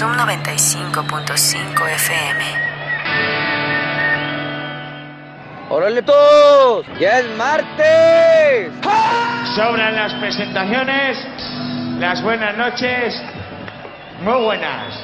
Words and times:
Zoom 0.00 0.12
95.5 0.12 1.88
FM. 1.94 2.44
¡Órale 5.68 6.00
todos! 6.00 6.86
¡Ya 6.98 7.18
es 7.18 7.36
martes! 7.36 8.72
Sobran 9.54 9.94
las 9.94 10.14
presentaciones, 10.14 11.18
las 11.98 12.22
buenas 12.22 12.56
noches, 12.56 13.14
muy 14.22 14.42
buenas. 14.42 14.98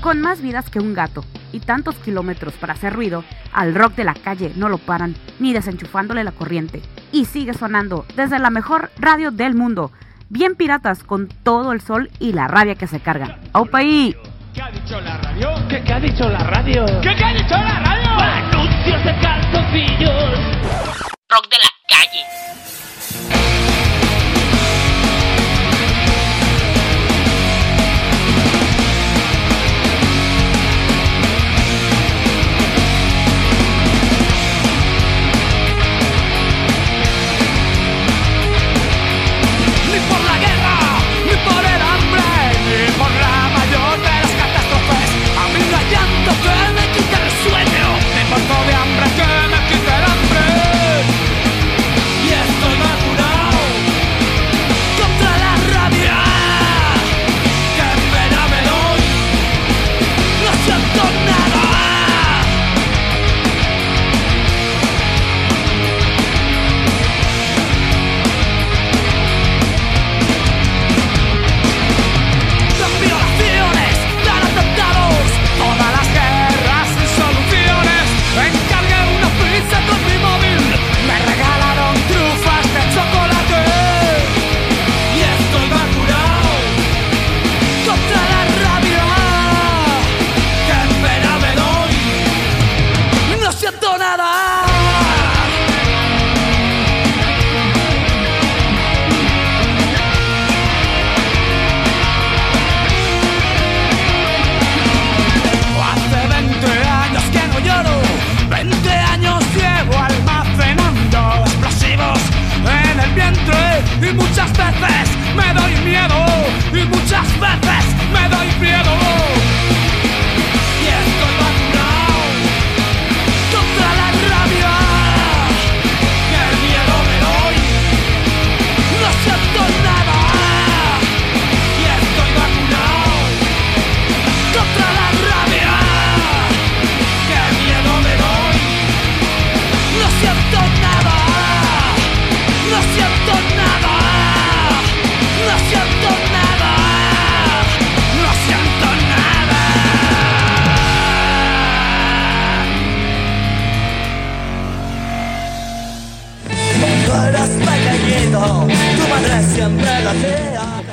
Con 0.00 0.20
más 0.20 0.42
vidas 0.42 0.68
que 0.70 0.80
un 0.80 0.92
gato 0.92 1.24
y 1.52 1.60
tantos 1.60 1.94
kilómetros 1.98 2.54
para 2.54 2.72
hacer 2.72 2.94
ruido, 2.94 3.22
al 3.52 3.76
rock 3.76 3.94
de 3.94 4.02
la 4.02 4.14
calle 4.14 4.50
no 4.56 4.68
lo 4.68 4.78
paran 4.78 5.14
ni 5.38 5.52
desenchufándole 5.52 6.24
la 6.24 6.32
corriente. 6.32 6.82
Y 7.12 7.24
sigue 7.24 7.54
sonando 7.54 8.04
desde 8.16 8.38
la 8.38 8.50
mejor 8.50 8.90
radio 8.98 9.30
del 9.30 9.54
mundo. 9.54 9.90
Bien 10.28 10.54
piratas 10.54 11.02
con 11.02 11.28
todo 11.28 11.72
el 11.72 11.80
sol 11.80 12.10
y 12.20 12.32
la 12.32 12.46
rabia 12.46 12.76
que 12.76 12.86
se 12.86 13.00
cargan. 13.00 13.36
¡Aupaí! 13.52 14.14
¿Qué 14.54 14.62
ha 14.62 14.70
dicho 14.70 15.00
la 15.00 15.16
radio? 15.18 15.48
¿Qué, 15.68 15.82
qué 15.82 15.92
ha 15.92 16.00
dicho 16.00 16.28
la 16.28 16.38
radio? 16.38 16.86
¿Qué, 17.02 17.14
qué 17.16 17.24
ha 17.24 17.34
dicho 17.34 17.54
la 17.56 17.80
radio? 17.80 18.10
Anuncios 18.10 19.04
de 19.04 19.20
calzoncillos. 19.20 20.38
Rock 21.28 21.48
de 21.50 21.56
la 21.58 21.70
calle. 21.88 23.49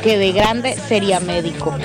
Que 0.02 0.18
de 0.18 0.32
grande 0.32 0.76
sería 0.88 1.20
médico. 1.20 1.76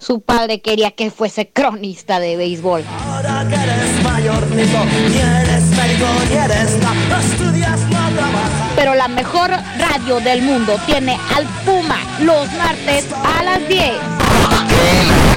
Su 0.00 0.20
padre 0.20 0.60
quería 0.60 0.90
que 0.90 1.10
fuese 1.10 1.48
cronista 1.48 2.20
de 2.20 2.36
béisbol. 2.36 2.82
Pero 8.76 8.94
la 8.94 9.08
mejor 9.08 9.50
radio 9.78 10.20
del 10.20 10.42
mundo 10.42 10.76
tiene 10.86 11.18
al 11.34 11.46
Puma 11.64 11.98
los 12.20 12.52
martes 12.52 13.06
a 13.12 13.42
las 13.42 13.68
10. 13.68 15.33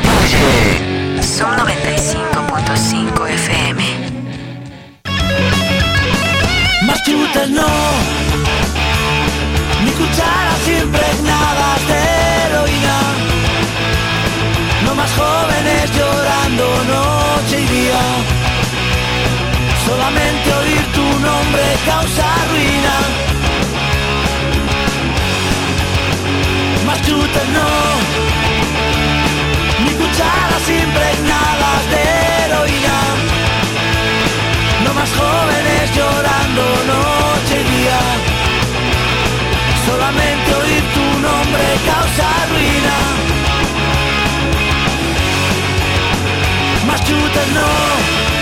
Más 35.08 35.20
jóvenes 35.20 35.96
llorando 35.96 36.64
noche 36.64 37.62
y 37.62 37.64
día. 37.64 38.00
Solamente 39.86 40.56
oír 40.56 40.84
tu 40.94 41.20
nombre 41.20 41.64
causa 41.86 42.28
ruina. 42.52 42.96
Más 46.88 47.02
chutes 47.06 47.48
no. 47.54 48.37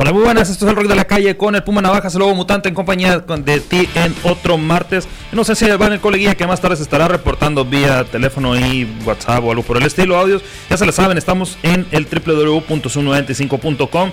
Hola, 0.00 0.12
muy 0.12 0.22
buenas. 0.22 0.48
Esto 0.48 0.64
es 0.64 0.70
el 0.70 0.76
rock 0.76 0.86
de 0.86 0.94
la 0.94 1.06
calle 1.06 1.36
con 1.36 1.56
el 1.56 1.64
Puma 1.64 1.82
Navajas, 1.82 2.14
el 2.14 2.20
lobo 2.20 2.32
mutante 2.32 2.68
en 2.68 2.74
compañía 2.76 3.18
de 3.18 3.58
ti 3.58 3.88
en 3.96 4.14
otro 4.22 4.56
martes. 4.56 5.08
No 5.32 5.42
sé 5.42 5.56
si 5.56 5.66
va 5.66 5.88
en 5.88 5.94
el 5.94 5.98
coleguilla 5.98 6.36
que 6.36 6.46
más 6.46 6.60
tarde 6.60 6.76
se 6.76 6.84
estará 6.84 7.08
reportando 7.08 7.64
vía 7.64 8.04
teléfono 8.04 8.56
y 8.56 8.88
WhatsApp 9.04 9.42
o 9.42 9.50
algo 9.50 9.64
por 9.64 9.76
el 9.76 9.82
estilo, 9.82 10.16
audios. 10.16 10.42
Ya 10.70 10.76
se 10.76 10.86
lo 10.86 10.92
saben, 10.92 11.18
estamos 11.18 11.58
en 11.64 11.84
el 11.90 12.06
www.sun95.com. 12.06 14.12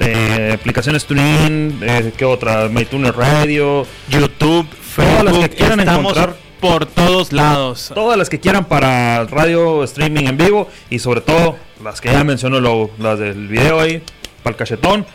Eh, 0.00 0.58
aplicaciones 0.60 1.06
TuneIn, 1.06 1.78
eh, 1.80 2.12
¿qué 2.14 2.26
otra? 2.26 2.68
MyTuner 2.68 3.16
Radio, 3.16 3.86
YouTube, 4.10 4.68
Todas 4.96 5.24
las 5.24 5.32
que 5.32 5.40
Facebook, 5.40 5.56
quieran 5.56 5.80
estamos 5.80 6.12
encontrar. 6.12 6.36
por 6.60 6.84
todos 6.84 7.32
lados. 7.32 7.90
todas 7.94 8.18
las 8.18 8.28
que 8.28 8.38
quieran 8.38 8.66
para 8.66 9.24
radio, 9.24 9.82
streaming 9.82 10.26
en 10.26 10.36
vivo 10.36 10.68
y 10.90 10.98
sobre 10.98 11.22
todo 11.22 11.56
las 11.82 12.02
que 12.02 12.12
ya 12.12 12.22
mencionó, 12.22 12.90
las 12.98 13.18
del 13.18 13.48
video 13.48 13.80
ahí, 13.80 14.02
para 14.42 14.52
el 14.52 14.56
cachetón. 14.56 15.06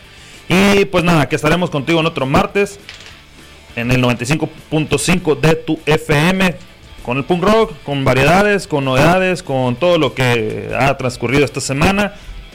Y 0.48 0.84
pues 0.86 1.04
nada, 1.04 1.28
que 1.28 1.36
estaremos 1.36 1.70
contigo 1.70 2.00
en 2.00 2.06
otro 2.06 2.26
martes. 2.26 2.78
en 3.74 3.90
el 3.90 4.02
95.5 4.02 5.38
de 5.38 5.54
tu 5.54 5.78
FM. 5.84 6.54
Con 7.04 7.18
el 7.18 7.24
punk 7.24 7.42
rock, 7.44 7.72
con 7.84 8.04
variedades, 8.04 8.66
con 8.66 8.84
novedades, 8.84 9.42
con 9.42 9.76
todo 9.76 9.98
lo 9.98 10.14
que 10.14 10.70
ha 10.76 10.96
transcurrido 10.96 11.44
esta 11.44 11.60
semana. 11.60 12.14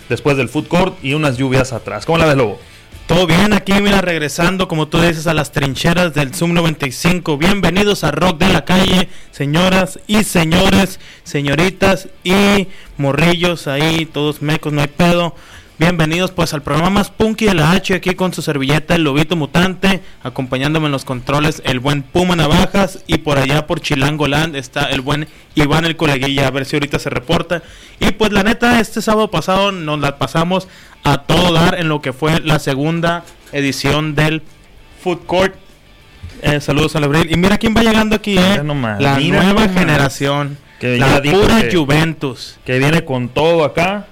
Después 0.10 0.36
del 0.36 0.50
food 0.50 0.68
court 0.68 0.98
y 1.04 1.14
unas 1.14 1.38
lluvias 1.38 1.74
atrás. 1.74 2.06
¿Cómo 2.06 2.18
la 2.18 2.26
ves, 2.26 2.36
Lobo? 2.36 2.60
Todo 3.08 3.28
bien 3.28 3.52
aquí, 3.54 3.74
mira, 3.74 4.00
regresando, 4.00 4.68
como 4.68 4.88
tú 4.88 5.02
dices, 5.02 5.28
a 5.28 5.34
las 5.34 5.52
trincheras 5.52 6.14
del 6.14 6.34
Zoom 6.34 6.54
95. 6.54 7.38
Bienvenidos 7.38 8.04
a 8.04 8.12
Rock 8.12 8.40
de 8.40 8.48
la 8.48 8.64
Calle, 8.64 9.10
señoras 9.32 10.00
y 10.08 10.24
señores, 10.24 11.00
señoritas 11.24 12.08
y 12.24 12.68
morrillos 12.98 13.68
ahí, 13.68 14.06
todos 14.06 14.42
mecos, 14.42 14.72
no 14.72 14.82
hay 14.82 14.88
pedo. 14.88 15.36
Bienvenidos 15.82 16.30
pues 16.30 16.54
al 16.54 16.62
programa 16.62 16.92
más 16.92 17.10
punky 17.10 17.46
de 17.46 17.56
la 17.56 17.72
H 17.72 17.96
aquí 17.96 18.14
con 18.14 18.32
su 18.36 18.44
servilleta 18.44 18.94
el 18.94 19.04
lobito 19.04 19.36
mutante, 19.36 20.04
acompañándome 20.22 20.86
en 20.86 20.92
los 20.92 21.06
controles 21.06 21.64
el 21.66 21.80
buen 21.80 22.04
Puma 22.04 22.36
Navajas 22.36 23.04
y 23.08 23.18
por 23.18 23.40
allá 23.40 23.66
por 23.66 23.82
Chilangoland 23.82 24.56
está 24.56 24.92
el 24.92 25.02
buen 25.02 25.28
Iván 25.56 25.86
el 25.86 25.96
coleguilla, 25.96 26.46
a 26.46 26.52
ver 26.52 26.66
si 26.68 26.76
ahorita 26.76 27.00
se 27.00 27.10
reporta. 27.10 27.64
Y 28.00 28.12
pues 28.12 28.32
la 28.32 28.44
neta, 28.44 28.80
este 28.80 29.02
sábado 29.02 29.32
pasado 29.32 29.72
nos 29.72 30.00
la 30.00 30.20
pasamos 30.20 30.68
a 31.04 31.24
todo 31.24 31.52
dar 31.52 31.80
en 31.80 31.90
lo 31.90 32.00
que 32.00 32.14
fue 32.14 32.40
la 32.42 32.60
segunda 32.60 33.24
edición 33.52 34.14
del 34.14 34.44
Food 35.04 35.26
Court. 35.26 35.56
Eh, 36.44 36.62
saludos 36.62 36.96
a 36.96 37.00
Abril. 37.00 37.28
Y 37.32 37.38
mira 37.38 37.58
quién 37.58 37.76
va 37.76 37.82
llegando 37.82 38.16
aquí, 38.16 38.38
eh. 38.38 38.62
Nomás, 38.64 39.02
la 39.02 39.20
nueva 39.20 39.46
nomás. 39.66 39.74
generación. 39.74 40.60
Que 40.80 40.98
la 40.98 41.24
pura 41.24 41.62
que- 41.68 41.76
Juventus. 41.76 42.60
Que 42.66 42.78
viene 42.78 43.04
con 43.04 43.30
todo 43.30 43.66
acá. 43.66 44.06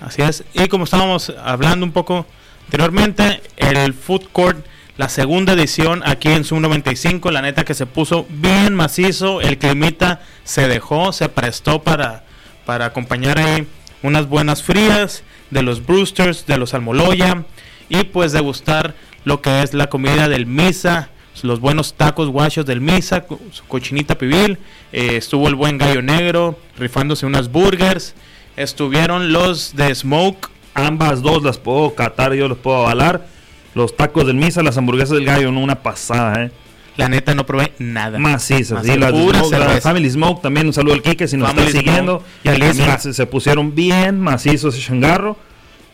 Así 0.00 0.22
es. 0.22 0.44
Y 0.54 0.68
como 0.68 0.84
estábamos 0.84 1.32
hablando 1.42 1.84
un 1.84 1.92
poco 1.92 2.26
anteriormente, 2.64 3.42
el 3.56 3.92
Food 3.94 4.28
Court, 4.32 4.64
la 4.96 5.08
segunda 5.08 5.52
edición 5.52 6.02
aquí 6.04 6.28
en 6.28 6.44
Zoom 6.44 6.62
95, 6.62 7.30
la 7.30 7.42
neta 7.42 7.64
que 7.64 7.74
se 7.74 7.86
puso 7.86 8.26
bien 8.28 8.74
macizo, 8.74 9.40
el 9.40 9.58
climita 9.58 10.20
se 10.44 10.68
dejó, 10.68 11.12
se 11.12 11.28
prestó 11.28 11.82
para, 11.82 12.24
para 12.66 12.86
acompañar 12.86 13.38
ahí 13.38 13.66
unas 14.02 14.26
buenas 14.26 14.62
frías 14.62 15.22
de 15.50 15.62
los 15.62 15.84
Brewsters, 15.84 16.46
de 16.46 16.58
los 16.58 16.74
Almoloya 16.74 17.44
y 17.88 18.04
pues 18.04 18.32
degustar 18.32 18.94
lo 19.24 19.42
que 19.42 19.62
es 19.62 19.74
la 19.74 19.88
comida 19.88 20.28
del 20.28 20.46
Misa, 20.46 21.10
los 21.42 21.60
buenos 21.60 21.94
tacos 21.94 22.28
guachos 22.28 22.66
del 22.66 22.80
Misa, 22.80 23.24
su 23.50 23.64
cochinita 23.64 24.16
pibil, 24.16 24.58
eh, 24.92 25.16
estuvo 25.16 25.48
el 25.48 25.54
buen 25.54 25.78
gallo 25.78 26.02
negro 26.02 26.58
rifándose 26.78 27.26
unas 27.26 27.50
burgers, 27.50 28.14
estuvieron 28.62 29.32
los 29.32 29.74
de 29.74 29.94
Smoke, 29.94 30.50
Ambas 30.74 31.20
dos 31.20 31.42
las 31.42 31.58
puedo 31.58 31.94
catar, 31.94 32.32
yo 32.34 32.48
los 32.48 32.58
puedo 32.58 32.78
avalar. 32.78 33.26
Los 33.74 33.96
tacos 33.96 34.26
del 34.26 34.36
Misa, 34.36 34.62
las 34.62 34.78
hamburguesas 34.78 35.16
del 35.16 35.24
gallo, 35.24 35.50
no 35.50 35.60
una 35.60 35.82
pasada, 35.82 36.44
eh. 36.44 36.50
la 36.96 37.08
neta 37.08 37.34
no 37.34 37.44
probé 37.44 37.72
nada. 37.78 38.18
Macizas, 38.18 38.78
Más 38.78 38.86
sí, 38.86 38.96
las 38.96 39.10
Smoke, 39.10 39.58
la. 39.58 39.80
Family 39.80 40.10
Smoke, 40.10 40.42
también 40.42 40.66
un 40.66 40.72
saludo 40.72 40.94
al 40.94 41.02
Kike 41.02 41.28
si 41.28 41.36
nos 41.36 41.50
está 41.50 41.66
siguiendo. 41.68 42.18
Smoke 42.42 42.58
y 42.58 42.62
al 42.62 43.00
se, 43.00 43.12
se 43.12 43.26
pusieron 43.26 43.74
bien 43.74 44.20
macizos 44.20 44.74
ese 44.74 44.86
changarro, 44.86 45.36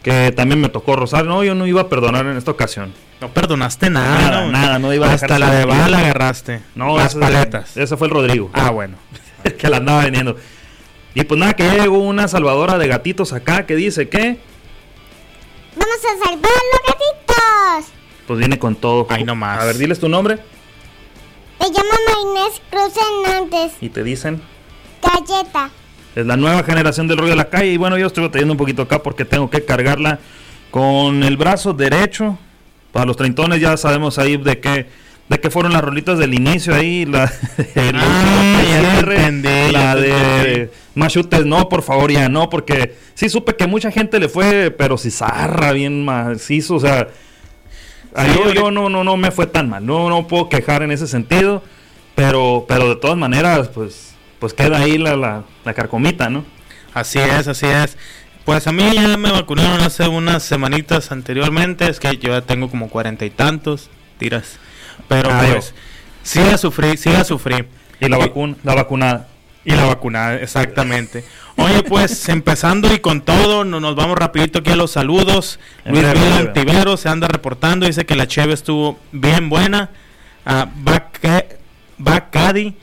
que 0.02 0.32
también 0.32 0.60
me 0.60 0.68
tocó 0.68 0.96
rozar. 0.96 1.24
No, 1.24 1.42
yo 1.42 1.54
no 1.54 1.66
iba 1.66 1.82
a 1.82 1.88
perdonar 1.88 2.26
en 2.26 2.36
esta 2.36 2.50
ocasión. 2.50 2.92
No 3.20 3.28
perdonaste 3.28 3.88
nada, 3.88 4.20
Nada, 4.20 4.40
¿no? 4.42 4.52
nada, 4.52 4.78
no 4.78 4.92
iba 4.92 5.08
a 5.08 5.14
Hasta 5.14 5.38
la 5.38 5.54
de 5.54 5.64
bala 5.64 5.98
agarraste. 5.98 6.60
No, 6.74 6.98
las 6.98 7.14
paletas. 7.14 7.76
Ese 7.76 7.96
fue 7.96 8.08
el 8.08 8.12
Rodrigo. 8.12 8.50
Ah, 8.52 8.70
bueno. 8.70 8.96
que 9.58 9.68
la 9.70 9.78
andaba 9.78 10.04
vendiendo. 10.04 10.36
Y 11.18 11.24
pues 11.24 11.40
nada, 11.40 11.54
que 11.54 11.64
ya 11.64 11.76
llegó 11.78 11.96
una 11.98 12.28
salvadora 12.28 12.76
de 12.76 12.88
gatitos 12.88 13.32
acá 13.32 13.64
que 13.64 13.74
dice 13.74 14.10
que 14.10 14.38
Vamos 15.74 15.96
a 15.96 16.24
salvar 16.28 16.50
a 16.52 16.64
los 16.72 16.82
gatitos. 16.86 17.92
pues 18.26 18.38
viene 18.38 18.58
con 18.58 18.76
todo. 18.76 19.06
Ahí 19.08 19.24
nomás. 19.24 19.58
A 19.60 19.64
ver, 19.64 19.78
diles 19.78 19.98
tu 19.98 20.10
nombre 20.10 20.38
Me 21.58 21.66
llamo 21.68 22.34
Maynés 22.34 22.60
Cruz 22.70 22.92
Hernández. 22.96 23.72
y 23.80 23.88
te 23.88 24.04
dicen. 24.04 24.42
Galleta. 25.02 25.70
Es 26.14 26.26
la 26.26 26.36
nueva 26.36 26.62
generación 26.64 27.08
del 27.08 27.16
rollo 27.16 27.30
de 27.30 27.36
la 27.36 27.48
calle. 27.48 27.68
Y 27.72 27.76
bueno, 27.78 27.96
yo 27.96 28.06
estoy 28.08 28.24
batallando 28.24 28.52
un 28.52 28.58
poquito 28.58 28.82
acá 28.82 29.02
porque 29.02 29.24
tengo 29.24 29.48
que 29.48 29.64
cargarla 29.64 30.18
con 30.70 31.22
el 31.24 31.38
brazo 31.38 31.72
derecho. 31.72 32.38
Para 32.92 33.06
los 33.06 33.16
treintones 33.16 33.58
ya 33.60 33.74
sabemos 33.78 34.18
ahí 34.18 34.36
de 34.36 34.60
qué, 34.60 34.86
de 35.28 35.40
qué 35.40 35.50
fueron 35.50 35.72
las 35.72 35.82
rolitas 35.82 36.18
del 36.18 36.34
inicio 36.34 36.74
ahí. 36.74 37.04
La, 37.04 37.24
el 37.74 37.96
Ah, 37.96 38.62
ya 38.62 38.80
te 38.80 38.86
cierre, 38.92 39.16
entendí, 39.16 39.72
la 39.72 39.80
ya 39.80 39.96
de 39.96 40.10
entendí. 40.10 40.72
Machutes, 40.94 41.44
no, 41.46 41.68
por 41.68 41.82
favor, 41.82 42.10
ya 42.10 42.28
no. 42.28 42.48
Porque 42.48 42.96
sí 43.14 43.28
supe 43.28 43.56
que 43.56 43.66
mucha 43.66 43.90
gente 43.90 44.18
le 44.20 44.28
fue, 44.28 44.70
pero 44.70 44.96
si 44.98 45.10
zarra 45.10 45.72
bien 45.72 46.04
macizo. 46.04 46.76
O 46.76 46.80
sea, 46.80 47.08
Sí, 48.18 48.54
yo 48.54 48.70
no, 48.70 48.88
no, 48.88 49.04
no 49.04 49.16
me 49.16 49.30
fue 49.30 49.46
tan 49.46 49.68
mal. 49.68 49.84
No, 49.84 50.08
no 50.08 50.26
puedo 50.26 50.48
quejar 50.48 50.82
en 50.82 50.90
ese 50.90 51.06
sentido. 51.06 51.62
Pero, 52.14 52.64
pero 52.66 52.88
de 52.88 52.96
todas 52.96 53.18
maneras, 53.18 53.68
pues, 53.68 54.14
pues 54.38 54.54
queda 54.54 54.78
ahí 54.78 54.96
la, 54.96 55.16
la, 55.16 55.44
la 55.66 55.74
carcomita, 55.74 56.30
¿no? 56.30 56.46
Así 56.94 57.18
es, 57.18 57.46
así 57.46 57.66
es. 57.66 57.98
Pues 58.46 58.66
a 58.66 58.72
mí 58.72 58.88
ya 58.94 59.18
me 59.18 59.30
vacunaron 59.30 59.82
hace 59.82 60.08
unas 60.08 60.42
semanitas 60.44 61.12
anteriormente. 61.12 61.88
Es 61.90 62.00
que 62.00 62.16
yo 62.16 62.30
ya 62.30 62.40
tengo 62.40 62.70
como 62.70 62.88
cuarenta 62.88 63.26
y 63.26 63.30
tantos 63.30 63.90
tiras. 64.18 64.58
Pero 65.08 65.30
Ah, 65.32 65.42
pues, 65.50 65.74
sí 66.22 66.40
a 66.40 66.58
sufrir, 66.58 66.98
sí 66.98 67.10
a 67.10 67.24
sufrir. 67.24 67.68
Y 68.00 68.08
la 68.08 68.18
vacuna, 68.18 68.56
la 68.64 68.74
vacunada. 68.74 69.28
Y 69.64 69.72
la 69.72 69.84
vacunada, 69.84 70.36
exactamente. 70.36 71.24
Oye, 71.56 71.82
pues 71.82 72.28
empezando 72.28 72.92
y 72.94 72.98
con 73.00 73.22
todo, 73.22 73.64
no- 73.64 73.80
nos 73.80 73.96
vamos 73.96 74.16
rapidito 74.18 74.60
aquí 74.60 74.70
a 74.70 74.76
los 74.76 74.92
saludos. 74.92 75.58
Luis 75.84 76.02
breve. 76.02 76.32
Antivero 76.34 76.96
se 76.96 77.08
anda 77.08 77.26
reportando, 77.28 77.86
dice 77.86 78.04
que 78.06 78.14
la 78.14 78.26
cheve 78.28 78.52
estuvo 78.54 78.98
bien 79.12 79.48
buena. 79.48 79.90
Ah, 80.44 80.68
va, 80.86 81.10
que- 81.10 81.56
va 82.06 82.30
Cadi 82.30 82.76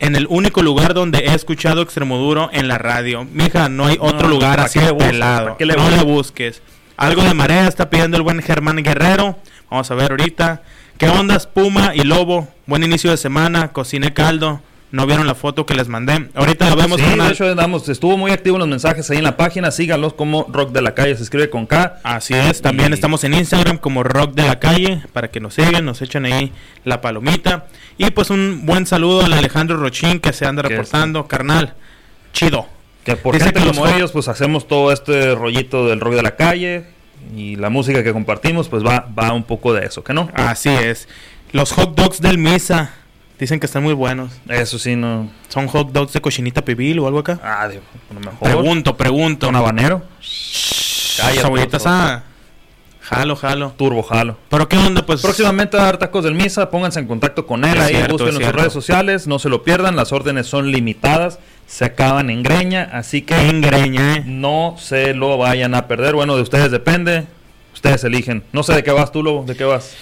en 0.00 0.16
el 0.16 0.26
único 0.28 0.62
lugar 0.62 0.92
donde 0.94 1.20
he 1.20 1.34
escuchado 1.34 1.80
Extremoduro 1.80 2.50
en 2.52 2.66
la 2.68 2.76
radio. 2.76 3.24
Mija, 3.24 3.68
no 3.68 3.86
hay 3.86 3.96
otro 4.00 4.22
No, 4.22 4.28
lugar 4.34 4.56
¿para 4.56 4.64
así 4.64 4.80
de 4.80 4.92
pelado. 4.92 5.44
¿Para 5.44 5.56
qué 5.58 5.64
le 5.66 5.76
no 5.76 5.88
le 5.88 6.02
busques. 6.02 6.60
Algo 6.96 7.22
de 7.22 7.32
marea 7.34 7.68
está 7.68 7.88
pidiendo 7.88 8.16
el 8.16 8.22
buen 8.22 8.42
Germán 8.42 8.76
Guerrero. 8.82 9.38
Vamos 9.70 9.90
a 9.90 9.94
ver 9.94 10.10
ahorita. 10.10 10.62
¿Qué 11.02 11.08
ondas, 11.08 11.48
Puma 11.48 11.96
y 11.96 12.04
Lobo? 12.04 12.46
Buen 12.66 12.84
inicio 12.84 13.10
de 13.10 13.16
semana, 13.16 13.72
cociné 13.72 14.14
caldo. 14.14 14.60
No 14.92 15.04
vieron 15.04 15.26
la 15.26 15.34
foto 15.34 15.66
que 15.66 15.74
les 15.74 15.88
mandé. 15.88 16.28
Ahorita 16.32 16.68
la 16.70 16.76
vemos 16.76 17.00
Sí, 17.00 17.04
carnal. 17.04 17.26
de 17.26 17.32
hecho, 17.32 17.44
andamos, 17.50 17.88
estuvo 17.88 18.16
muy 18.16 18.30
activo 18.30 18.54
en 18.54 18.60
los 18.60 18.68
mensajes 18.68 19.10
ahí 19.10 19.18
en 19.18 19.24
la 19.24 19.36
página. 19.36 19.72
Síganlos 19.72 20.12
como 20.14 20.46
Rock 20.48 20.70
de 20.70 20.80
la 20.80 20.94
Calle, 20.94 21.16
se 21.16 21.24
escribe 21.24 21.50
con 21.50 21.66
K. 21.66 21.98
Así 22.04 22.34
es, 22.34 22.62
también 22.62 22.92
Y- 22.92 22.94
estamos 22.94 23.24
en 23.24 23.34
Instagram 23.34 23.78
como 23.78 24.04
Rock 24.04 24.34
de 24.34 24.44
la 24.46 24.60
Calle 24.60 25.02
para 25.12 25.26
que 25.28 25.40
nos 25.40 25.54
sigan, 25.54 25.84
nos 25.84 26.00
echen 26.02 26.24
ahí 26.24 26.52
la 26.84 27.00
palomita. 27.00 27.64
Y 27.98 28.08
pues 28.12 28.30
un 28.30 28.64
buen 28.64 28.86
saludo 28.86 29.24
al 29.24 29.32
Alejandro 29.32 29.78
Rochín 29.78 30.20
que 30.20 30.32
se 30.32 30.46
anda 30.46 30.62
reportando, 30.62 31.26
carnal. 31.26 31.74
Chido. 32.32 32.68
Que 33.02 33.16
por 33.16 33.34
Dice 33.34 33.46
gente 33.46 33.58
que 33.60 33.66
como 33.72 33.88
ellos, 33.88 34.12
pues 34.12 34.28
hacemos 34.28 34.68
todo 34.68 34.92
este 34.92 35.34
rollito 35.34 35.88
del 35.88 35.98
rock 35.98 36.14
de 36.14 36.22
la 36.22 36.36
calle. 36.36 36.84
Y 37.34 37.56
la 37.56 37.70
música 37.70 38.02
que 38.02 38.12
compartimos, 38.12 38.68
pues 38.68 38.84
va, 38.84 39.08
va 39.18 39.32
un 39.32 39.44
poco 39.44 39.72
de 39.72 39.86
eso, 39.86 40.04
¿que 40.04 40.12
no? 40.12 40.30
Así 40.34 40.68
es. 40.68 41.08
Los 41.52 41.72
hot 41.72 41.94
dogs 41.94 42.20
del 42.20 42.38
Misa 42.38 42.90
dicen 43.38 43.60
que 43.60 43.66
están 43.66 43.82
muy 43.82 43.94
buenos. 43.94 44.32
Eso 44.48 44.78
sí, 44.78 44.96
no. 44.96 45.30
¿Son 45.48 45.66
hot 45.68 45.92
dogs 45.92 46.12
de 46.12 46.20
cochinita 46.20 46.64
pibil 46.64 46.98
o 46.98 47.06
algo 47.06 47.18
acá? 47.18 47.40
Ah, 47.42 47.68
digo, 47.68 47.82
a 48.10 48.14
lo 48.14 48.20
mejor. 48.20 48.38
Pregunto, 48.40 48.96
pregunto. 48.96 49.46
¿Con 49.46 49.56
habanero? 49.56 50.02
Cállate, 51.18 51.48
por 51.66 51.80
favor. 51.80 52.31
Jalo, 53.14 53.36
jalo. 53.36 53.74
Turbo 53.76 54.02
jalo. 54.02 54.36
Pero 54.48 54.68
qué 54.68 54.76
onda, 54.78 55.04
pues. 55.04 55.20
Próximamente 55.22 55.76
a 55.76 55.82
dar 55.82 55.98
tacos 55.98 56.24
del 56.24 56.34
Misa, 56.34 56.70
pónganse 56.70 57.00
en 57.00 57.06
contacto 57.06 57.46
con 57.46 57.64
él, 57.64 57.76
Es 57.76 57.82
ahí 57.82 57.94
cierto, 57.94 58.14
busquen 58.14 58.34
en 58.36 58.42
sus 58.42 58.52
redes 58.52 58.72
sociales, 58.72 59.26
no 59.26 59.38
se 59.38 59.48
lo 59.48 59.62
pierdan, 59.62 59.96
las 59.96 60.12
órdenes 60.12 60.46
son 60.46 60.70
limitadas, 60.72 61.38
se 61.66 61.84
acaban 61.84 62.30
en 62.30 62.42
greña, 62.42 62.88
así 62.92 63.22
que 63.22 63.34
En 63.34 63.60
greña, 63.60 64.16
eh. 64.16 64.22
no 64.26 64.76
se 64.78 65.14
lo 65.14 65.36
vayan 65.38 65.74
a 65.74 65.86
perder. 65.88 66.14
Bueno, 66.14 66.36
de 66.36 66.42
ustedes 66.42 66.70
depende, 66.70 67.26
ustedes 67.74 68.02
eligen. 68.04 68.44
No 68.52 68.62
sé 68.62 68.74
de 68.74 68.82
qué 68.82 68.92
vas 68.92 69.12
tú, 69.12 69.22
Lobo, 69.22 69.44
de 69.44 69.56
qué 69.56 69.64
vas. 69.64 69.94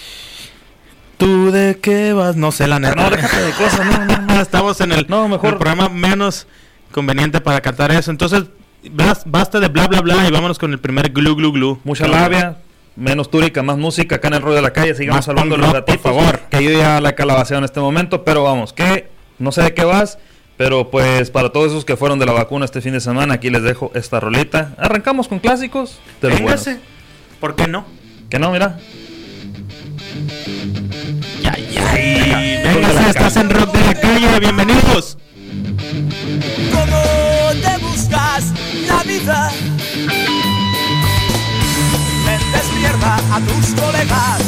¿Tú 1.17 1.51
de 1.51 1.77
qué 1.81 2.13
vas? 2.13 2.35
No 2.35 2.51
sé, 2.51 2.67
la 2.67 2.79
neta. 2.79 2.95
No, 2.95 3.09
déjate 3.09 3.41
de 3.41 3.51
cosas, 3.51 3.85
no, 3.85 4.05
no, 4.05 4.21
no. 4.21 4.41
Estamos 4.41 4.81
en 4.81 4.91
el, 4.91 5.05
No, 5.07 5.27
mejor- 5.27 5.49
el 5.51 5.57
programa 5.57 5.89
menos 5.89 6.47
conveniente 6.91 7.41
para 7.41 7.61
cantar 7.61 7.91
eso. 7.91 8.09
Entonces, 8.09 8.45
bas- 8.85 9.23
basta 9.25 9.59
de 9.59 9.67
bla, 9.67 9.87
bla, 9.87 10.01
bla 10.01 10.27
y 10.27 10.31
vámonos 10.31 10.57
con 10.57 10.71
el 10.71 10.79
primer 10.79 11.09
glu, 11.11 11.35
glu, 11.35 11.51
glu. 11.51 11.79
Mucha 11.83 12.07
labia, 12.07 12.57
menos 12.95 13.29
túrica, 13.31 13.63
más 13.63 13.77
música 13.77 14.15
acá 14.17 14.27
en 14.29 14.35
el 14.35 14.41
rollo 14.41 14.55
de 14.55 14.61
la 14.61 14.73
calle. 14.73 14.93
Sigamos 14.95 15.27
Más 15.27 15.35
punk 15.35 15.49
los 15.49 15.59
rock, 15.59 15.67
por 15.67 15.73
gatitos. 15.85 16.01
favor. 16.01 16.39
Que 16.49 16.63
yo 16.63 16.71
ya 16.71 17.01
la 17.01 17.09
he 17.09 17.15
calabaceado 17.15 17.59
en 17.59 17.65
este 17.65 17.79
momento, 17.79 18.23
pero 18.23 18.43
vamos, 18.43 18.73
que 18.73 19.07
no 19.39 19.51
sé 19.51 19.61
de 19.63 19.73
qué 19.73 19.83
vas. 19.83 20.17
Pero 20.57 20.91
pues 20.91 21.31
para 21.31 21.49
todos 21.51 21.71
esos 21.71 21.85
que 21.85 21.97
fueron 21.97 22.19
de 22.19 22.25
la 22.27 22.33
vacuna 22.33 22.65
este 22.65 22.81
fin 22.81 22.93
de 22.93 22.99
semana, 22.99 23.33
aquí 23.35 23.49
les 23.49 23.63
dejo 23.63 23.91
esta 23.95 24.19
rolita. 24.19 24.75
Arrancamos 24.77 25.27
con 25.27 25.39
clásicos. 25.39 25.99
De 26.21 26.29
los 26.29 26.37
Véngase. 26.37 26.79
¿Por 27.39 27.55
qué 27.55 27.67
no? 27.67 27.85
Que 28.29 28.37
no, 28.37 28.51
mira. 28.51 28.77
Ya, 31.41 31.57
ya. 31.57 31.91
Véngase, 31.93 33.09
estás 33.09 33.35
en 33.37 33.49
Rock 33.49 33.73
de 33.73 33.85
la 33.85 33.93
Calle. 33.99 34.39
Bienvenidos. 34.39 35.17
¿Cómo 36.71 37.01
te 37.61 37.77
buscas 37.83 38.53
la 38.87 39.03
vida? 39.03 39.51
a 42.87 43.39
tus 43.41 43.79
colegas. 43.79 44.41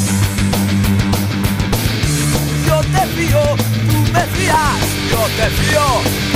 Yo 2.65 2.81
te 2.81 3.07
fío, 3.15 3.41
tú 3.89 4.11
me 4.11 4.21
fías, 4.33 4.79
yo 5.11 5.21
te 5.37 5.49
fío, 5.51 6.32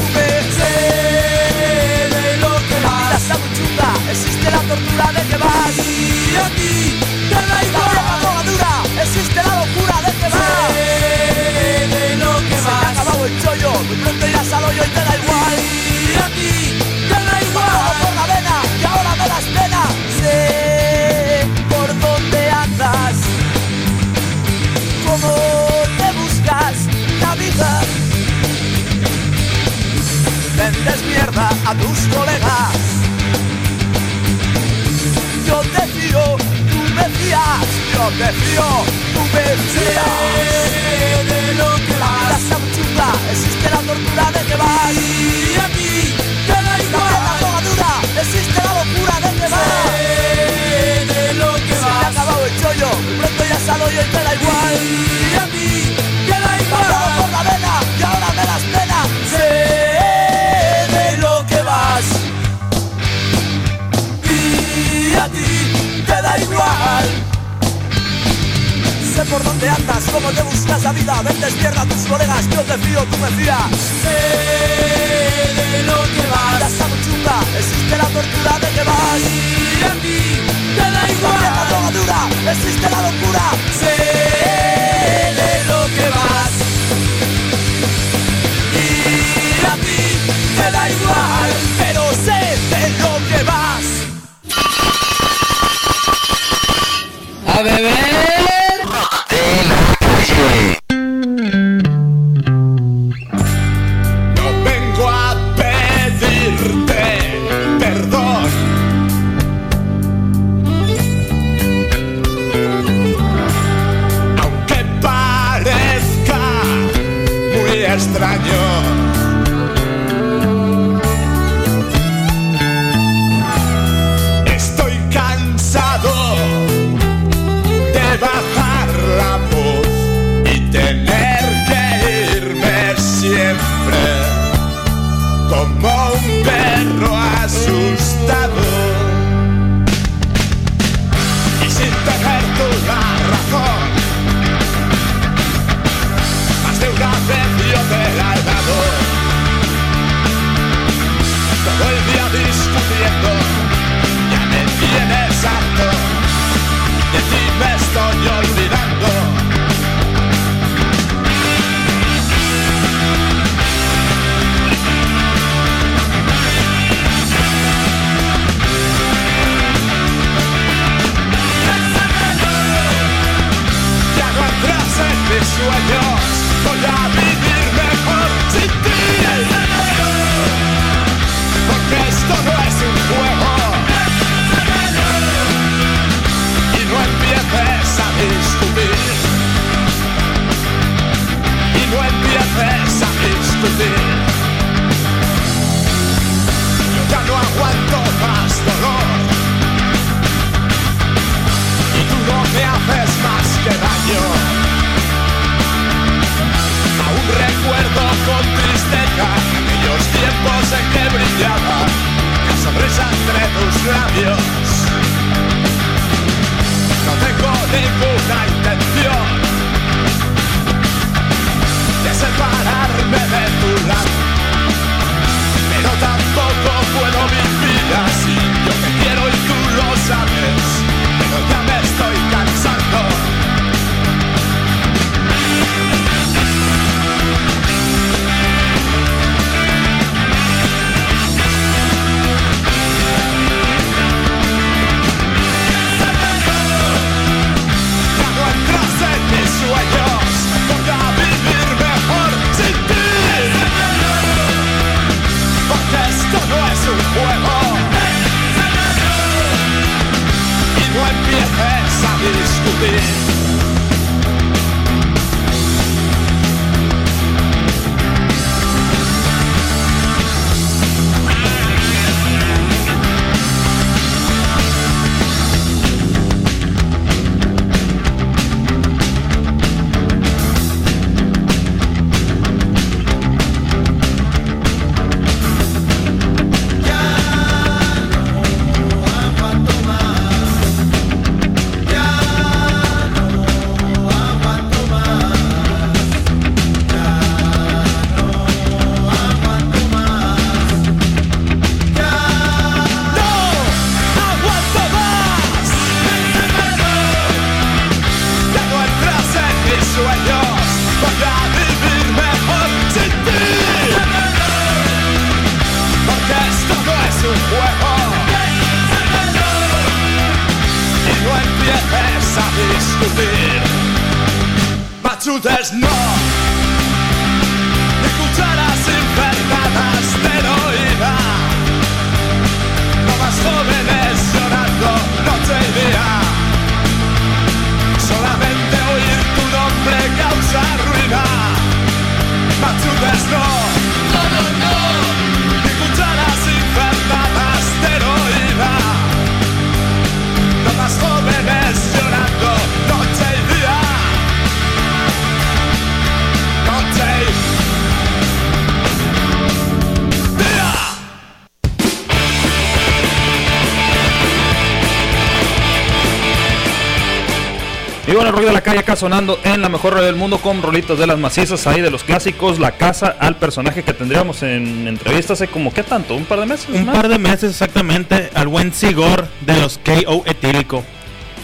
acá 368.87 368.95
sonando 368.95 369.37
en 369.43 369.61
la 369.61 369.67
mejor 369.67 369.95
radio 369.95 370.05
del 370.05 370.15
mundo 370.15 370.37
con 370.37 370.61
rolitos 370.61 370.97
de 370.97 371.05
las 371.07 371.19
macizas 371.19 371.67
ahí 371.67 371.81
de 371.81 371.91
los 371.91 372.05
clásicos, 372.05 372.57
la 372.57 372.71
casa 372.71 373.17
al 373.19 373.35
personaje 373.35 373.83
que 373.83 373.91
tendríamos 373.91 374.43
en 374.43 374.87
entrevista 374.87 375.33
hace 375.33 375.49
como 375.49 375.73
qué 375.73 375.83
tanto, 375.83 376.15
un 376.15 376.23
par 376.23 376.39
de 376.39 376.45
meses. 376.45 376.69
Un 376.69 376.85
más? 376.85 376.95
par 376.95 377.09
de 377.09 377.17
meses 377.19 377.51
exactamente 377.51 378.29
al 378.33 378.47
buen 378.47 378.71
Sigor 378.73 379.27
de 379.41 379.57
los 379.59 379.77
KO 379.79 380.23
etílico. 380.25 380.85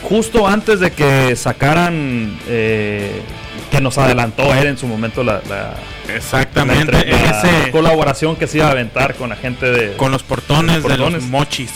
Justo 0.04 0.48
antes 0.48 0.80
de 0.80 0.92
que 0.92 1.36
sacaran, 1.36 2.40
eh, 2.48 3.22
que 3.70 3.82
nos 3.82 3.98
adelantó 3.98 4.54
él 4.54 4.68
en 4.68 4.78
su 4.78 4.88
momento 4.88 5.22
la, 5.22 5.42
la- 5.50 5.74
Exactamente, 6.16 6.94
la 6.94 7.00
entre- 7.02 7.12
la 7.12 7.42
ese- 7.42 7.72
colaboración 7.72 8.38
que 8.38 8.48
se 8.48 8.60
iba 8.60 8.68
a 8.68 8.72
aventar 8.72 9.16
con 9.16 9.28
la 9.30 9.36
gente 9.36 9.66
de... 9.70 9.98
Con 9.98 10.14
los 10.14 10.24
portones, 10.24 10.82
Los 10.84 10.92
de 10.92 10.98
los 10.98 11.24
mochis. 11.24 11.72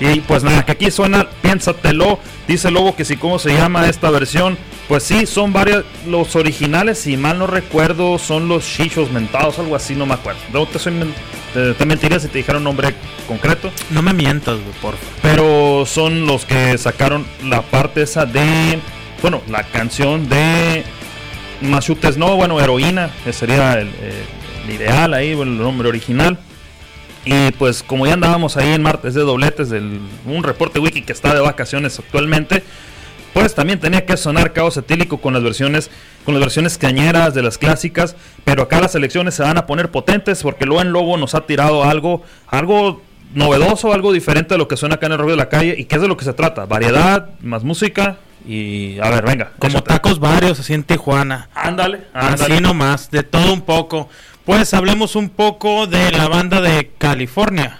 Y 0.00 0.20
pues 0.22 0.42
nada, 0.42 0.64
que 0.64 0.72
aquí 0.72 0.90
suena 0.90 1.28
Piénsatelo, 1.42 2.18
dice 2.50 2.70
Lobo 2.70 2.96
que 2.96 3.04
si 3.04 3.16
cómo 3.16 3.38
se 3.38 3.54
llama 3.54 3.88
esta 3.88 4.10
versión, 4.10 4.58
pues 4.88 5.04
sí, 5.04 5.24
son 5.26 5.52
varias, 5.52 5.84
los 6.06 6.34
originales, 6.34 6.98
si 6.98 7.16
mal 7.16 7.38
no 7.38 7.46
recuerdo, 7.46 8.18
son 8.18 8.48
los 8.48 8.64
chichos 8.64 9.10
mentados, 9.12 9.58
algo 9.58 9.76
así, 9.76 9.94
no 9.94 10.04
me 10.04 10.14
acuerdo. 10.14 10.40
No 10.52 10.66
te, 10.66 10.78
soy 10.80 10.92
te, 11.54 11.74
te 11.74 11.86
mentiría 11.86 12.18
si 12.18 12.28
te 12.28 12.38
dijera 12.38 12.58
un 12.58 12.64
nombre 12.64 12.94
concreto, 13.28 13.70
No 13.90 14.02
me 14.02 14.12
mientas, 14.12 14.58
por 14.82 14.96
favor. 14.96 14.98
pero 15.22 15.84
son 15.86 16.26
los 16.26 16.44
que 16.44 16.76
sacaron 16.76 17.24
la 17.44 17.62
parte 17.62 18.02
esa 18.02 18.26
de, 18.26 18.80
bueno, 19.22 19.42
la 19.48 19.62
canción 19.62 20.28
de 20.28 20.84
Machutes, 21.60 22.16
no, 22.16 22.34
bueno, 22.36 22.60
heroína, 22.60 23.10
que 23.24 23.32
sería 23.32 23.74
el, 23.74 23.90
el 24.66 24.74
ideal 24.74 25.14
ahí, 25.14 25.34
bueno, 25.34 25.52
el 25.52 25.58
nombre 25.58 25.88
original. 25.88 26.36
Y 27.24 27.50
pues 27.52 27.82
como 27.82 28.06
ya 28.06 28.14
andábamos 28.14 28.56
ahí 28.56 28.72
en 28.72 28.82
martes 28.82 29.14
de 29.14 29.20
dobletes 29.20 29.68
del 29.68 30.00
un 30.24 30.42
reporte 30.42 30.78
wiki 30.78 31.02
que 31.02 31.12
está 31.12 31.34
de 31.34 31.40
vacaciones 31.40 31.98
actualmente, 31.98 32.62
pues 33.34 33.54
también 33.54 33.78
tenía 33.78 34.06
que 34.06 34.16
sonar 34.16 34.52
caos 34.52 34.76
etílico 34.76 35.18
con 35.18 35.34
las 35.34 35.42
versiones 35.42 35.90
con 36.24 36.34
las 36.34 36.40
versiones 36.40 36.76
cañeras 36.78 37.34
de 37.34 37.42
las 37.42 37.58
clásicas, 37.58 38.16
pero 38.44 38.62
acá 38.64 38.80
las 38.80 38.94
elecciones 38.94 39.34
se 39.34 39.42
van 39.42 39.56
a 39.56 39.66
poner 39.66 39.90
potentes 39.90 40.42
porque 40.42 40.66
Loen 40.66 40.92
Lobo 40.92 41.16
nos 41.16 41.34
ha 41.34 41.46
tirado 41.46 41.84
algo 41.84 42.22
algo 42.46 43.02
novedoso, 43.34 43.92
algo 43.92 44.12
diferente 44.12 44.54
de 44.54 44.58
lo 44.58 44.66
que 44.66 44.76
suena 44.76 44.96
acá 44.96 45.06
en 45.06 45.12
el 45.12 45.18
rollo 45.18 45.32
de 45.32 45.36
la 45.36 45.48
calle 45.48 45.74
y 45.78 45.84
que 45.84 45.96
es 45.96 46.02
de 46.02 46.08
lo 46.08 46.16
que 46.16 46.24
se 46.24 46.32
trata, 46.32 46.66
variedad, 46.66 47.30
más 47.40 47.64
música 47.64 48.18
y 48.46 48.98
a 49.00 49.10
ver, 49.10 49.24
venga, 49.24 49.52
Como 49.58 49.78
échate. 49.78 49.90
tacos 49.90 50.18
varios 50.18 50.58
así 50.58 50.72
en 50.72 50.82
Tijuana. 50.82 51.48
Ándale, 51.54 52.06
ándale. 52.14 52.54
Así 52.54 52.62
nomás, 52.62 53.10
de 53.10 53.22
todo 53.22 53.52
un 53.52 53.60
poco. 53.60 54.08
Pues 54.44 54.74
hablemos 54.74 55.16
un 55.16 55.28
poco 55.28 55.86
de 55.86 56.10
la 56.12 56.28
banda 56.28 56.60
de 56.60 56.90
California. 56.98 57.78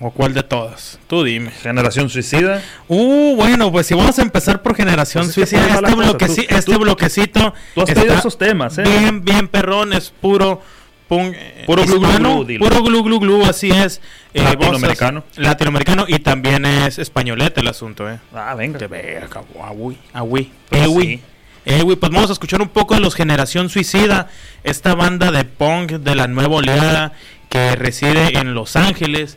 ¿O 0.00 0.12
cuál 0.12 0.32
de 0.32 0.44
todas? 0.44 0.98
Tú 1.08 1.24
dime. 1.24 1.50
Generación 1.50 2.08
Suicida. 2.08 2.62
Uh, 2.86 3.34
bueno, 3.34 3.72
pues 3.72 3.86
si 3.88 3.94
vamos 3.94 4.16
a 4.18 4.22
empezar 4.22 4.62
por 4.62 4.76
Generación 4.76 5.24
Pues 5.24 5.36
es 5.38 5.50
que 5.50 5.56
Suicida, 5.56 5.74
este, 5.74 5.96
bloqueci- 5.96 6.46
Tú- 6.48 6.54
este 6.54 6.72
tú- 6.72 6.78
bloquecito 6.78 7.54
tú 7.74 7.82
has 7.82 7.90
pedido 7.90 8.14
esos 8.14 8.38
temas, 8.38 8.78
¿eh? 8.78 8.82
Bien, 8.84 9.24
bien 9.24 9.48
perrón, 9.48 9.92
es 9.92 10.10
puro 10.10 10.62
punk, 11.08 11.34
eh, 11.36 11.64
Puro 11.66 11.84
glu, 11.84 11.98
glu, 11.98 12.06
hispano, 12.06 12.44
glu, 12.44 12.58
puro 12.60 12.82
glu 12.82 13.02
glu 13.02 13.18
glu, 13.18 13.44
así 13.44 13.70
es. 13.70 14.00
Eh, 14.34 14.40
voces- 14.40 14.44
Latinoamericano. 14.60 15.24
Latinoamericano 15.36 16.04
y 16.06 16.18
también 16.20 16.64
es 16.64 16.98
españolete 17.00 17.60
el 17.60 17.66
asunto, 17.68 18.08
eh. 18.08 18.18
Ah, 18.32 18.54
venga. 18.54 18.78
Que 18.78 18.86
verga. 18.86 19.40
Eh, 21.68 21.82
güey. 21.82 21.96
pues 21.96 22.10
vamos 22.10 22.30
a 22.30 22.32
escuchar 22.32 22.62
un 22.62 22.70
poco 22.70 22.94
de 22.94 23.00
los 23.00 23.14
Generación 23.14 23.68
Suicida, 23.68 24.28
esta 24.64 24.94
banda 24.94 25.30
de 25.30 25.44
punk 25.44 25.92
de 25.92 26.14
la 26.14 26.26
nueva 26.26 26.56
oleada 26.56 27.12
que 27.50 27.76
reside 27.76 28.38
en 28.38 28.54
Los 28.54 28.74
Ángeles. 28.74 29.36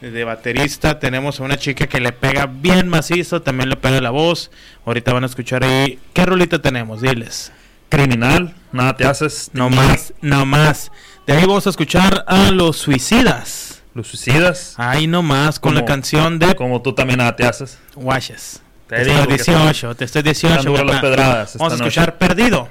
De 0.00 0.22
baterista 0.22 1.00
tenemos 1.00 1.40
a 1.40 1.42
una 1.42 1.56
chica 1.56 1.88
que 1.88 1.98
le 1.98 2.12
pega 2.12 2.46
bien 2.46 2.88
macizo, 2.88 3.42
también 3.42 3.68
le 3.68 3.76
pega 3.76 4.00
la 4.00 4.10
voz. 4.10 4.52
Ahorita 4.86 5.12
van 5.12 5.24
a 5.24 5.26
escuchar 5.26 5.64
ahí. 5.64 5.98
¿Qué 6.12 6.24
rolita 6.24 6.62
tenemos? 6.62 7.00
Diles. 7.00 7.52
Criminal, 7.88 8.54
nada 8.70 8.96
te 8.96 9.04
haces. 9.04 9.50
No 9.52 9.68
más, 9.68 10.14
no 10.20 10.46
más. 10.46 10.92
De 11.26 11.32
ahí 11.32 11.42
vamos 11.42 11.66
a 11.66 11.70
escuchar 11.70 12.24
a 12.28 12.52
los 12.52 12.76
Suicidas. 12.76 13.82
Los 13.94 14.06
suicidas. 14.06 14.74
Ahí 14.78 15.06
nomás, 15.06 15.58
con 15.58 15.74
la 15.74 15.84
canción 15.84 16.38
de 16.38 16.54
Como 16.54 16.80
tú 16.80 16.94
también 16.94 17.18
nada 17.18 17.36
te 17.36 17.44
haces. 17.44 17.78
Guaches. 17.94 18.61
Te 18.92 18.98
Te 18.98 19.04
digo 19.04 19.20
estoy 19.20 19.36
que 19.38 19.42
18, 19.44 19.94
te 19.96 20.04
estoy 20.04 20.22
18. 20.22 20.54
están 20.58 20.66
duras 20.72 20.84
las 20.86 21.00
pedradas 21.00 21.56
Vamos 21.56 21.72
a 21.72 21.76
noche. 21.76 21.88
escuchar 21.88 22.18
Perdido. 22.18 22.68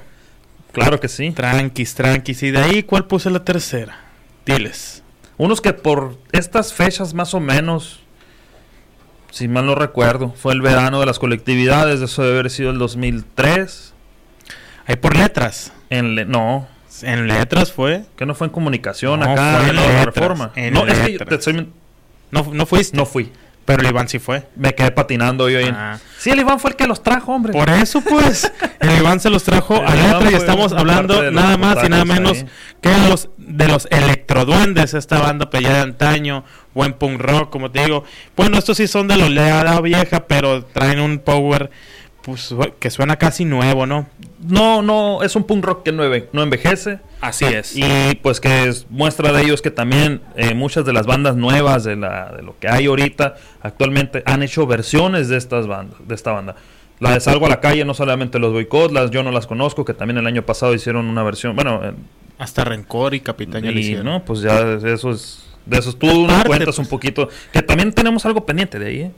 Claro 0.70 1.00
que 1.00 1.08
sí. 1.08 1.32
Tranquis, 1.32 1.96
tranquis. 1.96 2.44
Y 2.44 2.52
de 2.52 2.58
ahí, 2.60 2.82
¿cuál 2.84 3.06
puse 3.06 3.28
la 3.28 3.44
tercera? 3.44 3.98
Diles. 4.46 5.02
Unos 5.36 5.60
que 5.60 5.72
por 5.72 6.16
estas 6.30 6.72
fechas 6.72 7.12
más 7.12 7.34
o 7.34 7.40
menos, 7.40 7.98
si 9.32 9.48
mal 9.48 9.66
no 9.66 9.74
recuerdo, 9.74 10.32
fue 10.40 10.52
el 10.52 10.62
verano 10.62 11.00
de 11.00 11.06
las 11.06 11.18
colectividades, 11.18 12.00
eso 12.00 12.22
debe 12.22 12.38
haber 12.38 12.50
sido 12.52 12.70
el 12.70 12.78
2003. 12.78 13.92
Ahí 14.86 14.94
por 14.94 15.16
letras. 15.16 15.72
En 15.90 16.14
le- 16.14 16.24
no, 16.24 16.68
En 17.02 17.26
letras 17.26 17.72
fue. 17.72 18.04
que 18.16 18.26
no 18.26 18.36
fue 18.36 18.46
en 18.46 18.52
comunicación 18.52 19.18
No, 19.20 19.30
acá 19.32 19.54
fue 19.56 19.62
en 19.64 19.70
en 19.70 19.76
la 19.76 19.82
letras, 19.88 20.04
reforma. 20.06 20.52
en 20.54 20.72
no, 20.72 20.86
es 20.86 20.98
que 21.00 21.12
yo 21.14 21.18
te 21.26 21.34
estoy- 21.34 21.68
No, 22.30 22.48
no 22.52 22.64
fuiste. 22.66 22.96
no 22.96 23.06
fui. 23.06 23.32
Pero 23.64 23.82
el 23.82 23.88
Iván 23.88 24.08
sí 24.08 24.18
fue. 24.18 24.44
Me 24.56 24.74
quedé 24.74 24.90
patinando 24.90 25.48
yo 25.48 25.60
Ah. 25.72 25.98
Sí, 26.18 26.30
el 26.30 26.40
Iván 26.40 26.58
fue 26.58 26.70
el 26.70 26.76
que 26.76 26.86
los 26.86 27.02
trajo, 27.02 27.32
hombre. 27.32 27.52
Por 27.52 27.70
eso, 27.70 28.00
pues, 28.00 28.52
el 28.80 28.98
Iván 28.98 29.20
se 29.20 29.30
los 29.30 29.44
trajo 29.44 29.76
a 29.76 29.94
letra 29.94 30.30
y 30.30 30.34
estamos 30.34 30.72
hablando 30.72 31.30
nada 31.30 31.56
más 31.56 31.78
y 31.84 31.88
nada 31.88 32.04
menos 32.04 32.38
ahí. 32.38 32.46
que 32.80 32.90
los, 33.08 33.28
de 33.38 33.68
los 33.68 33.86
electroduendes, 33.90 34.94
esta 34.94 35.20
banda 35.20 35.50
pelea 35.50 35.74
de 35.74 35.80
antaño, 35.80 36.44
buen 36.74 36.92
punk 36.94 37.20
rock, 37.20 37.50
como 37.50 37.70
te 37.70 37.84
digo. 37.84 38.04
Bueno, 38.36 38.58
estos 38.58 38.76
sí 38.76 38.86
son 38.88 39.08
de 39.08 39.16
la 39.16 39.26
oleada 39.26 39.80
vieja, 39.80 40.26
pero 40.26 40.64
traen 40.64 41.00
un 41.00 41.18
power 41.18 41.70
pues, 42.22 42.54
que 42.78 42.90
suena 42.90 43.16
casi 43.16 43.44
nuevo, 43.44 43.86
¿no? 43.86 44.08
No, 44.42 44.82
no, 44.82 45.22
es 45.22 45.36
un 45.36 45.44
punk 45.44 45.64
rock 45.64 45.82
que 45.84 45.92
no, 45.92 46.02
no 46.32 46.42
envejece. 46.42 46.98
Así 47.20 47.44
es. 47.44 47.76
Y 47.76 48.16
pues 48.22 48.40
que 48.40 48.64
es 48.64 48.86
muestra 48.90 49.32
de 49.32 49.42
ellos 49.42 49.62
que 49.62 49.70
también 49.70 50.20
eh, 50.36 50.54
muchas 50.54 50.84
de 50.84 50.92
las 50.92 51.06
bandas 51.06 51.36
nuevas 51.36 51.84
de, 51.84 51.94
la, 51.96 52.32
de 52.32 52.42
lo 52.42 52.58
que 52.58 52.68
hay 52.68 52.86
ahorita 52.86 53.36
actualmente 53.60 54.22
han 54.26 54.42
hecho 54.42 54.66
versiones 54.66 55.28
de 55.28 55.36
estas 55.36 55.66
bandas, 55.66 55.96
de 56.06 56.14
esta 56.14 56.32
banda. 56.32 56.56
La 56.98 57.12
de 57.14 57.20
Salgo 57.20 57.46
a 57.46 57.48
la 57.48 57.60
calle, 57.60 57.84
no 57.84 57.94
solamente 57.94 58.38
los 58.38 58.52
boicot, 58.52 58.92
las 58.92 59.10
yo 59.10 59.22
no 59.22 59.32
las 59.32 59.46
conozco, 59.46 59.84
que 59.84 59.94
también 59.94 60.18
el 60.18 60.26
año 60.26 60.42
pasado 60.42 60.74
hicieron 60.74 61.06
una 61.06 61.22
versión, 61.22 61.56
bueno, 61.56 61.80
eh, 61.82 61.92
Hasta 62.38 62.64
Rencor 62.64 63.14
y 63.14 63.20
Capitán 63.20 63.64
y, 63.64 63.94
no, 63.94 64.24
pues 64.24 64.40
ya 64.40 64.64
de 64.64 64.92
eso 64.92 65.10
es, 65.10 65.44
de 65.66 65.78
esos 65.78 65.98
tú 65.98 66.06
nos 66.06 66.44
cuentas 66.44 66.66
pues. 66.66 66.78
un 66.78 66.86
poquito, 66.86 67.28
que 67.52 67.62
también 67.62 67.92
tenemos 67.92 68.24
algo 68.24 68.46
pendiente 68.46 68.78
de 68.78 68.86
ahí, 68.86 69.00
¿eh? 69.00 69.10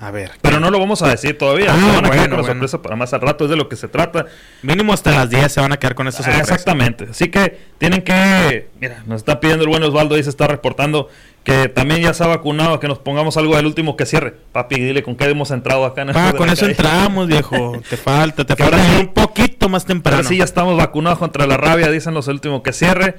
A 0.00 0.10
ver. 0.12 0.30
pero 0.42 0.60
no 0.60 0.70
lo 0.70 0.78
vamos 0.78 1.02
a 1.02 1.08
decir 1.08 1.36
todavía, 1.36 1.72
Ah, 1.72 1.76
se 1.76 1.86
van 1.86 2.06
a 2.06 2.10
quedar 2.10 2.10
bueno, 2.10 2.12
con 2.12 2.30
la 2.30 2.36
bueno. 2.42 2.46
sorpresa 2.54 2.82
para 2.82 2.94
más 2.96 3.12
al 3.14 3.20
rato, 3.20 3.44
es 3.44 3.50
de 3.50 3.56
lo 3.56 3.68
que 3.68 3.74
se 3.76 3.88
trata. 3.88 4.26
Mínimo 4.62 4.92
hasta 4.92 5.10
las 5.10 5.28
10 5.28 5.50
se 5.52 5.60
van 5.60 5.72
a 5.72 5.76
quedar 5.78 5.94
con 5.96 6.06
estas 6.06 6.26
Ah, 6.26 6.30
sorpresas. 6.30 6.50
exactamente. 6.50 7.06
Así 7.10 7.28
que 7.30 7.58
tienen 7.78 8.02
que. 8.02 8.68
Mira, 8.80 9.02
nos 9.06 9.16
está 9.22 9.40
pidiendo 9.40 9.64
el 9.64 9.70
buen 9.70 9.82
Osvaldo 9.82 10.16
y 10.16 10.22
se 10.22 10.30
está 10.30 10.46
reportando 10.46 11.08
que 11.42 11.68
también 11.68 12.00
ya 12.02 12.12
se 12.14 12.22
ha 12.22 12.26
vacunado, 12.26 12.78
que 12.78 12.86
nos 12.88 12.98
pongamos 12.98 13.36
algo 13.38 13.56
del 13.56 13.66
último 13.66 13.96
que 13.96 14.06
cierre. 14.06 14.34
Papi, 14.52 14.76
dile 14.76 15.02
con 15.02 15.16
qué 15.16 15.24
hemos 15.24 15.50
entrado 15.50 15.84
acá 15.84 16.02
en 16.02 16.10
el 16.10 16.16
Ah, 16.16 16.32
con 16.36 16.48
eso 16.48 16.60
Calle. 16.66 16.72
entramos, 16.72 17.26
viejo. 17.26 17.80
Te 17.88 17.96
falta, 17.96 18.44
te 18.44 18.54
falta 18.54 18.76
ahora 18.76 19.00
un 19.00 19.08
poquito 19.14 19.68
más 19.68 19.84
temprano. 19.84 20.18
Ahora 20.18 20.28
sí 20.28 20.36
ya 20.36 20.44
estamos 20.44 20.76
vacunados 20.76 21.18
contra 21.18 21.46
la 21.46 21.56
rabia, 21.56 21.90
dicen 21.90 22.14
los 22.14 22.28
el 22.28 22.34
último 22.34 22.62
que 22.62 22.72
cierre. 22.72 23.16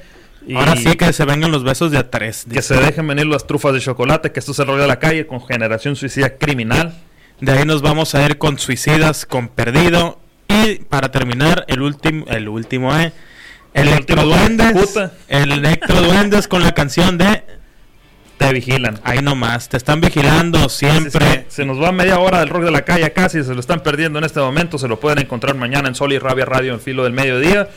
Y 0.48 0.56
Ahora 0.56 0.76
sí 0.76 0.96
que 0.96 1.12
se 1.14 1.26
vengan 1.26 1.52
los 1.52 1.64
besos 1.64 1.92
de 1.92 1.98
a 1.98 2.10
tres. 2.10 2.46
que 2.52 2.62
se 2.62 2.76
dejen 2.76 3.08
venir 3.08 3.28
las 3.28 3.46
trufas 3.46 3.74
de 3.74 3.80
chocolate, 3.80 4.32
que 4.32 4.40
esto 4.40 4.54
se 4.54 4.64
rollo 4.64 4.82
de 4.82 4.88
la 4.88 5.00
calle 5.00 5.28
con 5.28 5.46
generación 5.46 5.96
suicida 5.96 6.38
criminal. 6.38 6.94
De 7.40 7.52
ahí 7.52 7.66
nos 7.66 7.82
vamos 7.82 8.16
a 8.16 8.26
ir 8.26 8.38
con 8.38 8.58
Suicidas, 8.58 9.26
con 9.26 9.48
Perdido. 9.50 10.20
Y 10.48 10.76
para 10.76 11.12
terminar, 11.12 11.66
el 11.68 11.82
último, 11.82 12.26
el 12.28 12.50
último, 12.50 12.98
eh. 12.98 13.14
El 13.74 13.88
Electroduendes. 13.90 15.00
El 15.28 15.52
Electroduendes 15.52 16.48
con 16.48 16.64
la 16.64 16.74
canción 16.74 17.18
de 17.18 17.44
te 18.38 18.54
vigilan. 18.54 19.00
Ahí 19.04 19.22
nomás, 19.22 19.68
te 19.70 19.76
están 19.78 20.00
vigilando 20.00 20.58
Así 20.60 20.86
es 20.86 20.92
siempre. 20.94 21.44
que 21.44 21.46
se 21.50 21.66
nos 21.66 21.80
va 21.80 21.92
media 21.92 22.20
hora 22.20 22.40
del 22.40 22.48
rock 22.48 22.64
de 22.64 22.72
la 22.72 22.84
calle 22.84 23.12
casi, 23.12 23.44
se 23.44 23.54
lo 23.54 23.60
están 23.60 23.82
perdiendo 23.82 24.18
en 24.18 24.26
este 24.26 24.40
momento, 24.40 24.78
se 24.78 24.88
lo 24.88 24.98
pueden 25.00 25.20
encontrar 25.20 25.56
mañana 25.56 25.90
en 25.90 25.96
Sol 25.96 26.14
y 26.14 26.20
Rabia 26.20 26.46
Radio 26.46 26.74
en 26.74 26.80
filo 26.80 27.04
del 27.04 27.12
mediodía 27.12 27.68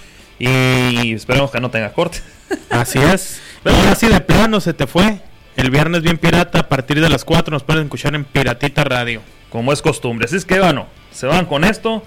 y 0.42 1.12
esperemos 1.12 1.50
que 1.50 1.60
no 1.60 1.70
tenga 1.70 1.92
corte. 1.92 2.18
Así 2.70 2.98
es. 3.14 3.40
Ahora 3.64 3.94
sí 3.94 4.08
de 4.08 4.20
plano 4.20 4.60
se 4.60 4.74
te 4.74 4.86
fue. 4.86 5.20
El 5.56 5.70
viernes 5.70 6.02
bien 6.02 6.18
pirata, 6.18 6.60
a 6.60 6.68
partir 6.68 7.00
de 7.00 7.08
las 7.08 7.24
4 7.24 7.52
nos 7.52 7.62
pueden 7.62 7.84
escuchar 7.84 8.14
en 8.14 8.24
Piratita 8.24 8.84
Radio. 8.84 9.20
Como 9.50 9.72
es 9.72 9.82
costumbre. 9.82 10.24
Así 10.24 10.36
es 10.36 10.44
que 10.44 10.58
bueno, 10.58 10.86
se 11.12 11.26
van 11.26 11.44
con 11.44 11.62
esto, 11.64 12.02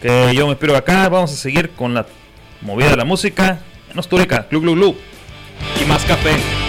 que 0.00 0.34
yo 0.34 0.48
me 0.48 0.56
piro 0.56 0.74
acá, 0.76 1.08
vamos 1.08 1.32
a 1.32 1.36
seguir 1.36 1.70
con 1.70 1.94
la 1.94 2.06
movida 2.62 2.90
de 2.90 2.96
la 2.96 3.04
música. 3.04 3.60
En 3.92 3.98
Ostúrica, 3.98 4.48
Club 4.48 4.62
Club 4.62 4.76
Club. 4.76 5.00
Y 5.80 5.84
más 5.86 6.04
café. 6.04 6.65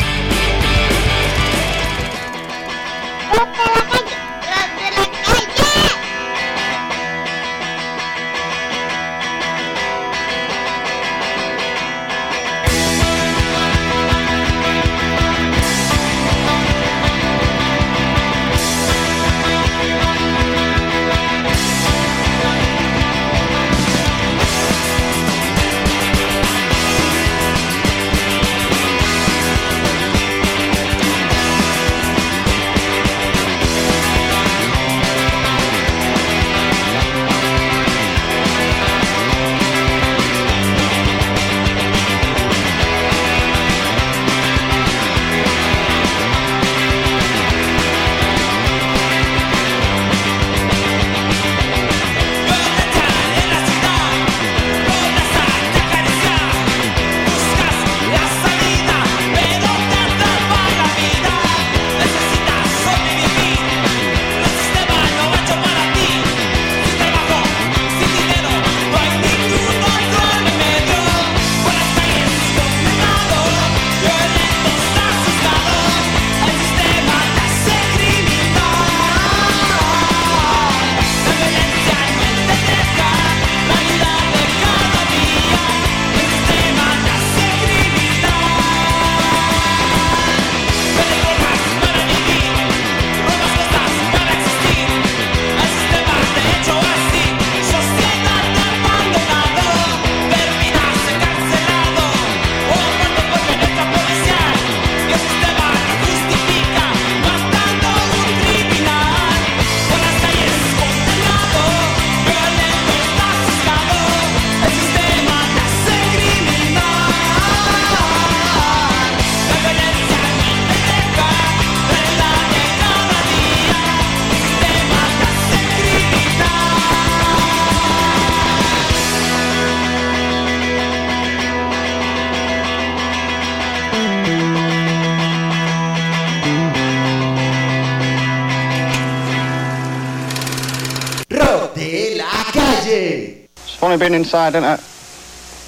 Funny 143.98 144.10
being 144.10 144.22
inside, 144.22 144.56
isn't 144.56 144.64
it? 144.64 144.82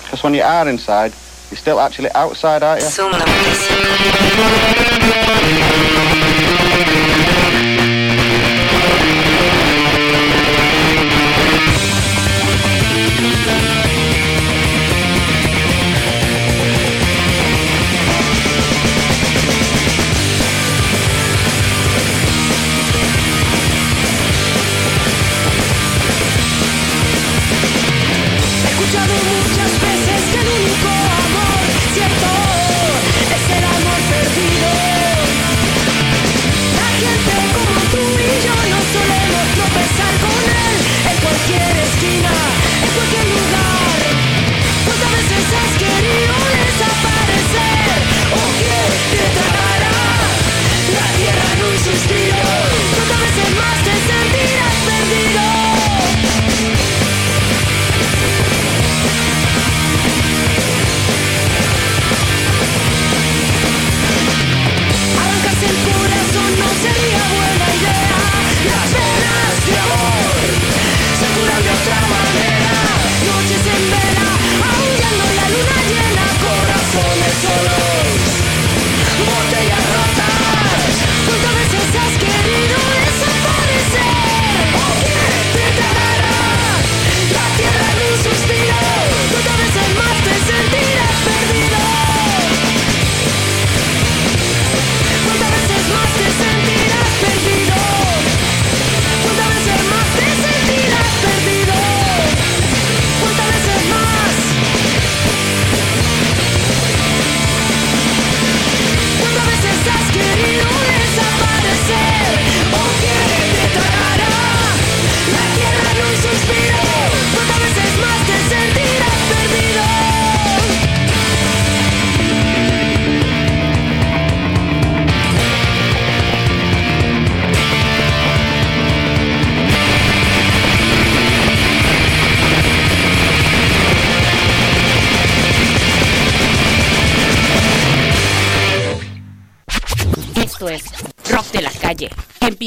Because 0.03 0.23
when 0.23 0.33
you 0.33 0.41
are 0.41 0.67
inside, 0.67 1.13
you're 1.49 1.57
still 1.57 1.79
actually 1.79 2.11
outside, 2.11 2.63
aren't 2.63 2.81
you? 2.81 2.89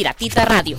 Piratita 0.03 0.43
Radio. 0.43 0.79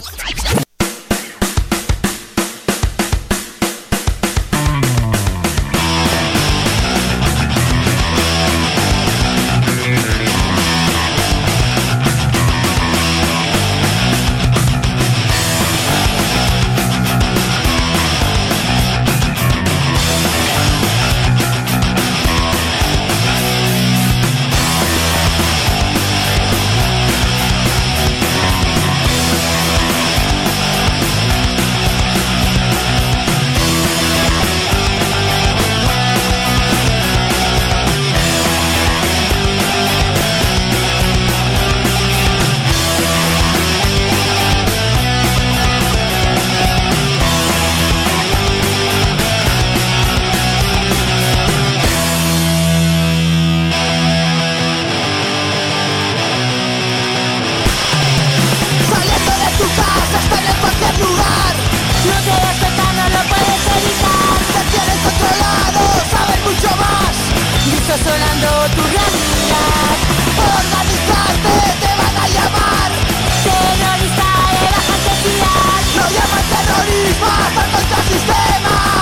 Terrorismo, 76.65 77.26
hasta 77.26 77.78
contra 77.78 77.97
el 77.97 78.04
sistema. 78.04 78.93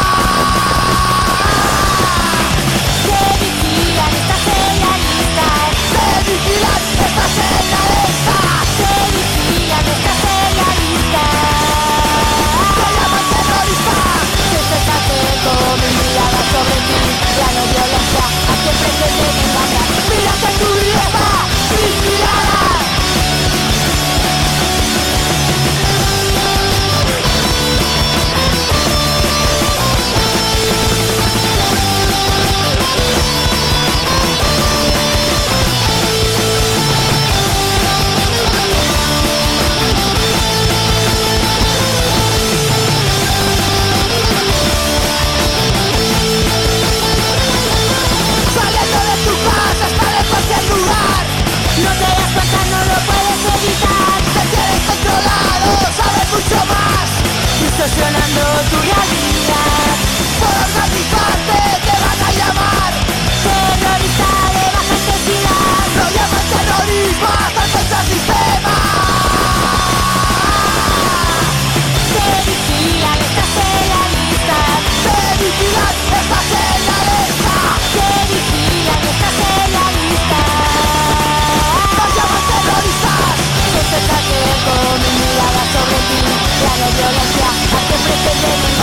Ti. 86.61 86.67
La 86.67 86.75
no 86.77 86.91
violencia, 86.91 88.80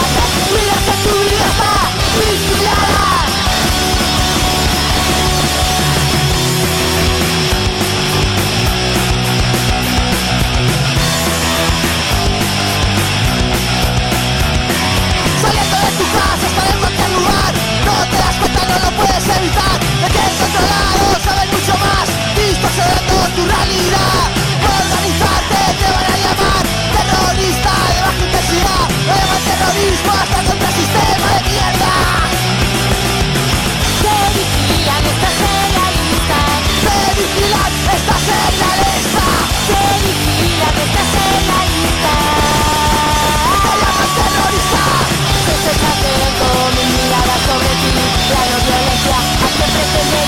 a 49.94 50.00
que 50.00 50.27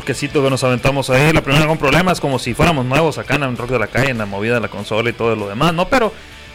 Quesito 0.00 0.42
que 0.42 0.48
nos 0.50 0.64
aventamos 0.64 1.10
ahí. 1.10 1.32
La 1.32 1.42
primera 1.42 1.66
con 1.66 1.76
problemas, 1.78 2.20
como 2.20 2.38
si 2.38 2.54
fuéramos 2.54 2.86
nuevos 2.86 3.18
acá 3.18 3.34
en 3.34 3.42
el 3.42 3.56
rock 3.56 3.70
de 3.70 3.78
la 3.78 3.86
calle, 3.88 4.10
en 4.10 4.18
la 4.18 4.26
movida 4.26 4.54
de 4.54 4.60
la 4.60 4.68
consola 4.68 5.10
y 5.10 5.12
todo 5.12 5.36
lo 5.36 5.48
demás, 5.48 5.74
¿no? 5.74 5.88
Pero 5.88 6.12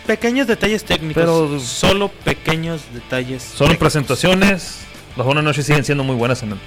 Pequeños 0.07 0.47
detalles 0.47 0.85
técnicos. 0.85 1.21
Pero- 1.21 1.59
solo 1.59 2.07
pequeños 2.07 2.81
detalles. 2.93 3.43
son 3.43 3.67
técnicos. 3.67 3.77
presentaciones. 3.79 4.79
Las 5.17 5.25
buenas 5.25 5.43
noches 5.43 5.65
siguen 5.65 5.83
siendo 5.83 6.03
muy 6.05 6.15
buenas 6.15 6.41
en 6.43 6.53
el- 6.53 6.57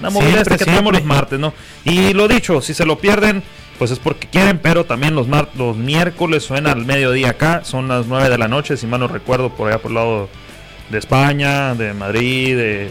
la 0.00 0.08
movida 0.10 0.32
Siempre, 0.32 0.56
que 0.56 0.64
tenemos 0.64 0.92
los 0.92 1.04
martes, 1.04 1.38
¿no? 1.38 1.52
Y 1.84 2.14
lo 2.14 2.28
dicho, 2.28 2.60
si 2.62 2.72
se 2.74 2.86
lo 2.86 2.98
pierden, 2.98 3.42
pues 3.78 3.90
es 3.90 3.98
porque 3.98 4.26
quieren, 4.26 4.58
pero 4.58 4.84
también 4.86 5.14
los, 5.14 5.28
mar- 5.28 5.50
los 5.54 5.76
miércoles 5.76 6.44
suena 6.44 6.72
al 6.72 6.84
mediodía 6.86 7.30
acá, 7.30 7.62
son 7.64 7.88
las 7.88 8.06
9 8.06 8.28
de 8.30 8.38
la 8.38 8.48
noche, 8.48 8.76
si 8.78 8.86
mal 8.86 9.00
no 9.00 9.08
recuerdo, 9.08 9.50
por 9.50 9.68
allá 9.68 9.78
por 9.78 9.90
el 9.90 9.96
lado 9.96 10.28
de 10.88 10.98
España, 10.98 11.74
de 11.74 11.92
Madrid, 11.92 12.56
de 12.56 12.90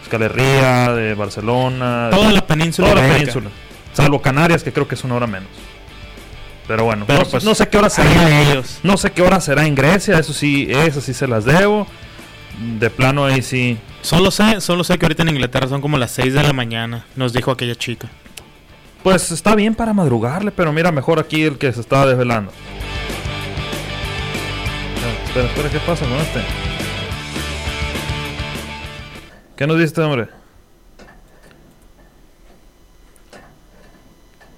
Euskal 0.00 0.22
Herria, 0.22 0.92
de 0.92 1.14
Barcelona. 1.14 2.08
de- 2.10 2.16
Toda 2.16 2.32
la 2.32 2.46
península 2.46 2.90
Toda 2.90 3.02
la 3.06 3.14
península. 3.14 3.50
Salvo 3.92 4.20
Canarias, 4.22 4.62
que 4.62 4.72
creo 4.72 4.86
que 4.88 4.94
es 4.94 5.04
una 5.04 5.14
hora 5.16 5.26
menos. 5.26 5.48
Pero 6.68 6.84
bueno, 6.84 7.04
Pero 7.06 7.20
no, 7.24 7.26
pues, 7.28 7.42
no 7.44 7.54
sé 7.54 7.68
qué 7.68 7.78
hora 7.78 7.90
será. 7.90 8.40
ellos. 8.42 8.78
No 8.84 8.96
sé 8.96 9.10
qué 9.10 9.22
hora 9.22 9.40
será 9.40 9.66
en 9.66 9.74
Grecia, 9.74 10.18
eso 10.18 10.32
sí, 10.32 10.68
eso 10.70 11.00
sí 11.00 11.12
se 11.14 11.26
las 11.26 11.44
debo. 11.44 11.86
De 12.78 12.90
plano 12.90 13.24
ahí 13.24 13.42
sí. 13.42 13.78
Solo 14.02 14.30
sé, 14.30 14.60
solo 14.60 14.84
sé 14.84 14.98
que 14.98 15.06
ahorita 15.06 15.22
en 15.22 15.30
Inglaterra 15.30 15.66
son 15.68 15.80
como 15.80 15.98
las 15.98 16.10
6 16.12 16.32
de 16.34 16.42
la 16.42 16.52
mañana, 16.52 17.06
nos 17.16 17.32
dijo 17.32 17.50
aquella 17.50 17.74
chica. 17.74 18.08
Pues 19.02 19.30
está 19.32 19.54
bien 19.54 19.74
para 19.74 19.92
madrugarle, 19.94 20.50
pero 20.52 20.72
mira, 20.72 20.92
mejor 20.92 21.18
aquí 21.18 21.42
el 21.42 21.58
que 21.58 21.72
se 21.72 21.80
estaba 21.80 22.06
desvelando. 22.06 22.52
Ah, 25.02 25.24
Espera, 25.26 25.46
espera, 25.46 25.70
¿qué 25.70 25.78
pasa 25.80 26.04
con 26.06 26.18
este? 26.18 26.40
¿Qué 29.60 29.66
nos 29.66 29.76
dice 29.76 29.88
este 29.88 30.00
hombre? 30.00 30.26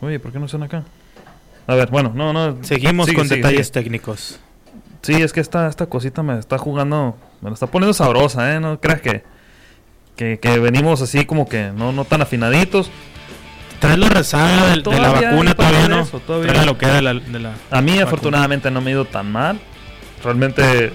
Oye, 0.00 0.20
¿por 0.20 0.30
qué 0.30 0.38
no 0.38 0.46
están 0.46 0.62
acá? 0.62 0.84
A 1.66 1.74
ver, 1.74 1.90
bueno, 1.90 2.12
no, 2.14 2.32
no. 2.32 2.62
Seguimos 2.62 3.06
sigue, 3.06 3.18
con 3.18 3.26
sigue, 3.26 3.38
detalles 3.38 3.66
sigue. 3.66 3.80
técnicos. 3.80 4.38
Sí, 5.02 5.14
es 5.14 5.32
que 5.32 5.40
esta, 5.40 5.66
esta 5.66 5.86
cosita 5.86 6.22
me 6.22 6.38
está 6.38 6.56
jugando, 6.56 7.16
me 7.40 7.50
la 7.50 7.54
está 7.54 7.66
poniendo 7.66 7.92
sabrosa, 7.94 8.54
¿eh? 8.54 8.60
No 8.60 8.78
creas 8.78 9.00
que, 9.00 9.24
que, 10.14 10.38
que 10.38 10.60
venimos 10.60 11.02
así 11.02 11.24
como 11.26 11.48
que 11.48 11.72
no, 11.72 11.90
no 11.90 12.04
tan 12.04 12.22
afinaditos. 12.22 12.88
Traes 13.80 13.98
la 13.98 14.08
rezaga 14.08 14.68
de, 14.68 14.82
la 14.82 15.10
vacuna, 15.10 15.56
todavía 15.56 15.88
no. 15.88 16.00
eso, 16.02 16.20
todavía. 16.20 16.64
Lo 16.64 16.78
que 16.78 16.86
de 16.86 17.02
la, 17.02 17.14
de 17.14 17.40
la 17.40 17.54
A 17.72 17.80
mí 17.80 17.90
vacuna. 17.90 18.04
afortunadamente 18.04 18.70
no 18.70 18.80
me 18.80 18.90
ha 18.90 18.94
ido 18.94 19.04
tan 19.04 19.32
mal. 19.32 19.58
Realmente 20.22 20.92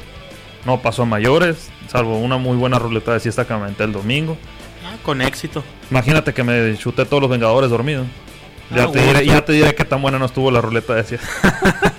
no 0.65 0.81
pasó 0.81 1.01
a 1.01 1.05
mayores, 1.05 1.71
salvo 1.87 2.17
una 2.19 2.37
muy 2.37 2.57
buena 2.57 2.79
ruleta 2.79 3.13
de 3.13 3.19
siesta 3.19 3.45
que 3.45 3.53
me 3.53 3.61
aventé 3.61 3.83
el 3.83 3.91
domingo. 3.91 4.37
Ah, 4.85 4.95
con 5.03 5.21
éxito. 5.21 5.63
Imagínate 5.91 6.33
que 6.33 6.43
me 6.43 6.77
chuté 6.77 7.05
todos 7.05 7.21
los 7.21 7.29
Vengadores 7.29 7.69
dormidos. 7.69 8.07
Ya, 8.75 8.83
Ah, 8.83 8.91
te 8.91 9.01
diré, 9.01 9.25
ya 9.25 9.45
te 9.45 9.53
diré 9.53 9.73
qué 9.75 9.85
tan 9.85 10.01
buena 10.01 10.19
no 10.19 10.25
estuvo 10.25 10.51
la 10.51 10.59
ruleta 10.61 10.93
de 10.95 11.03
siesta. 11.03 11.27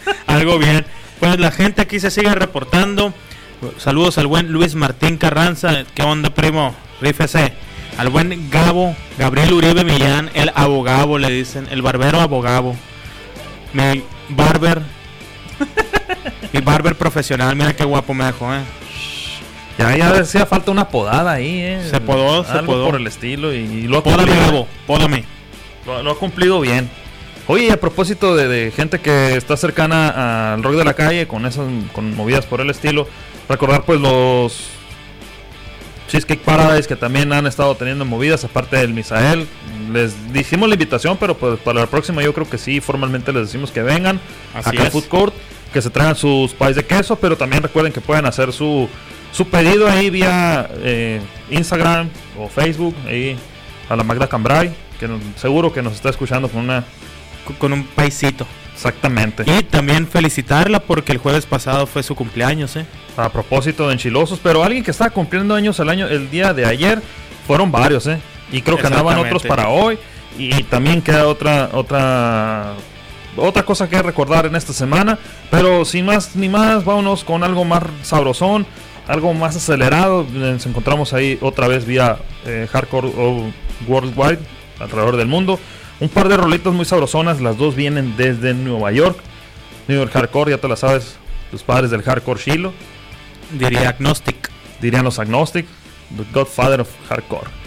Algo 0.27 0.59
bien. 0.59 0.85
Pues 1.21 1.39
la 1.41 1.51
gente 1.51 1.83
aquí 1.83 1.99
se 2.01 2.11
sigue 2.11 2.35
reportando. 2.35 3.13
Saludos 3.79 4.19
al 4.19 4.27
buen 4.29 4.53
Luis 4.53 4.75
Martín 4.75 5.17
Carranza. 5.17 5.85
¿Qué 5.95 6.03
onda, 6.03 6.31
primo? 6.31 6.75
Rífese. 7.01 7.53
Al 7.97 8.11
buen 8.11 8.49
Gabo, 8.51 8.95
Gabriel 9.19 9.53
Uribe 9.53 9.83
Millán, 9.83 10.31
el 10.35 10.53
abogado, 10.55 11.19
le 11.19 11.29
dicen. 11.31 11.67
El 11.71 11.83
barbero 11.83 12.21
abogado. 12.21 12.77
Mi 13.73 14.05
barber. 14.29 14.83
Mi 16.53 16.61
barber 16.61 16.95
profesional. 16.95 17.57
Mira 17.57 17.75
qué 17.75 17.85
guapo 17.85 18.15
me 18.15 18.25
dejó, 18.27 18.55
eh. 18.55 18.61
Ya, 19.79 19.97
ya 19.97 20.13
decía 20.13 20.45
falta 20.45 20.71
una 20.73 20.89
podada 20.89 21.33
ahí, 21.33 21.61
eh. 21.61 21.87
Se 21.89 22.01
podó, 22.01 22.45
se 22.45 22.51
Algo 22.53 22.73
podó. 22.73 22.87
por 22.87 22.97
el 23.01 23.07
estilo 23.07 23.55
y, 23.55 23.59
y 23.59 23.83
lo 23.87 23.99
ha 23.99 24.03
Pódame, 24.03 24.33
cumplido. 24.33 24.67
Pódame. 24.87 25.25
Lo, 25.87 26.03
lo 26.03 26.11
ha 26.11 26.19
cumplido 26.19 26.61
bien. 26.61 26.91
Oye, 27.47 27.71
a 27.73 27.81
propósito 27.81 28.37
de, 28.37 28.49
de 28.49 28.71
gente 28.73 28.99
que 29.01 29.37
está 29.37 29.57
cercana 29.57 30.53
al 30.55 30.63
rock 30.63 30.75
de 30.75 30.85
la 30.85 30.95
calle, 30.95 31.27
con 31.29 31.47
esas 31.47 31.67
con 31.93 32.15
movidas 32.15 32.45
por 32.45 32.61
el 32.61 32.69
estilo, 32.71 33.09
recordar 33.49 33.85
pues 33.85 34.01
los 34.01 34.67
Cheesecake 36.09 36.41
Paradise 36.43 36.89
que 36.89 36.97
también 36.97 37.33
han 37.33 37.47
estado 37.47 37.75
teniendo 37.75 38.05
movidas, 38.05 38.45
aparte 38.45 38.77
del 38.77 38.93
Misael. 38.93 39.47
Les 39.93 40.15
hicimos 40.35 40.69
la 40.69 40.75
invitación, 40.75 41.17
pero 41.19 41.37
pues 41.39 41.59
para 41.61 41.81
la 41.81 41.87
próxima 41.87 42.23
yo 42.23 42.35
creo 42.35 42.49
que 42.51 42.59
sí, 42.59 42.81
formalmente 42.81 43.33
les 43.33 43.47
decimos 43.47 43.71
que 43.71 43.83
vengan 43.83 44.21
Así 44.55 44.71
acá 44.77 44.89
es. 44.89 44.93
Food 44.93 45.05
Court, 45.09 45.35
que 45.73 45.83
se 45.83 45.91
traigan 45.91 46.17
sus 46.17 46.53
pies 46.53 46.77
de 46.77 46.85
queso, 46.85 47.17
pero 47.17 47.37
también 47.37 47.63
recuerden 47.63 47.93
que 47.93 48.01
pueden 48.01 48.27
hacer 48.27 48.53
su, 48.53 48.89
su 49.33 49.49
pedido 49.49 49.89
ahí 49.89 50.11
vía 50.11 50.69
eh, 50.83 51.21
Instagram 51.51 52.09
o 52.39 52.49
Facebook, 52.49 52.95
ahí 53.07 53.37
a 53.89 53.97
la 53.97 54.05
Magda 54.05 54.29
Cambrai, 54.29 54.75
que 54.99 55.09
seguro 55.37 55.73
que 55.73 55.83
nos 55.83 55.95
está 55.95 56.11
escuchando 56.11 56.49
con 56.49 56.63
una... 56.63 56.85
Con 57.59 57.73
un 57.73 57.85
paisito. 57.85 58.47
Exactamente. 58.75 59.43
Y 59.47 59.63
también 59.65 60.07
felicitarla 60.07 60.81
porque 60.81 61.13
el 61.13 61.19
jueves 61.19 61.47
pasado 61.47 61.87
fue 61.87 62.03
su 62.03 62.15
cumpleaños, 62.15 62.77
eh. 62.77 62.87
A 63.17 63.29
propósito 63.29 63.89
de 63.89 63.95
enchilosos, 63.95 64.39
pero 64.41 64.63
alguien 64.63 64.85
que 64.85 64.93
estaba 64.93 65.11
cumpliendo 65.11 65.55
años 65.55 65.81
el 65.81 65.89
año 65.89 66.07
el 66.07 66.31
día 66.31 66.55
de 66.55 66.65
ayer 66.65 67.03
fueron 67.47 67.73
varios, 67.73 68.07
¿eh? 68.07 68.21
Y 68.53 68.63
creo 68.63 68.77
que 68.77 68.87
andaban 68.87 69.19
otros 69.19 69.43
para 69.43 69.69
hoy 69.69 69.99
y 70.39 70.63
también 70.65 71.03
queda 71.03 71.27
otra 71.27 71.71
otra 71.73 72.75
otra 73.39 73.65
cosa 73.65 73.89
que 73.89 74.01
recordar 74.03 74.47
en 74.47 74.57
esta 74.57 74.73
semana, 74.73 75.19
pero 75.51 75.85
sin 75.85 76.07
más 76.07 76.37
ni 76.37 76.49
más, 76.49 76.85
vámonos 76.85 77.25
con 77.25 77.43
algo 77.45 77.65
más 77.65 77.85
sabrosón, 78.03 78.67
algo 79.07 79.35
más 79.35 79.57
acelerado. 79.57 80.27
Nos 80.33 80.67
encontramos 80.67 81.13
ahí 81.13 81.39
otra 81.41 81.69
vez 81.69 81.87
vía 81.87 82.19
eh, 82.45 82.69
Hardcore 82.71 83.09
o 83.17 83.51
Worldwide 83.87 84.41
alrededor 84.81 85.17
del 85.17 85.29
mundo. 85.29 85.59
Un 86.01 86.09
par 86.09 86.29
de 86.29 86.37
rolitas 86.37 86.73
muy 86.73 86.85
sabrosonas, 86.85 87.41
las 87.41 87.57
dos 87.57 87.75
vienen 87.75 88.17
desde 88.17 88.55
Nueva 88.55 88.93
York. 88.93 89.19
New 89.89 89.99
York 89.99 90.13
Hardcore, 90.13 90.53
ya 90.53 90.59
te 90.59 90.69
la 90.69 90.77
sabes, 90.77 91.17
los 91.51 91.63
padres 91.63 91.91
del 91.91 92.03
Hardcore 92.03 92.41
Shiloh. 92.41 92.73
Diría 93.53 93.89
Agnostic. 93.89 94.51
Dirían 94.81 95.05
los 95.05 95.19
Agnostic, 95.19 95.67
The 96.17 96.25
Godfather 96.33 96.83
of 96.83 96.89
Hardcore. 97.09 97.58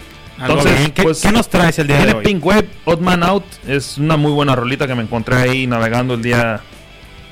Bien. 0.64 0.92
¿Qué- 0.92 1.02
qué 1.22 1.32
nos 1.32 1.48
traes 1.48 1.78
el 1.78 1.86
día 1.86 1.96
de 2.06 2.12
hoy? 2.14 2.24
Pink 2.24 2.44
Web, 2.44 2.68
Odd 2.84 3.00
Man 3.00 3.22
Out. 3.22 3.44
Es 3.66 3.98
una 3.98 4.16
muy 4.16 4.32
buena 4.32 4.54
rolita 4.56 4.86
que 4.86 4.94
me 4.94 5.02
encontré 5.02 5.36
ahí 5.36 5.66
navegando 5.66 6.14
el 6.14 6.22
día 6.22 6.60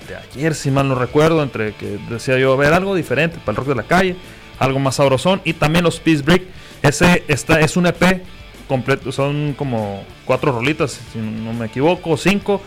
de 0.09 0.16
ayer, 0.16 0.55
si 0.55 0.70
mal 0.70 0.88
no 0.88 0.94
recuerdo. 0.94 1.42
Entre 1.42 1.73
que 1.75 1.99
decía 2.09 2.38
yo, 2.38 2.53
a 2.53 2.57
ver, 2.57 2.73
algo 2.73 2.94
diferente 2.94 3.38
para 3.38 3.53
el 3.53 3.57
rock 3.57 3.68
de 3.68 3.75
la 3.75 3.83
calle, 3.85 4.16
algo 4.59 4.79
más 4.79 4.96
sabrosón. 4.96 5.40
Y 5.44 5.53
también 5.55 5.85
los 5.85 5.99
Peace 6.01 6.23
Break. 6.23 6.42
Ese 6.83 7.25
está, 7.29 7.61
es 7.61 7.77
un 7.77 7.87
EP 7.87 8.23
completo, 8.68 9.12
son 9.12 9.55
como 9.59 10.05
cuatro 10.25 10.53
rolitas, 10.53 10.99
si 11.12 11.18
no 11.18 11.53
me 11.53 11.66
equivoco, 11.66 12.16
cinco, 12.16 12.62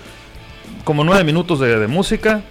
como 0.84 1.04
nueve 1.04 1.24
minutos 1.24 1.60
de, 1.60 1.80
de 1.80 1.88
música. 1.88 2.42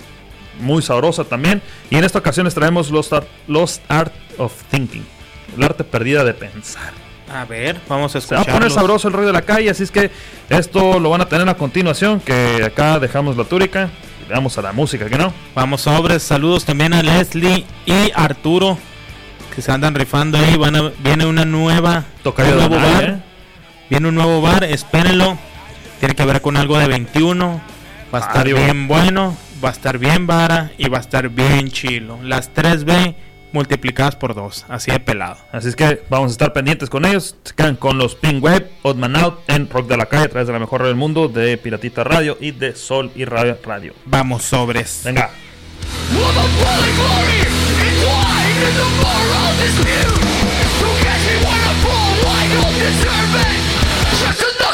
Muy 0.60 0.82
sabrosa 0.82 1.24
también. 1.24 1.62
Y 1.90 1.96
en 1.96 2.04
esta 2.04 2.18
ocasión 2.18 2.44
les 2.44 2.54
traemos 2.54 2.90
Lost 2.90 3.12
Art, 3.12 3.26
Lost 3.48 3.82
Art 3.88 4.12
of 4.38 4.52
Thinking. 4.70 5.04
El 5.56 5.62
arte 5.62 5.82
perdida 5.84 6.24
de 6.24 6.34
pensar. 6.34 6.92
A 7.34 7.44
ver, 7.44 7.80
vamos 7.88 8.14
a 8.14 8.20
Se 8.20 8.34
va 8.34 8.40
a 8.40 8.42
escuchar. 8.42 8.60
poner 8.60 8.70
sabroso 8.70 9.08
el 9.08 9.14
rollo 9.14 9.28
de 9.28 9.32
la 9.32 9.42
calle, 9.42 9.70
así 9.70 9.82
es 9.84 9.90
que 9.90 10.10
esto 10.50 11.00
lo 11.00 11.10
van 11.10 11.20
a 11.22 11.26
tener 11.26 11.48
a 11.48 11.54
continuación, 11.54 12.20
que 12.20 12.62
acá 12.64 12.98
dejamos 12.98 13.36
la 13.36 13.44
túrica 13.44 13.88
y 14.24 14.28
le 14.28 14.34
damos 14.34 14.56
a 14.58 14.62
la 14.62 14.72
música, 14.72 15.06
¿que 15.08 15.16
no? 15.16 15.32
Vamos 15.54 15.82
sobres, 15.82 16.22
saludos 16.22 16.64
también 16.64 16.92
a 16.92 17.02
Leslie 17.02 17.64
y 17.86 18.10
Arturo 18.14 18.78
que 19.54 19.60
se 19.62 19.70
andan 19.72 19.94
rifando 19.94 20.38
ahí, 20.38 20.56
van 20.56 20.76
a- 20.76 20.92
viene 20.98 21.26
una 21.26 21.44
nueva 21.44 22.04
Tocayo 22.22 22.52
un 22.52 22.58
nuevo 22.58 22.76
bar, 22.76 23.04
¿eh? 23.04 23.16
viene 23.90 24.08
un 24.08 24.14
nuevo 24.14 24.40
bar, 24.40 24.64
espérenlo, 24.64 25.36
tiene 26.00 26.14
que 26.14 26.24
ver 26.24 26.40
con 26.40 26.56
algo 26.56 26.78
de 26.78 26.86
21, 26.88 27.60
va 28.14 28.18
a 28.18 28.22
estar 28.22 28.42
Adiós. 28.46 28.58
bien 28.60 28.88
bueno, 28.88 29.36
va 29.62 29.68
a 29.68 29.72
estar 29.72 29.98
bien 29.98 30.26
vara 30.26 30.70
y 30.78 30.88
va 30.88 30.98
a 30.98 31.00
estar 31.02 31.28
bien 31.28 31.70
chilo, 31.70 32.18
las 32.22 32.50
3B 32.54 33.14
multiplicadas 33.52 34.16
por 34.16 34.34
dos, 34.34 34.64
así 34.68 34.90
de 34.90 35.00
pelado. 35.00 35.36
Así 35.52 35.68
es 35.68 35.76
que 35.76 36.02
vamos 36.08 36.30
a 36.30 36.32
estar 36.32 36.52
pendientes 36.52 36.90
con 36.90 37.04
ellos. 37.04 37.36
Se 37.44 37.54
quedan 37.54 37.76
con 37.76 37.98
los 37.98 38.14
Pink 38.14 38.42
Web, 38.42 38.70
Man 38.96 39.16
Out 39.16 39.40
en 39.48 39.68
Rock 39.68 39.88
de 39.88 39.96
la 39.96 40.06
Calle, 40.06 40.24
a 40.24 40.28
través 40.28 40.46
de 40.46 40.52
la 40.52 40.58
mejor 40.58 40.82
del 40.82 40.94
mundo, 40.94 41.28
de 41.28 41.56
Piratita 41.58 42.04
Radio 42.04 42.36
y 42.40 42.52
de 42.52 42.74
Sol 42.74 43.10
y 43.14 43.24
Radio 43.24 43.58
Radio. 43.64 43.94
Vamos 44.04 44.42
sobres. 44.44 45.02
Venga. 45.04 45.30
Just 54.22 54.71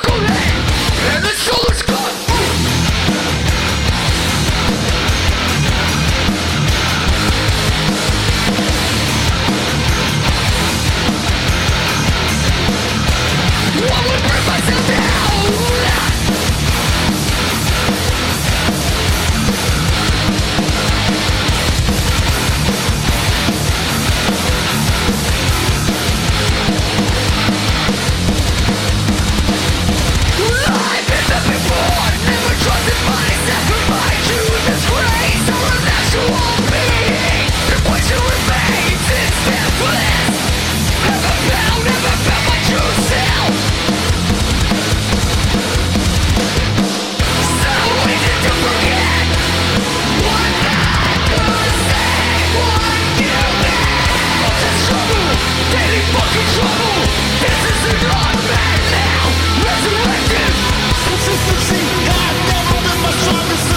Resurrected 59.66 60.54
Consistency 61.02 61.82
I've 62.06 62.38
never 62.46 62.78
been 62.86 63.00
my 63.02 63.10
strongest 63.10 63.67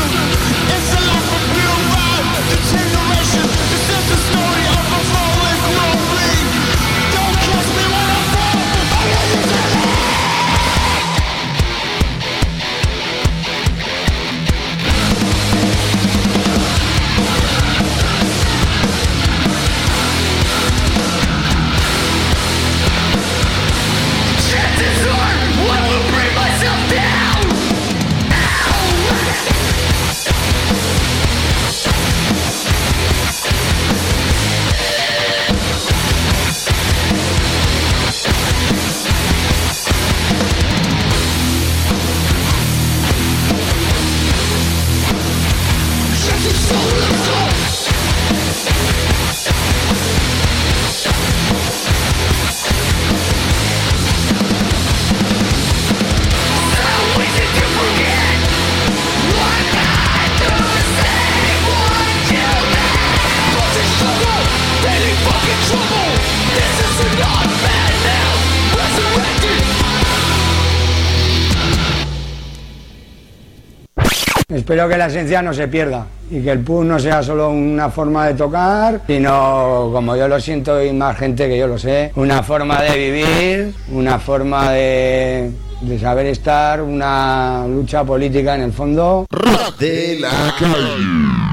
Espero 74.71 74.87
que 74.87 74.97
la 74.97 75.07
esencia 75.07 75.41
no 75.41 75.53
se 75.53 75.67
pierda 75.67 76.05
y 76.29 76.41
que 76.41 76.51
el 76.51 76.61
pub 76.61 76.85
no 76.85 76.97
sea 76.97 77.21
solo 77.21 77.49
una 77.49 77.89
forma 77.89 78.27
de 78.27 78.35
tocar, 78.35 79.01
sino, 79.05 79.89
como 79.91 80.15
yo 80.15 80.29
lo 80.29 80.39
siento 80.39 80.81
y 80.81 80.93
más 80.93 81.17
gente 81.17 81.49
que 81.49 81.57
yo 81.57 81.67
lo 81.67 81.77
sé, 81.77 82.13
una 82.15 82.41
forma 82.41 82.81
de 82.81 82.97
vivir, 82.97 83.75
una 83.91 84.17
forma 84.17 84.71
de, 84.71 85.51
de 85.81 85.99
saber 85.99 86.27
estar, 86.27 86.81
una 86.81 87.65
lucha 87.67 88.05
política 88.05 88.55
en 88.55 88.61
el 88.61 88.71
fondo. 88.71 89.25
Calle. 90.57 91.50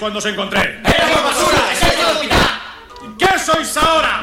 Cuando 0.00 0.18
os 0.18 0.24
encontré? 0.24 0.80
¡Éramos 0.82 1.22
basura! 1.22 1.58
¿Qué 3.18 3.38
sois 3.38 3.76
ahora? 3.76 4.22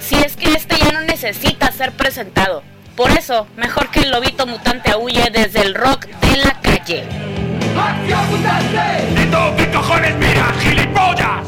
Si 0.00 0.16
es 0.16 0.36
que 0.36 0.52
este 0.52 0.76
ya 0.78 0.90
no 0.90 1.00
necesita 1.02 1.70
ser 1.70 1.92
presentado. 1.92 2.64
Por 2.96 3.12
eso, 3.12 3.46
mejor 3.56 3.90
que 3.90 4.00
el 4.00 4.10
lobito 4.10 4.46
mutante 4.48 4.90
aúlle 4.90 5.30
desde 5.32 5.62
el 5.62 5.74
rock 5.74 6.06
de 6.06 6.36
la 6.38 6.60
calle. 6.60 7.04
¿Y 9.16 9.26
tú 9.26 9.56
qué 9.56 9.70
cojones 9.70 10.16
miras, 10.16 10.58
gilipollas? 10.58 11.46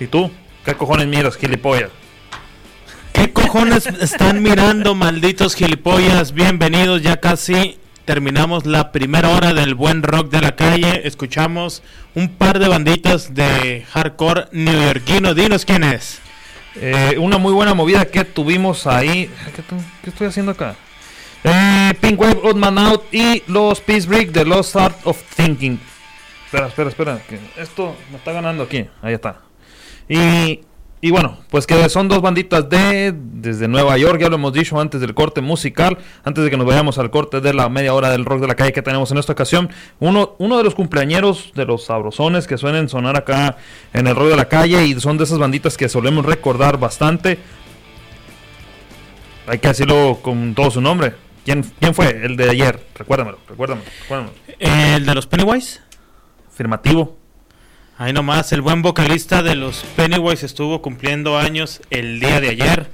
¿Y 0.00 0.06
tú? 0.08 0.32
¿Qué 0.64 0.74
cojones 0.74 1.06
miras, 1.06 1.36
gilipollas? 1.36 2.01
¿Qué 3.72 3.78
cojones 3.80 4.02
están 4.02 4.42
mirando, 4.42 4.94
malditos 4.94 5.54
gilipollas? 5.54 6.34
Bienvenidos, 6.34 7.00
ya 7.00 7.20
casi 7.20 7.78
terminamos 8.04 8.66
la 8.66 8.92
primera 8.92 9.30
hora 9.30 9.54
del 9.54 9.74
buen 9.74 10.02
rock 10.02 10.30
de 10.30 10.42
la 10.42 10.56
calle. 10.56 11.06
Escuchamos 11.08 11.82
un 12.14 12.28
par 12.28 12.58
de 12.58 12.68
banditas 12.68 13.32
de 13.32 13.86
hardcore 13.90 14.48
neoyorquino. 14.52 15.32
Dinos 15.32 15.64
quién 15.64 15.84
es. 15.84 16.18
Eh, 16.74 17.16
una 17.18 17.38
muy 17.38 17.54
buena 17.54 17.72
movida 17.72 18.04
que 18.04 18.26
tuvimos 18.26 18.86
ahí. 18.86 19.30
¿Qué, 19.56 20.10
estoy 20.10 20.26
haciendo 20.26 20.52
acá? 20.52 20.76
Eh, 21.42 21.94
Pink 21.98 22.20
Wave, 22.20 22.40
Odd 22.42 22.56
Man 22.56 22.76
Out 22.76 23.04
y 23.10 23.42
los 23.46 23.80
Peace 23.80 24.06
Break 24.06 24.32
de 24.32 24.44
Lost 24.44 24.76
Art 24.76 24.98
of 25.04 25.18
Thinking. 25.34 25.80
Espera, 26.44 26.66
espera, 26.66 26.90
espera. 26.90 27.22
esto 27.56 27.96
me 28.10 28.18
está 28.18 28.32
ganando 28.32 28.64
aquí. 28.64 28.86
Ahí 29.00 29.14
está. 29.14 29.40
Y, 30.10 30.60
y 31.04 31.10
bueno, 31.10 31.36
pues 31.50 31.66
que 31.66 31.88
son 31.88 32.06
dos 32.06 32.22
banditas 32.22 32.68
de 32.70 33.12
desde 33.12 33.66
Nueva 33.66 33.98
York, 33.98 34.20
ya 34.20 34.28
lo 34.28 34.36
hemos 34.36 34.52
dicho 34.52 34.78
antes 34.78 35.00
del 35.00 35.14
corte 35.14 35.40
musical, 35.40 35.98
antes 36.22 36.44
de 36.44 36.48
que 36.48 36.56
nos 36.56 36.64
vayamos 36.64 36.96
al 36.96 37.10
corte 37.10 37.40
de 37.40 37.52
la 37.52 37.68
media 37.68 37.92
hora 37.92 38.08
del 38.08 38.24
rock 38.24 38.40
de 38.40 38.46
la 38.46 38.54
calle 38.54 38.72
que 38.72 38.82
tenemos 38.82 39.10
en 39.10 39.18
esta 39.18 39.32
ocasión. 39.32 39.68
Uno, 39.98 40.36
uno 40.38 40.58
de 40.58 40.62
los 40.62 40.76
cumpleañeros 40.76 41.50
de 41.56 41.64
los 41.64 41.86
sabrosones 41.86 42.46
que 42.46 42.56
suelen 42.56 42.88
sonar 42.88 43.16
acá 43.16 43.56
en 43.92 44.06
el 44.06 44.14
rock 44.14 44.28
de 44.28 44.36
la 44.36 44.44
calle 44.44 44.86
y 44.86 45.00
son 45.00 45.18
de 45.18 45.24
esas 45.24 45.40
banditas 45.40 45.76
que 45.76 45.88
solemos 45.88 46.24
recordar 46.24 46.78
bastante. 46.78 47.40
Hay 49.48 49.58
que 49.58 49.66
decirlo 49.66 50.20
con 50.22 50.54
todo 50.54 50.70
su 50.70 50.80
nombre. 50.80 51.14
¿Quién, 51.44 51.64
quién 51.80 51.94
fue? 51.94 52.10
El 52.24 52.36
de 52.36 52.48
ayer. 52.48 52.80
Recuérdamelo, 52.94 53.38
recuérdamelo, 53.48 53.90
recuérdamelo. 54.02 54.36
¿El 54.60 55.04
de 55.04 55.14
los 55.16 55.26
Pennywise? 55.26 55.80
Afirmativo. 56.48 57.21
Ahí 58.02 58.12
nomás, 58.12 58.52
el 58.52 58.62
buen 58.62 58.82
vocalista 58.82 59.44
de 59.44 59.54
los 59.54 59.84
Pennywise 59.94 60.44
estuvo 60.44 60.82
cumpliendo 60.82 61.38
años 61.38 61.80
el 61.90 62.18
día 62.18 62.40
de 62.40 62.48
ayer. 62.48 62.88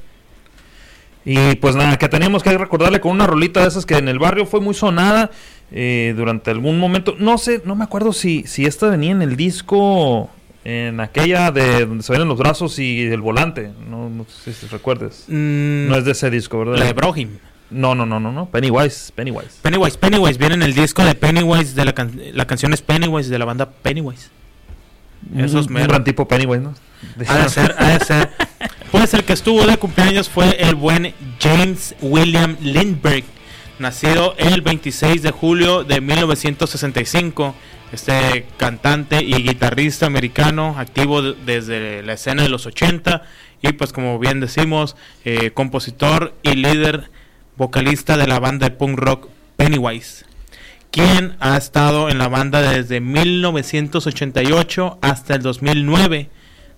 Y 1.24 1.54
pues 1.56 1.76
nada, 1.76 1.96
que 1.96 2.10
teníamos 2.10 2.42
que 2.42 2.56
recordarle 2.58 3.00
con 3.00 3.12
una 3.12 3.26
rolita 3.26 3.62
de 3.62 3.68
esas 3.68 3.86
que 3.86 3.94
en 3.96 4.06
el 4.08 4.18
barrio 4.18 4.44
fue 4.44 4.60
muy 4.60 4.74
sonada 4.74 5.30
eh, 5.72 6.12
durante 6.14 6.50
algún 6.50 6.78
momento. 6.78 7.16
No 7.18 7.38
sé, 7.38 7.62
no 7.64 7.74
me 7.74 7.84
acuerdo 7.84 8.12
si, 8.12 8.42
si 8.46 8.66
esta 8.66 8.90
venía 8.90 9.12
en 9.12 9.22
el 9.22 9.36
disco, 9.36 10.28
en 10.66 11.00
aquella 11.00 11.52
de 11.52 11.86
donde 11.86 12.02
se 12.04 12.12
ven 12.12 12.28
los 12.28 12.36
brazos 12.38 12.78
y 12.78 13.06
el 13.06 13.22
volante. 13.22 13.70
No, 13.88 14.10
no 14.10 14.26
sé 14.28 14.52
si 14.52 14.66
recuerdes. 14.66 15.24
Mm, 15.28 15.88
no 15.88 15.96
es 15.96 16.04
de 16.04 16.10
ese 16.12 16.28
disco, 16.28 16.58
¿verdad? 16.58 16.76
La 16.80 16.84
de 16.84 16.92
Brohim. 16.92 17.38
No, 17.70 17.94
no, 17.94 18.04
no, 18.04 18.20
no, 18.20 18.30
no. 18.30 18.44
Pennywise, 18.50 19.10
Pennywise. 19.14 19.60
Pennywise, 19.62 19.96
Pennywise, 19.96 20.38
viene 20.38 20.56
en 20.56 20.62
el 20.62 20.74
disco 20.74 21.02
de 21.02 21.14
Pennywise, 21.14 21.74
de 21.74 21.84
la, 21.86 21.94
can- 21.94 22.20
la 22.34 22.46
canción 22.46 22.74
es 22.74 22.82
Pennywise, 22.82 23.30
de 23.30 23.38
la 23.38 23.46
banda 23.46 23.70
Pennywise. 23.70 24.28
Esos 25.36 25.66
un, 25.66 25.74
gran 25.74 26.04
tipo 26.04 26.26
Pennywise, 26.28 26.60
¿no? 26.62 26.74
Ha 27.26 27.38
de 27.38 27.48
ser, 27.48 27.74
ha 27.78 27.98
de 27.98 28.04
ser. 28.04 28.30
Pues 28.90 29.12
el 29.12 29.22
que 29.24 29.34
estuvo 29.34 29.66
de 29.66 29.76
cumpleaños 29.76 30.30
fue 30.30 30.56
el 30.62 30.74
buen 30.74 31.12
James 31.38 31.94
William 32.00 32.56
Lindbergh, 32.62 33.24
nacido 33.78 34.34
el 34.38 34.62
26 34.62 35.22
de 35.22 35.30
julio 35.30 35.84
de 35.84 36.00
1965. 36.00 37.54
Este 37.92 38.46
cantante 38.56 39.22
y 39.22 39.34
guitarrista 39.42 40.06
americano, 40.06 40.74
activo 40.78 41.20
de- 41.22 41.34
desde 41.44 42.02
la 42.02 42.14
escena 42.14 42.42
de 42.42 42.48
los 42.48 42.64
80 42.66 43.22
y 43.62 43.72
pues 43.72 43.92
como 43.92 44.18
bien 44.18 44.40
decimos, 44.40 44.96
eh, 45.24 45.50
compositor 45.52 46.34
y 46.42 46.54
líder 46.54 47.10
vocalista 47.56 48.16
de 48.16 48.26
la 48.26 48.40
banda 48.40 48.68
de 48.68 48.74
punk 48.76 48.98
rock 48.98 49.28
Pennywise, 49.56 50.24
quien 50.90 51.36
ha 51.40 51.56
estado 51.56 52.08
en 52.08 52.18
la 52.18 52.28
banda 52.28 52.60
desde 52.62 53.00
1988 53.00 54.98
hasta 55.02 55.34
el 55.34 55.42
2009. 55.42 56.30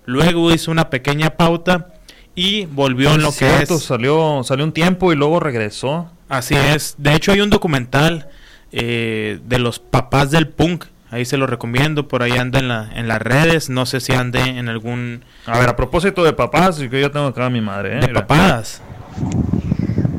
Luego 0.05 0.51
hizo 0.51 0.71
una 0.71 0.89
pequeña 0.89 1.31
pauta 1.31 1.93
y 2.35 2.65
volvió 2.65 3.13
en 3.13 3.21
lo 3.21 3.33
que 3.33 3.61
es. 3.61 3.83
Salió, 3.83 4.41
salió 4.43 4.65
un 4.65 4.71
tiempo 4.71 5.11
y 5.11 5.15
luego 5.15 5.39
regresó. 5.39 6.09
Así 6.29 6.55
es. 6.55 6.95
De 6.97 7.13
hecho, 7.13 7.31
hay 7.31 7.41
un 7.41 7.49
documental 7.49 8.29
eh, 8.71 9.39
de 9.45 9.59
los 9.59 9.79
papás 9.79 10.31
del 10.31 10.47
punk. 10.47 10.85
Ahí 11.09 11.25
se 11.25 11.37
lo 11.37 11.45
recomiendo. 11.45 12.07
Por 12.07 12.23
ahí 12.23 12.31
anda 12.31 12.59
en, 12.59 12.67
la, 12.69 12.89
en 12.95 13.07
las 13.07 13.21
redes. 13.21 13.69
No 13.69 13.85
sé 13.85 13.99
si 13.99 14.13
ande 14.13 14.39
en 14.41 14.69
algún. 14.69 15.23
A 15.45 15.59
ver, 15.59 15.69
a 15.69 15.75
propósito 15.75 16.23
de 16.23 16.31
papás, 16.33 16.79
que 16.79 17.01
yo 17.01 17.11
tengo 17.11 17.27
acá 17.27 17.47
a 17.47 17.49
mi 17.49 17.59
madre, 17.61 17.97
¿eh? 17.97 18.01
De 18.01 18.07
Mira. 18.07 18.25
papadas. 18.25 18.81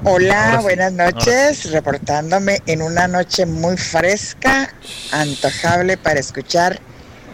Hola, 0.04 0.56
sí, 0.58 0.62
buenas 0.62 0.92
noches. 0.92 1.70
Reportándome 1.70 2.60
en 2.66 2.82
una 2.82 3.06
noche 3.08 3.46
muy 3.46 3.76
fresca, 3.76 4.68
antojable 5.12 5.96
para 5.96 6.18
escuchar 6.20 6.80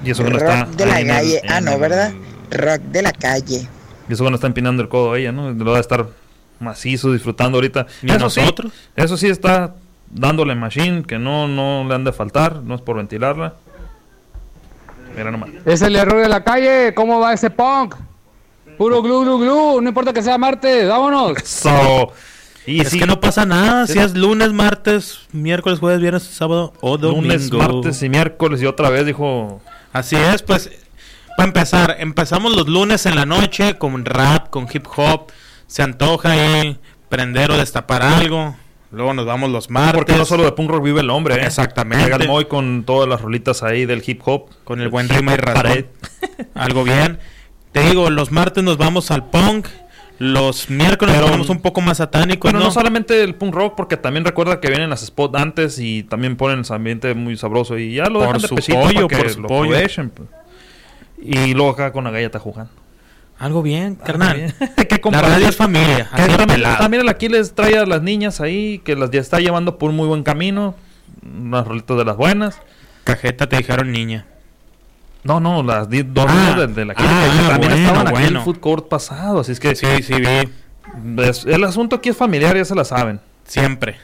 Y 0.04 0.10
eso 0.10 0.22
que 0.24 0.30
no 0.30 0.38
rock 0.38 0.50
está 0.50 0.66
de 0.76 0.86
la 0.86 1.00
el- 1.00 1.06
calle. 1.08 1.42
ah, 1.48 1.60
no, 1.60 1.72
el- 1.72 1.80
¿verdad? 1.80 2.12
Rock 2.50 2.80
de 2.82 3.02
la 3.02 3.12
calle. 3.12 3.68
Y 4.08 4.12
eso 4.12 4.22
cuando 4.22 4.36
está 4.36 4.46
empinando 4.46 4.82
el 4.82 4.88
codo 4.88 5.16
ella, 5.16 5.32
¿no? 5.32 5.50
Lo 5.50 5.72
va 5.72 5.78
a 5.78 5.80
estar 5.80 6.06
macizo 6.60 7.12
disfrutando 7.12 7.56
ahorita. 7.58 7.86
¿Y 8.02 8.10
eso 8.10 8.30
sí, 8.30 8.40
nosotros? 8.40 8.72
eso 8.96 9.16
sí 9.16 9.28
está 9.28 9.74
dándole 10.10 10.54
machine, 10.54 11.02
que 11.04 11.18
no, 11.18 11.46
no 11.48 11.84
le 11.88 11.94
han 11.94 12.04
de 12.04 12.12
faltar, 12.12 12.56
no 12.62 12.74
es 12.74 12.80
por 12.82 12.96
ventilarla. 12.96 13.54
Mira 15.16 15.30
nomás. 15.30 15.50
Es 15.64 15.82
el 15.82 15.96
error 15.96 16.20
de 16.22 16.28
la 16.28 16.44
calle. 16.44 16.92
¿Cómo 16.94 17.18
va 17.20 17.32
ese 17.32 17.50
punk? 17.50 17.94
Puro 18.76 19.02
glu, 19.02 19.22
glu, 19.22 19.38
glu. 19.38 19.80
No 19.80 19.88
importa 19.88 20.12
que 20.12 20.22
sea 20.22 20.36
martes. 20.38 20.86
Vámonos. 20.88 21.32
So, 21.44 22.12
y 22.68 22.80
es 22.80 22.90
sí, 22.90 22.98
que 22.98 23.06
no 23.06 23.20
pasa 23.20 23.46
nada. 23.46 23.86
Si 23.86 23.98
es 23.98 24.14
lunes, 24.14 24.52
martes, 24.52 25.20
miércoles, 25.32 25.78
jueves, 25.78 26.00
viernes, 26.00 26.22
sábado 26.22 26.72
o 26.80 26.98
domingo. 26.98 27.22
lunes, 27.22 27.52
martes 27.52 28.02
y 28.02 28.08
miércoles 28.08 28.62
y 28.62 28.66
otra 28.66 28.90
vez 28.90 29.06
dijo... 29.06 29.60
Así 29.92 30.16
es, 30.16 30.42
pues. 30.42 30.70
Para 31.36 31.46
empezar, 31.46 31.96
empezamos 31.98 32.54
los 32.54 32.68
lunes 32.68 33.06
en 33.06 33.14
la 33.14 33.24
noche 33.24 33.78
con 33.78 34.04
rap, 34.04 34.50
con 34.50 34.66
hip 34.72 34.86
hop. 34.96 35.30
Se 35.66 35.82
antoja 35.82 36.32
ahí 36.32 36.78
prender 37.08 37.50
o 37.50 37.56
destapar 37.56 38.02
algo. 38.02 38.56
Luego 38.90 39.14
nos 39.14 39.26
vamos 39.26 39.50
los 39.50 39.70
martes. 39.70 39.94
Porque 39.94 40.16
no 40.16 40.24
solo 40.24 40.44
de 40.44 40.52
punk 40.52 40.70
rock 40.70 40.82
vive 40.82 41.00
el 41.00 41.10
hombre, 41.10 41.36
¿eh? 41.36 41.46
Exactamente. 41.46 42.04
Llega 42.04 42.18
Moy 42.26 42.46
con 42.46 42.84
todas 42.84 43.08
las 43.08 43.20
rolitas 43.20 43.62
ahí 43.62 43.86
del 43.86 44.02
hip 44.04 44.20
hop. 44.24 44.50
Con 44.64 44.80
el 44.80 44.88
buen 44.88 45.08
rima 45.08 45.34
y 45.34 45.36
razón. 45.36 45.86
Algo 46.54 46.84
bien. 46.84 47.18
Te 47.72 47.82
digo, 47.82 48.08
los 48.10 48.32
martes 48.32 48.64
nos 48.64 48.78
vamos 48.78 49.10
al 49.10 49.28
punk. 49.28 49.68
Los 50.18 50.68
miércoles 50.68 51.14
Pero- 51.14 51.26
nos 51.26 51.30
vamos 51.36 51.48
un 51.50 51.60
poco 51.60 51.80
más 51.80 51.98
satánicos, 51.98 52.50
Bueno, 52.50 52.58
¿no? 52.58 52.64
no 52.66 52.70
solamente 52.72 53.22
el 53.22 53.34
punk 53.36 53.54
rock, 53.54 53.74
porque 53.76 53.96
también 53.96 54.24
recuerda 54.24 54.60
que 54.60 54.68
vienen 54.68 54.90
las 54.90 55.04
spots 55.06 55.38
antes 55.40 55.78
y 55.78 56.02
también 56.02 56.36
ponen 56.36 56.60
ese 56.60 56.74
ambiente 56.74 57.14
muy 57.14 57.36
sabroso 57.36 57.78
y 57.78 57.94
ya 57.94 58.06
lo 58.06 58.20
Por 58.20 58.22
dejan 58.26 58.42
de 58.42 58.48
su 58.48 58.54
pesito 58.56 58.80
pollo, 58.80 59.08
por 59.08 59.30
su 59.30 59.40
lo 59.42 59.48
pollo. 59.48 59.70
pues. 59.72 60.28
Y 61.22 61.54
luego 61.54 61.70
acá 61.70 61.92
con 61.92 62.04
la 62.04 62.10
galleta 62.10 62.38
jugando. 62.38 62.72
Algo 63.38 63.62
bien, 63.62 63.94
carnal. 63.94 64.52
¿Qué 64.88 65.00
La 65.12 65.22
radio 65.22 65.48
es 65.48 65.56
familia. 65.56 66.10
Que 66.16 66.22
también, 66.78 67.02
el 67.02 67.08
Aquiles 67.08 67.54
trae 67.54 67.78
a 67.78 67.86
las 67.86 68.02
niñas 68.02 68.40
ahí, 68.40 68.80
que 68.80 68.96
las 68.96 69.10
ya 69.12 69.20
está 69.20 69.38
llevando 69.38 69.78
por 69.78 69.92
muy 69.92 70.08
buen 70.08 70.24
camino. 70.24 70.74
Unas 71.22 71.66
rolitas 71.66 71.96
de 71.96 72.04
las 72.04 72.16
buenas. 72.16 72.58
Cajeta 73.04 73.48
te 73.48 73.56
dijeron 73.58 73.92
niña. 73.92 74.26
No, 75.24 75.40
no, 75.40 75.62
las 75.62 75.88
di- 75.90 76.02
dos 76.04 76.26
Ah, 76.28 76.66
de 76.66 76.84
la 76.84 76.92
ah, 76.92 76.96
que 76.96 77.02
también 77.04 77.58
bueno, 77.58 77.74
estaban 77.74 78.08
aquí 78.08 78.24
en 78.24 78.36
el 78.36 78.42
food 78.42 78.58
court 78.60 78.88
pasado. 78.88 79.40
Así 79.40 79.52
es 79.52 79.60
que 79.60 79.74
Sí, 79.74 79.86
sí, 80.02 80.14
vi. 80.14 81.22
es- 81.22 81.44
el 81.44 81.64
asunto 81.64 81.96
aquí 81.96 82.08
es 82.10 82.16
familiar, 82.16 82.56
ya 82.56 82.64
se 82.64 82.74
la 82.74 82.84
saben. 82.84 83.20
Siempre. 83.44 83.96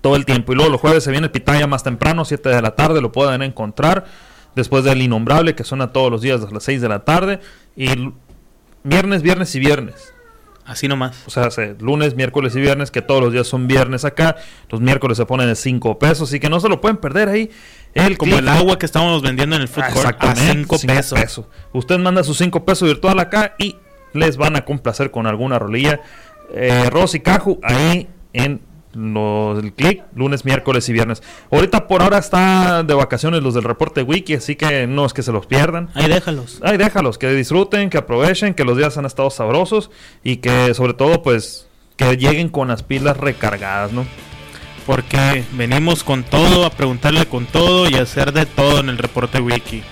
todo 0.00 0.16
el 0.16 0.24
tiempo. 0.24 0.52
Y 0.52 0.56
luego 0.56 0.68
los 0.70 0.80
jueves 0.80 1.04
se 1.04 1.12
viene 1.12 1.26
el 1.26 1.30
pitaya 1.30 1.68
más 1.68 1.84
temprano, 1.84 2.24
7 2.24 2.48
de 2.48 2.60
la 2.60 2.72
tarde, 2.74 3.00
lo 3.00 3.12
pueden 3.12 3.40
encontrar. 3.42 4.04
Después 4.56 4.82
del 4.82 5.00
innombrable, 5.00 5.54
que 5.54 5.62
suena 5.62 5.92
todos 5.92 6.10
los 6.10 6.20
días 6.22 6.42
a 6.42 6.50
las 6.52 6.64
6 6.64 6.80
de 6.80 6.88
la 6.88 7.04
tarde. 7.04 7.38
Y 7.76 7.86
viernes, 8.82 9.22
viernes 9.22 9.54
y 9.54 9.60
viernes. 9.60 10.12
Así 10.64 10.88
nomás. 10.88 11.22
O 11.26 11.30
sea, 11.30 11.50
se- 11.52 11.76
lunes, 11.80 12.16
miércoles 12.16 12.54
y 12.56 12.60
viernes, 12.60 12.90
que 12.90 13.00
todos 13.02 13.20
los 13.22 13.32
días 13.32 13.46
son 13.46 13.68
viernes 13.68 14.04
acá. 14.04 14.34
Los 14.70 14.80
miércoles 14.80 15.16
se 15.18 15.24
ponen 15.26 15.46
de 15.46 15.54
5 15.54 15.98
pesos, 16.00 16.28
así 16.28 16.40
que 16.40 16.48
no 16.48 16.58
se 16.60 16.68
lo 16.68 16.80
pueden 16.80 16.96
perder 16.96 17.28
ahí. 17.28 17.50
El 17.94 18.16
Como 18.16 18.38
el 18.38 18.48
agua 18.48 18.78
que 18.78 18.86
estábamos 18.86 19.22
vendiendo 19.22 19.56
en 19.56 19.62
el 19.62 19.68
food 19.68 19.84
Ah, 19.86 19.90
court 19.92 20.06
a 20.06 20.10
Exactamente, 20.10 20.52
5 20.52 20.78
cinco 20.78 20.94
pesos. 21.14 21.44
Usted 21.72 21.98
manda 21.98 22.24
sus 22.24 22.38
5 22.38 22.64
pesos 22.64 22.88
virtual 22.88 23.18
acá 23.18 23.54
y 23.58 23.76
les 24.14 24.36
van 24.36 24.56
a 24.56 24.64
complacer 24.64 25.10
con 25.10 25.26
alguna 25.26 25.58
rolilla. 25.58 26.00
Eh, 26.54 26.88
Rosy 26.90 27.20
Caju 27.20 27.60
ahí 27.62 28.08
en 28.32 28.60
los, 28.94 29.62
el 29.62 29.72
click, 29.72 30.02
lunes, 30.14 30.44
miércoles 30.44 30.88
y 30.88 30.92
viernes. 30.92 31.22
Ahorita 31.50 31.86
por 31.88 32.02
ahora 32.02 32.18
está 32.18 32.82
de 32.82 32.94
vacaciones 32.94 33.42
los 33.42 33.54
del 33.54 33.64
reporte 33.64 34.02
wiki, 34.02 34.34
así 34.34 34.56
que 34.56 34.86
no 34.86 35.06
es 35.06 35.12
que 35.12 35.22
se 35.22 35.32
los 35.32 35.46
pierdan. 35.46 35.88
Ahí 35.94 36.08
déjalos. 36.08 36.60
Ahí 36.62 36.76
déjalos, 36.76 37.18
que 37.18 37.30
disfruten, 37.30 37.90
que 37.90 37.98
aprovechen, 37.98 38.54
que 38.54 38.64
los 38.64 38.76
días 38.76 38.96
han 38.98 39.06
estado 39.06 39.30
sabrosos 39.30 39.90
y 40.22 40.36
que 40.36 40.74
sobre 40.74 40.94
todo 40.94 41.22
pues 41.22 41.68
que 41.96 42.16
lleguen 42.16 42.48
con 42.48 42.68
las 42.68 42.82
pilas 42.82 43.16
recargadas, 43.16 43.92
¿no? 43.92 44.04
Porque 44.86 45.44
venimos 45.52 46.02
con 46.02 46.24
todo, 46.24 46.66
a 46.66 46.70
preguntarle 46.70 47.26
con 47.26 47.46
todo 47.46 47.88
y 47.88 47.94
a 47.94 48.02
hacer 48.02 48.32
de 48.32 48.46
todo 48.46 48.80
en 48.80 48.88
el 48.88 48.98
reporte 48.98 49.40
wiki. 49.40 49.82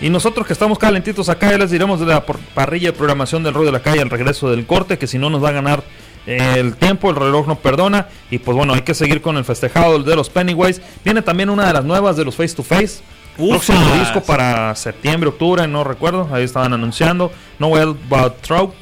Y 0.00 0.10
nosotros 0.10 0.46
que 0.46 0.52
estamos 0.52 0.78
calentitos 0.78 1.28
acá, 1.28 1.50
ya 1.52 1.58
les 1.58 1.70
diremos 1.70 2.00
de 2.00 2.06
la 2.06 2.24
parrilla 2.24 2.90
de 2.90 2.92
programación 2.92 3.44
del 3.44 3.54
Rey 3.54 3.64
de 3.64 3.72
la 3.72 3.80
Calle 3.80 4.02
al 4.02 4.10
regreso 4.10 4.50
del 4.50 4.66
corte, 4.66 4.98
que 4.98 5.06
si 5.06 5.16
no 5.16 5.30
nos 5.30 5.42
va 5.42 5.50
a 5.50 5.52
ganar 5.52 5.84
eh, 6.26 6.54
el 6.56 6.76
tiempo, 6.76 7.10
el 7.10 7.16
reloj 7.16 7.46
no 7.46 7.56
perdona. 7.56 8.08
Y 8.30 8.38
pues 8.38 8.56
bueno, 8.56 8.74
hay 8.74 8.82
que 8.82 8.94
seguir 8.94 9.22
con 9.22 9.36
el 9.36 9.44
festejado 9.44 10.02
de 10.02 10.16
los 10.16 10.28
Pennywise. 10.28 10.82
Viene 11.04 11.22
también 11.22 11.50
una 11.50 11.66
de 11.66 11.72
las 11.72 11.84
nuevas 11.84 12.16
de 12.16 12.24
los 12.24 12.34
Face 12.34 12.54
to 12.54 12.62
Face. 12.62 13.00
Próximo 13.36 13.94
disco 13.94 14.20
para 14.22 14.74
septiembre, 14.74 15.28
octubre, 15.28 15.66
no 15.66 15.84
recuerdo. 15.84 16.28
Ahí 16.32 16.44
estaban 16.44 16.72
anunciando. 16.72 17.32
No 17.58 17.68
Well 17.68 17.96
But 18.08 18.40
Trout. 18.42 18.74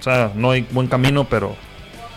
O 0.00 0.02
sea, 0.02 0.32
no 0.34 0.50
hay 0.50 0.66
buen 0.70 0.88
camino, 0.88 1.24
pero. 1.28 1.56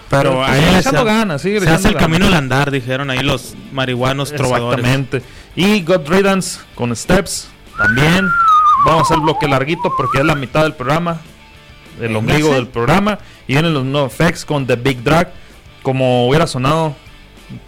Pero 0.10 0.44
ahí 0.44 0.62
se- 0.62 0.80
echando 0.80 1.04
ganas, 1.06 1.42
sigue 1.42 1.60
se 1.60 1.70
hace 1.70 1.88
el 1.88 1.94
ganas. 1.96 2.08
camino 2.08 2.28
al 2.28 2.34
andar, 2.36 2.70
dijeron 2.72 3.10
ahí 3.10 3.20
los 3.24 3.56
marihuanos 3.72 4.32
trovadores. 4.34 4.80
Exactamente. 4.86 5.22
Y 5.56 5.82
God 5.82 6.08
Riddance 6.08 6.60
con 6.76 6.96
Steps 6.96 7.48
también. 7.78 8.28
Vamos 8.86 9.02
a 9.02 9.14
hacer 9.14 9.20
bloque 9.20 9.48
larguito 9.48 9.92
porque 9.98 10.20
es 10.20 10.26
la 10.26 10.36
mitad 10.36 10.64
del 10.64 10.74
programa. 10.74 11.20
El 12.00 12.16
ombligo 12.16 12.54
del 12.54 12.68
programa. 12.68 13.18
Y 13.48 13.54
vienen 13.54 13.74
los 13.74 13.84
No 13.86 14.06
Effects 14.06 14.46
con 14.46 14.68
The 14.68 14.76
Big 14.76 15.02
Drag. 15.04 15.32
Como 15.82 16.28
hubiera 16.28 16.46
sonado. 16.46 16.96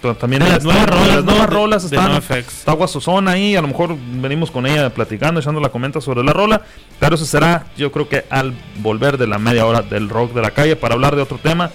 t- 0.01 0.13
También 0.15 0.43
De 0.43 0.49
las 0.49 0.63
nuevas 0.63 0.85
rolas, 0.87 1.15
las 1.15 1.23
nuevas 1.25 1.49
rolas 1.49 1.83
están. 1.85 2.11
No. 2.11 2.17
Está 2.17 2.73
Guasuzón 2.73 3.27
ahí. 3.27 3.55
A 3.55 3.61
lo 3.61 3.67
mejor 3.69 3.95
venimos 3.97 4.51
con 4.51 4.65
ella 4.67 4.89
platicando, 4.91 5.39
echando 5.39 5.59
la 5.61 5.69
comenta 5.69 6.01
sobre 6.01 6.23
la 6.23 6.33
rola. 6.33 6.61
Pero 6.99 7.15
eso 7.15 7.25
será, 7.25 7.65
yo 7.77 7.91
creo 7.91 8.07
que 8.09 8.25
al 8.29 8.53
volver 8.79 9.17
de 9.17 9.27
la 9.27 9.39
media 9.39 9.65
hora 9.65 9.81
del 9.81 10.09
rock 10.09 10.33
de 10.33 10.41
la 10.41 10.51
calle 10.51 10.75
para 10.75 10.93
hablar 10.95 11.15
de 11.15 11.21
otro 11.23 11.37
tema 11.41 11.71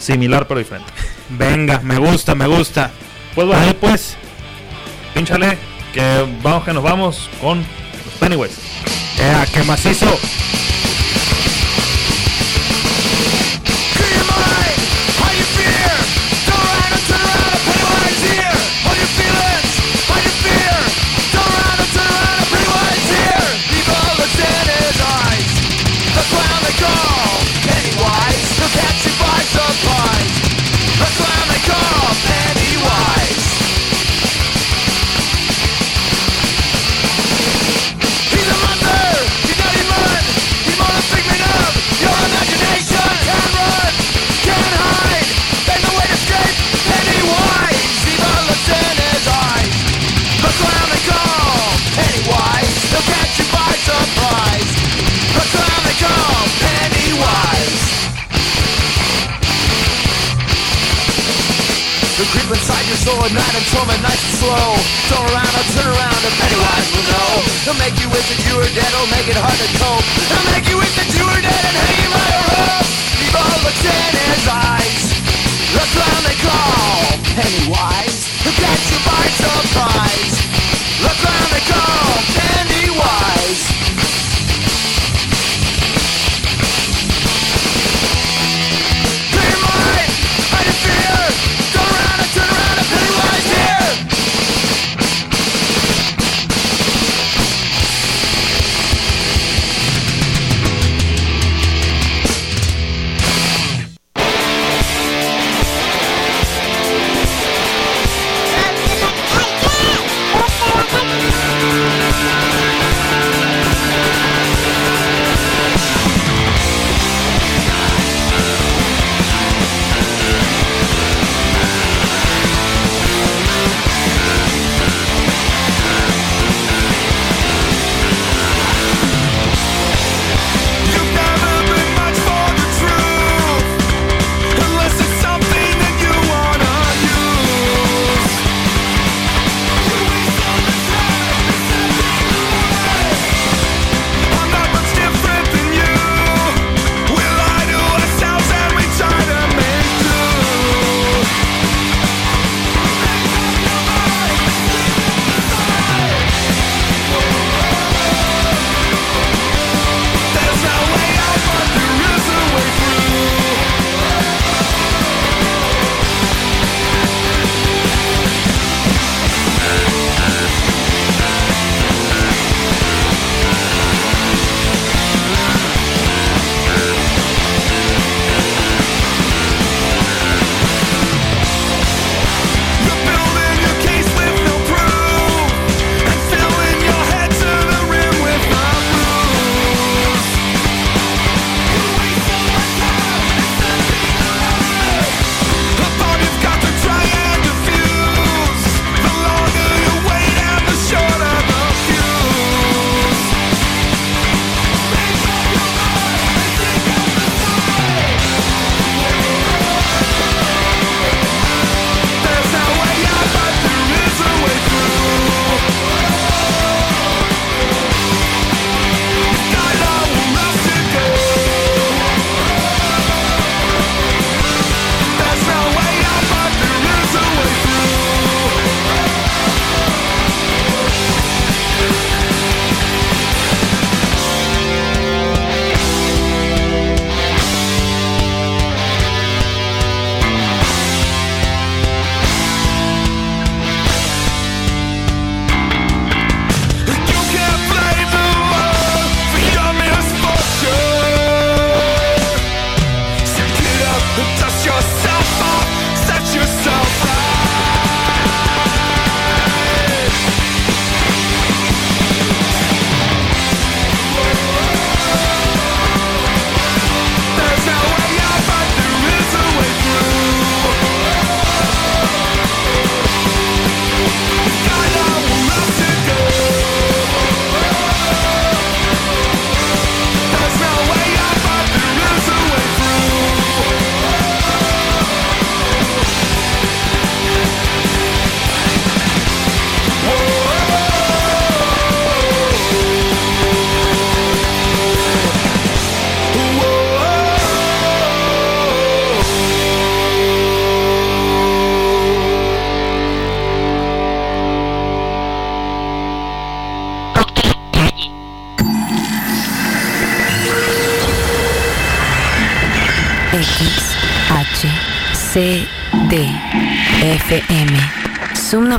similar 0.00 0.46
pero 0.48 0.58
diferente. 0.58 0.90
Venga, 1.28 1.80
me 1.80 1.98
gusta, 1.98 2.34
me 2.34 2.46
gusta. 2.46 2.90
Pues 3.34 3.46
bueno, 3.46 3.62
Ahí 3.62 3.74
pues, 3.80 4.16
Pínchale, 5.14 5.56
que 5.92 6.26
vamos 6.42 6.64
que 6.64 6.72
nos 6.72 6.82
vamos 6.82 7.28
con 7.40 7.58
los 7.58 8.14
Pennywise. 8.18 8.54
eh, 9.18 9.44
que 9.52 9.62
macizo. 9.64 10.06
Inside 62.70 62.86
your 62.86 63.02
soul 63.02 63.18
at 63.26 63.34
night 63.34 63.54
and 63.58 63.66
torment 63.74 63.98
nice 63.98 64.22
and 64.22 64.36
slow. 64.38 64.70
Turn 65.10 65.26
around, 65.26 65.50
I'll 65.58 65.70
turn 65.74 65.90
around 65.90 66.22
and 66.22 66.34
Pennywise 66.38 66.88
will 66.94 67.06
know. 67.10 67.30
He'll 67.66 67.80
make 67.82 67.98
you 67.98 68.06
wish 68.14 68.26
that 68.30 68.40
you 68.46 68.54
were 68.54 68.70
dead, 68.70 68.90
he'll 68.94 69.10
make 69.10 69.26
it 69.26 69.34
hard 69.34 69.58
to 69.58 69.68
cope. 69.82 70.06
He'll 70.30 70.46
make 70.54 70.66
you 70.70 70.78
wish 70.78 70.94
that 70.94 71.10
you 71.10 71.24
were 71.26 71.42
dead 71.42 71.62
and 71.66 71.74
hang 71.74 71.98
you 71.98 72.10
by 72.14 72.28
a 72.30 72.40
rope 72.46 72.90
Evil 73.26 73.50
looks 73.66 73.82
in 73.82 74.12
his 74.22 74.44
eyes. 74.46 75.02
The 75.74 75.84
clown 75.98 76.22
they 76.22 76.38
call 76.38 77.02
Pennywise 77.34 78.18
He'll 78.46 78.54
catch 78.54 78.84
you 78.86 79.00
by 79.02 79.24
surprise. 79.34 80.34
The 81.02 81.12
clown 81.26 81.48
they 81.50 81.64
call 81.66 82.06
Pennywise 82.38 82.69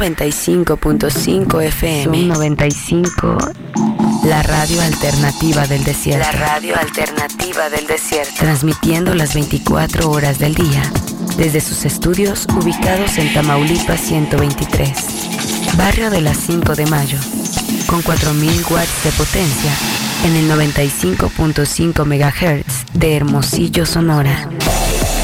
95.5 0.02 1.62
FM. 1.62 2.04
Zoom 2.04 2.28
95. 2.30 3.38
La 4.24 4.42
radio 4.42 4.82
alternativa 4.82 5.68
del 5.68 5.84
desierto. 5.84 6.26
La 6.26 6.32
radio 6.32 6.76
alternativa 6.76 7.70
del 7.70 7.86
desierto. 7.86 8.34
Transmitiendo 8.40 9.14
las 9.14 9.36
24 9.36 10.10
horas 10.10 10.40
del 10.40 10.56
día 10.56 10.82
desde 11.38 11.62
sus 11.62 11.86
estudios 11.86 12.48
ubicados 12.50 13.20
en 13.20 13.32
Tamaulipas 13.32 14.02
123, 14.02 14.92
barrio 15.78 16.10
de 16.10 16.22
las 16.22 16.38
5 16.38 16.74
de 16.74 16.88
mayo, 16.88 17.20
con 17.86 18.02
4000 18.02 18.66
watts 18.72 19.04
de 19.04 19.12
potencia 19.12 19.72
en 20.26 20.36
el 20.36 20.50
95.5 20.50 22.06
MHz 22.06 22.86
de 22.94 23.16
Hermosillo, 23.18 23.86
Sonora. 23.86 24.50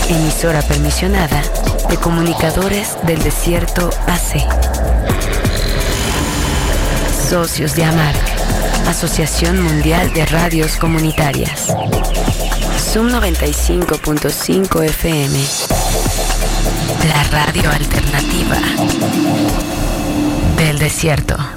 Emisora 0.07 0.61
permisionada 0.61 1.41
de 1.89 1.97
Comunicadores 1.97 2.97
del 3.03 3.21
Desierto 3.23 3.89
AC. 4.07 4.43
Socios 7.29 7.75
de 7.75 7.83
AMARC, 7.83 8.87
Asociación 8.87 9.61
Mundial 9.61 10.13
de 10.13 10.25
Radios 10.25 10.77
Comunitarias. 10.77 11.75
Zoom 12.79 13.09
95.5 13.09 14.83
FM. 14.83 15.39
La 17.09 17.23
radio 17.25 17.71
alternativa 17.71 18.57
del 20.57 20.79
desierto. 20.79 21.56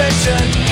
The 0.00 0.69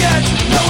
you 0.00 0.04
can't 0.04 0.67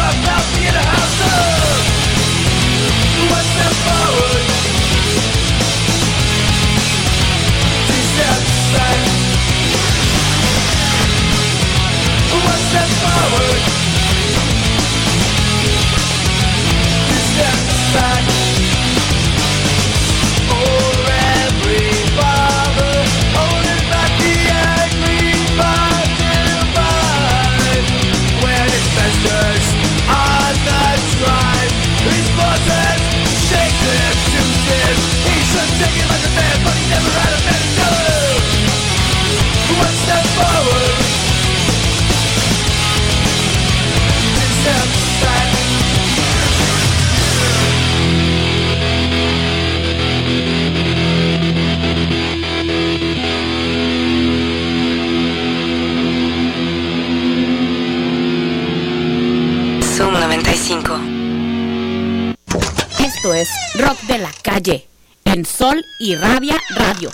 Rock 63.78 64.00
de 64.08 64.18
la 64.18 64.32
Calle, 64.42 64.88
en 65.24 65.44
Sol 65.44 65.84
y 66.00 66.16
Rabia 66.16 66.60
Radio. 66.74 67.12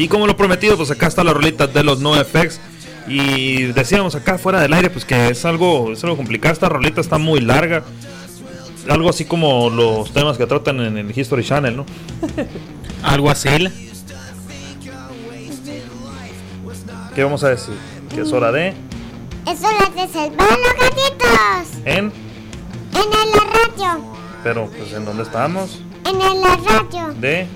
Y 0.00 0.08
como 0.08 0.26
lo 0.26 0.34
prometido, 0.34 0.78
pues 0.78 0.90
acá 0.90 1.08
está 1.08 1.22
la 1.22 1.34
rolita 1.34 1.66
de 1.66 1.84
los 1.84 2.00
NoFX. 2.00 2.58
Y 3.06 3.64
decíamos 3.64 4.14
acá 4.14 4.38
fuera 4.38 4.60
del 4.60 4.72
aire, 4.72 4.88
pues 4.88 5.04
que 5.04 5.28
es 5.28 5.44
algo, 5.44 5.92
es 5.92 6.02
algo 6.04 6.16
complicado. 6.16 6.54
Esta 6.54 6.70
rolita 6.70 7.02
está 7.02 7.18
muy 7.18 7.40
larga. 7.40 7.82
Algo 8.88 9.10
así 9.10 9.26
como 9.26 9.68
los 9.68 10.10
temas 10.12 10.38
que 10.38 10.46
tratan 10.46 10.80
en 10.80 10.96
el 10.96 11.18
History 11.18 11.44
Channel, 11.44 11.76
¿no? 11.76 11.86
Algo 13.02 13.30
así. 13.30 13.48
¿Qué 17.14 17.22
vamos 17.22 17.44
a 17.44 17.50
decir? 17.50 17.74
Que 18.14 18.22
es 18.22 18.32
hora 18.32 18.50
de. 18.52 18.68
Es 19.46 19.60
hora 19.62 19.90
de 19.94 20.12
salvar 20.12 20.58
los 20.58 20.74
gatitos. 20.80 21.78
En. 21.84 22.12
En 22.92 23.12
el 23.12 23.39
radio. 23.68 24.04
Pero, 24.42 24.66
pues, 24.76 24.92
¿en 24.92 25.04
dónde 25.04 25.22
estamos? 25.22 25.82
En 26.06 26.20
el 26.20 26.42
radio. 26.42 27.14
De 27.20 27.46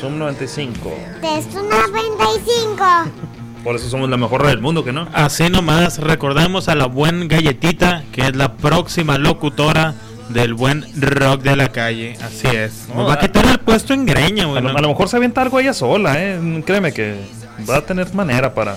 Zoom 0.00 0.18
95. 0.18 0.94
De 1.20 1.42
su 1.42 1.62
95. 1.62 2.84
Por 3.62 3.76
eso 3.76 3.90
somos 3.90 4.08
la 4.08 4.16
mejor 4.16 4.40
red 4.42 4.48
del 4.50 4.60
mundo, 4.62 4.82
¿que 4.84 4.92
no? 4.92 5.06
Así 5.12 5.48
nomás, 5.50 5.98
recordamos 5.98 6.68
a 6.68 6.74
la 6.74 6.86
buen 6.86 7.28
galletita, 7.28 8.04
que 8.10 8.22
es 8.22 8.34
la 8.34 8.54
próxima 8.54 9.18
locutora 9.18 9.94
del 10.30 10.54
buen 10.54 10.86
rock 10.98 11.42
de 11.42 11.56
la 11.56 11.68
calle. 11.68 12.16
Así 12.24 12.46
es. 12.48 12.88
Nos 12.94 13.06
va 13.06 13.14
a 13.14 13.18
quitar 13.18 13.44
el 13.46 13.58
puesto 13.58 13.92
en 13.92 14.06
greña, 14.06 14.44
A 14.44 14.46
güey. 14.46 14.62
lo, 14.62 14.72
¿no? 14.72 14.78
a 14.78 14.80
lo 14.80 14.88
mejor 14.88 15.08
se 15.08 15.16
avienta 15.16 15.42
algo 15.42 15.60
ella 15.60 15.74
sola, 15.74 16.14
¿eh? 16.16 16.62
Créeme 16.64 16.92
que 16.94 17.16
va 17.68 17.76
a 17.78 17.80
tener 17.82 18.14
manera 18.14 18.54
para. 18.54 18.76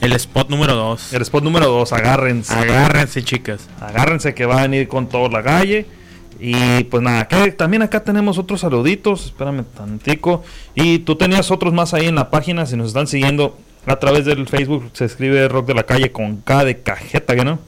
El 0.00 0.12
spot 0.12 0.50
número 0.50 0.74
2. 0.74 1.12
El 1.14 1.22
spot 1.22 1.42
número 1.42 1.66
2, 1.68 1.92
agárrense. 1.92 2.54
Agárrense, 2.54 3.24
chicas. 3.24 3.66
Agárrense 3.80 4.34
que 4.34 4.46
va 4.46 4.58
a 4.58 4.62
venir 4.62 4.86
con 4.86 5.08
toda 5.08 5.28
la 5.30 5.42
calle. 5.42 5.86
Y 6.38 6.84
pues 6.84 7.02
nada, 7.02 7.20
acá- 7.20 7.50
también 7.56 7.82
acá 7.82 8.04
tenemos 8.04 8.38
otros 8.38 8.60
saluditos. 8.60 9.26
Espérame 9.26 9.64
tantico. 9.76 10.44
Y 10.74 10.98
tú 11.00 11.16
tenías 11.16 11.50
otros 11.50 11.72
más 11.72 11.94
ahí 11.94 12.06
en 12.06 12.14
la 12.14 12.30
página. 12.30 12.66
Si 12.66 12.76
nos 12.76 12.88
están 12.88 13.06
siguiendo 13.06 13.58
a 13.86 13.96
través 13.96 14.24
del 14.24 14.46
Facebook, 14.48 14.90
se 14.92 15.04
escribe 15.06 15.48
Rock 15.48 15.66
de 15.68 15.74
la 15.74 15.84
Calle 15.84 16.12
con 16.12 16.36
K 16.38 16.64
de 16.64 16.80
cajeta, 16.82 17.34
¿que 17.36 17.44
no? 17.44 17.58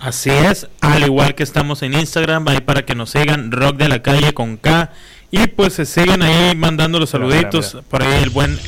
Así 0.00 0.30
es, 0.30 0.66
al 0.80 1.02
igual 1.04 1.34
que 1.34 1.42
estamos 1.42 1.82
en 1.82 1.92
Instagram, 1.92 2.48
ahí 2.48 2.60
para 2.62 2.86
que 2.86 2.94
nos 2.94 3.10
sigan, 3.10 3.52
Rock 3.52 3.76
de 3.76 3.88
la 3.88 4.00
Calle 4.02 4.32
con 4.32 4.56
K. 4.56 4.92
Y 5.30 5.46
pues 5.48 5.74
se 5.74 5.84
siguen 5.86 6.22
ahí 6.22 6.56
mandando 6.56 6.98
los 6.98 7.12
Mira, 7.14 7.26
mira, 7.26 7.36
saluditos. 7.38 7.74
mira. 7.74 7.86
Por 7.88 8.02
ahí 8.02 8.22
el 8.22 8.30
buen. 8.30 8.58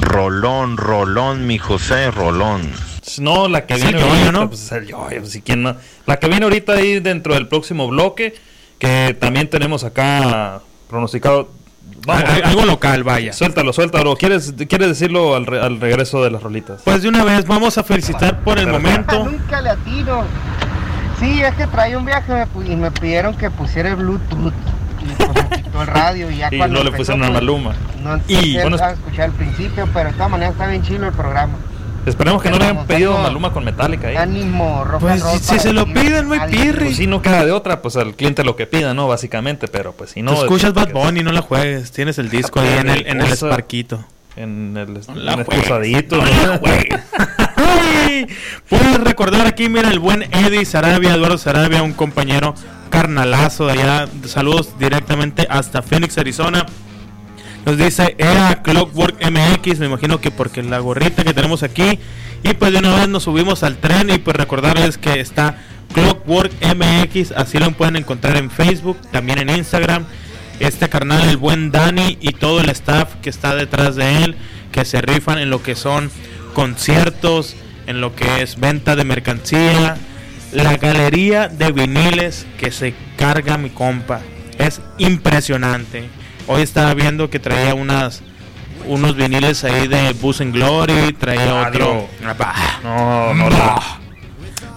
Rolón, 0.00 0.76
Rolón, 0.76 1.46
mi 1.46 1.58
José, 1.58 2.10
Rolón. 2.10 2.70
No, 3.20 3.48
la 3.48 3.64
que 3.66 3.76
viene 3.76 4.02
ahorita, 4.02 4.32
¿no? 4.32 4.48
pues, 4.48 4.64
es 4.64 4.72
el 4.72 4.86
yoyo, 4.88 5.20
pues, 5.20 5.36
¿y 5.36 5.40
quién 5.42 5.62
no? 5.62 5.76
La 6.06 6.18
que 6.18 6.26
viene 6.28 6.44
ahorita 6.44 6.72
ahí 6.72 6.98
dentro 7.00 7.34
del 7.34 7.46
próximo 7.46 7.86
bloque, 7.88 8.34
que 8.78 9.16
también 9.18 9.48
tenemos 9.50 9.84
acá 9.84 10.60
pronosticado. 10.88 11.50
Al- 12.08 12.44
algo 12.44 12.64
local, 12.64 13.02
vaya. 13.04 13.32
Suéltalo, 13.32 13.72
suéltalo. 13.72 14.16
¿Quieres, 14.16 14.54
quieres 14.68 14.88
decirlo 14.88 15.34
al, 15.34 15.46
re- 15.46 15.60
al 15.60 15.80
regreso 15.80 16.22
de 16.22 16.30
las 16.30 16.42
rolitas? 16.42 16.82
Pues 16.84 17.02
de 17.02 17.08
una 17.08 17.24
vez 17.24 17.46
vamos 17.46 17.78
a 17.78 17.82
felicitar 17.82 18.40
por 18.40 18.58
el 18.58 18.68
momento. 18.68 19.24
Nunca 19.24 19.60
le 19.60 19.70
atino. 19.70 20.22
Sí, 21.18 21.40
es 21.42 21.54
que 21.54 21.66
traía 21.66 21.96
un 21.98 22.04
viaje 22.04 22.44
y 22.66 22.76
me 22.76 22.90
pidieron 22.90 23.34
que 23.36 23.50
pusiera 23.50 23.88
el 23.90 23.96
Bluetooth. 23.96 24.52
Y 25.02 25.24
pues 25.24 25.62
quitó 25.62 25.80
el 25.82 25.86
radio 25.88 26.30
y 26.30 26.36
ya 26.38 26.48
Y 26.52 26.58
cuando 26.58 26.78
no 26.78 26.84
le 26.84 26.90
empezó, 26.90 27.12
pusieron 27.14 27.22
a 27.24 27.26
pues, 27.28 27.34
Maluma. 27.42 27.74
No 28.02 28.16
Y- 28.28 28.36
y, 28.36 28.60
bueno, 28.60 28.76
a 28.76 28.90
escuchar 28.92 29.24
al 29.26 29.32
principio, 29.32 29.88
pero 29.94 30.10
de 30.10 30.14
todas 30.14 30.30
maneras 30.30 30.52
está 30.52 30.66
bien 30.66 30.82
chido 30.82 31.06
el 31.06 31.12
programa. 31.12 31.54
Esperemos 32.06 32.40
que 32.40 32.50
no 32.50 32.58
le 32.58 32.64
hayan 32.64 32.86
pedido 32.86 33.10
ánimo. 33.10 33.24
Maluma 33.24 33.52
con 33.52 33.64
Metallica 33.64 34.08
ahí. 34.08 34.16
Ánimo, 34.16 34.84
rock 34.84 35.00
Pues 35.00 35.14
and 35.14 35.22
roll 35.22 35.40
si, 35.40 35.58
se 35.58 35.72
lo 35.72 35.86
piden, 35.86 36.28
no 36.28 36.34
hay 36.34 36.50
pirri. 36.50 36.84
Pues 36.86 36.96
sí, 36.96 37.06
no 37.08 37.20
queda 37.20 37.44
de 37.44 37.50
otra, 37.50 37.82
pues 37.82 37.96
al 37.96 38.14
cliente 38.14 38.44
lo 38.44 38.54
que 38.54 38.66
pida, 38.66 38.94
¿no? 38.94 39.08
Básicamente, 39.08 39.66
pero 39.66 39.92
pues 39.92 40.10
si 40.10 40.22
no. 40.22 40.32
Tú 40.34 40.42
escuchas 40.42 40.72
Bad 40.72 40.92
Bunny, 40.92 41.24
no 41.24 41.32
la 41.32 41.42
juegues. 41.42 41.90
Tienes 41.90 42.18
el 42.18 42.30
disco 42.30 42.60
ahí 42.60 42.78
en 42.78 42.88
el, 42.88 43.06
en 43.06 43.20
el 43.20 43.30
Cosa. 43.30 43.48
Sparquito. 43.48 44.04
En 44.36 44.76
el, 44.76 44.96
excusadito, 44.98 46.18
Puedes 48.68 49.00
recordar 49.00 49.46
aquí, 49.46 49.70
mira, 49.70 49.88
el 49.88 49.98
buen 49.98 50.24
Eddie 50.24 50.66
Sarabia, 50.66 51.14
Eduardo 51.14 51.38
Sarabia, 51.38 51.82
un 51.82 51.94
compañero 51.94 52.54
carnalazo 52.90 53.66
de 53.66 53.72
allá. 53.72 54.08
Saludos 54.26 54.78
directamente 54.78 55.46
hasta 55.48 55.80
Phoenix, 55.80 56.18
Arizona. 56.18 56.66
Nos 57.66 57.76
dice, 57.76 58.14
era 58.16 58.62
Clockwork 58.62 59.16
MX, 59.28 59.80
me 59.80 59.86
imagino 59.86 60.20
que 60.20 60.30
porque 60.30 60.62
la 60.62 60.78
gorrita 60.78 61.24
que 61.24 61.34
tenemos 61.34 61.64
aquí. 61.64 61.98
Y 62.44 62.54
pues 62.54 62.72
de 62.72 62.78
una 62.78 62.94
vez 62.94 63.08
nos 63.08 63.24
subimos 63.24 63.64
al 63.64 63.78
tren 63.78 64.08
y 64.08 64.18
pues 64.18 64.36
recordarles 64.36 64.98
que 64.98 65.18
está 65.18 65.58
Clockwork 65.92 66.52
MX, 66.62 67.32
así 67.32 67.58
lo 67.58 67.72
pueden 67.72 67.96
encontrar 67.96 68.36
en 68.36 68.52
Facebook, 68.52 68.98
también 69.10 69.40
en 69.40 69.50
Instagram. 69.50 70.04
Este 70.60 70.88
carnal, 70.88 71.28
el 71.28 71.38
buen 71.38 71.72
Dani 71.72 72.16
y 72.20 72.34
todo 72.34 72.60
el 72.60 72.68
staff 72.68 73.14
que 73.20 73.30
está 73.30 73.56
detrás 73.56 73.96
de 73.96 74.22
él, 74.22 74.36
que 74.70 74.84
se 74.84 75.00
rifan 75.00 75.38
en 75.38 75.50
lo 75.50 75.60
que 75.60 75.74
son 75.74 76.08
conciertos, 76.54 77.56
en 77.88 78.00
lo 78.00 78.14
que 78.14 78.42
es 78.42 78.60
venta 78.60 78.94
de 78.94 79.02
mercancía, 79.02 79.96
la 80.52 80.76
galería 80.76 81.48
de 81.48 81.72
viniles 81.72 82.46
que 82.60 82.70
se 82.70 82.94
carga 83.16 83.58
mi 83.58 83.70
compa. 83.70 84.20
Es 84.56 84.80
impresionante. 84.98 86.08
Hoy 86.46 86.62
estaba 86.62 86.94
viendo 86.94 87.28
que 87.30 87.38
traía 87.38 87.74
unas 87.74 88.22
unos 88.86 89.16
viniles 89.16 89.64
ahí 89.64 89.88
de 89.88 90.12
Bus 90.12 90.40
and 90.40 90.52
Glory, 90.54 91.12
traía 91.18 91.62
Ah, 91.62 91.68
otro. 91.68 92.08
No, 92.82 93.34
no, 93.34 93.50
no. 93.50 93.80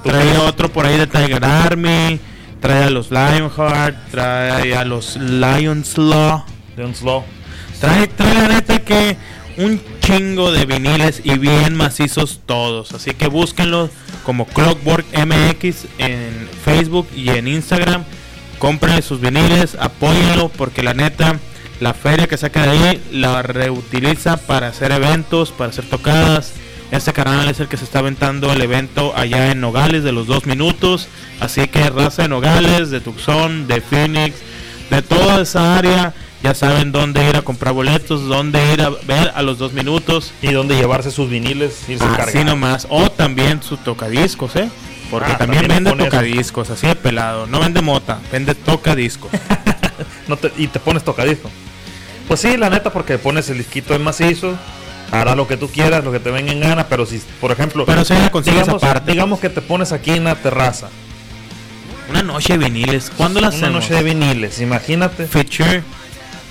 Traía 0.03 0.41
otro 0.43 0.69
por 0.71 0.85
ahí 0.85 0.97
de 0.97 1.05
Tiger 1.05 1.43
Army, 1.45 2.19
trae 2.59 2.85
a 2.85 2.89
los 2.89 3.11
Lionheart, 3.11 3.95
trae 4.09 4.75
a 4.75 4.83
los 4.85 5.15
Lions 5.17 5.97
Law. 5.97 6.43
Lions 6.75 7.01
Law. 7.01 7.23
Trae, 7.79 8.07
trae 8.07 8.33
la 8.33 8.47
neta 8.47 8.79
que 8.79 9.15
un 9.57 9.79
chingo 9.99 10.51
de 10.51 10.65
viniles 10.65 11.21
y 11.23 11.37
bien 11.37 11.75
macizos 11.75 12.39
todos. 12.45 12.93
Así 12.93 13.13
que 13.13 13.27
búsquenlos 13.27 13.91
como 14.23 14.45
Clockwork 14.45 15.05
MX 15.13 15.85
en 15.99 16.49
Facebook 16.65 17.07
y 17.15 17.29
en 17.29 17.47
Instagram. 17.47 18.03
Compren 18.57 19.01
sus 19.03 19.21
viniles, 19.21 19.77
apóyenlo 19.79 20.49
porque 20.49 20.81
la 20.83 20.93
neta, 20.93 21.37
la 21.79 21.93
feria 21.93 22.27
que 22.27 22.37
saca 22.37 22.63
de 22.63 22.69
ahí 22.69 23.01
la 23.11 23.41
reutiliza 23.41 24.37
para 24.37 24.67
hacer 24.67 24.91
eventos, 24.91 25.51
para 25.51 25.69
hacer 25.69 25.85
tocadas. 25.85 26.53
Este 26.91 27.13
canal 27.13 27.47
es 27.49 27.59
el 27.59 27.67
que 27.67 27.77
se 27.77 27.83
está 27.83 27.99
aventando 27.99 28.51
el 28.51 28.61
evento 28.61 29.13
allá 29.15 29.51
en 29.51 29.61
Nogales 29.61 30.03
de 30.03 30.11
los 30.11 30.27
dos 30.27 30.45
minutos. 30.45 31.07
Así 31.39 31.67
que 31.67 31.89
raza 31.89 32.23
de 32.23 32.29
Nogales, 32.29 32.89
de 32.89 32.99
Tucson, 32.99 33.67
de 33.67 33.79
Phoenix, 33.79 34.35
de 34.89 35.01
toda 35.01 35.41
esa 35.41 35.77
área. 35.77 36.13
Ya 36.41 36.53
saben 36.55 36.91
dónde 36.91 37.29
ir 37.29 37.35
a 37.35 37.41
comprar 37.43 37.73
boletos, 37.73 38.25
dónde 38.27 38.73
ir 38.73 38.81
a 38.81 38.89
ver 38.89 39.31
a 39.35 39.41
los 39.41 39.57
dos 39.59 39.73
minutos. 39.73 40.31
Y 40.41 40.51
dónde 40.51 40.75
llevarse 40.77 41.11
sus 41.11 41.29
viniles, 41.29 41.87
irse 41.87 42.03
Así 42.03 42.15
cargando. 42.15 42.51
nomás. 42.53 42.87
O 42.89 43.09
también 43.11 43.61
sus 43.61 43.83
tocadiscos, 43.83 44.55
¿eh? 44.55 44.69
Porque 45.11 45.31
Ah, 45.31 45.37
también, 45.37 45.63
también 45.67 45.83
vende 45.85 46.01
eso. 46.03 46.09
tocadiscos, 46.11 46.69
así 46.71 46.87
de 46.87 46.95
pelado. 46.95 47.45
No 47.45 47.59
vende 47.59 47.81
mota, 47.81 48.19
vende 48.31 48.53
tocadiscos. 48.55 49.31
No 50.29 50.37
te- 50.37 50.53
y 50.57 50.67
te 50.67 50.79
pones 50.79 51.03
tocadisco. 51.03 51.49
Pues 52.29 52.39
sí, 52.41 52.55
la 52.57 52.69
neta, 52.69 52.93
porque 52.93 53.17
pones 53.17 53.49
el 53.49 53.57
disquito 53.57 53.93
en 53.95 54.03
macizo, 54.03 54.55
hará 55.11 55.35
lo 55.35 55.47
que 55.47 55.57
tú 55.57 55.67
quieras, 55.67 56.03
lo 56.03 56.11
que 56.11 56.19
te 56.19 56.29
venga 56.29 56.51
en 56.51 56.59
gana, 56.59 56.87
pero 56.87 57.05
si, 57.07 57.21
por 57.41 57.51
ejemplo, 57.51 57.85
Pero 57.85 58.05
si 58.05 58.13
digamos, 58.13 58.83
aparte. 58.83 59.11
digamos 59.11 59.39
que 59.39 59.49
te 59.49 59.61
pones 59.61 59.91
aquí 59.91 60.11
en 60.11 60.23
la 60.23 60.35
terraza, 60.35 60.89
Una 62.09 62.23
noche 62.23 62.57
de 62.57 62.65
viniles. 62.65 63.11
¿Cuándo 63.17 63.41
la 63.41 63.47
una 63.49 63.57
hacemos? 63.57 63.83
noche 63.83 63.95
de 63.95 64.03
viniles, 64.03 64.61
imagínate. 64.61 65.25
Feature 65.27 65.83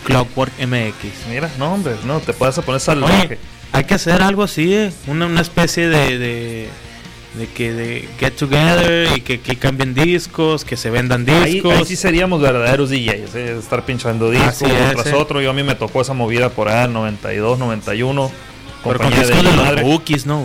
Clockwork 0.04 0.52
MX. 0.60 1.28
Mira, 1.30 1.48
no, 1.58 1.74
hombre, 1.74 1.94
no, 2.04 2.18
te 2.20 2.32
puedes 2.32 2.58
poner 2.60 2.80
salvaje. 2.80 3.26
Oye, 3.26 3.38
hay 3.72 3.84
que 3.84 3.94
hacer 3.94 4.20
algo 4.20 4.42
así, 4.42 4.74
¿eh? 4.74 4.92
una, 5.06 5.26
una 5.26 5.40
especie 5.40 5.88
de, 5.88 6.18
de, 6.18 6.68
de 7.38 7.46
que 7.46 7.72
de 7.72 8.08
get 8.18 8.32
together 8.34 9.16
y 9.16 9.20
que, 9.20 9.40
que 9.40 9.56
cambien 9.56 9.94
discos, 9.94 10.64
que 10.64 10.76
se 10.76 10.90
vendan 10.90 11.28
Ahí, 11.30 11.54
discos. 11.54 11.74
ahí 11.74 11.84
sí 11.84 11.96
seríamos 11.96 12.40
verdaderos 12.40 12.90
DJs, 12.90 13.34
¿eh? 13.34 13.56
estar 13.58 13.84
pinchando 13.86 14.30
discos 14.30 14.62
uno 14.62 14.74
es, 14.74 14.92
tras 14.94 15.06
¿eh? 15.06 15.14
otro. 15.14 15.40
Yo 15.40 15.50
a 15.50 15.52
mí 15.52 15.62
me 15.62 15.74
tocó 15.74 16.00
esa 16.00 16.14
movida 16.14 16.50
por 16.50 16.68
en 16.68 16.92
92, 16.92 17.58
91. 17.58 18.30
Pero 18.84 18.98
con 18.98 19.10
discos 19.10 19.28
de 19.28 19.34
mi 19.36 19.42
los 19.42 19.56
madre. 19.56 19.82
Bookies, 19.82 20.26
¿no? 20.26 20.44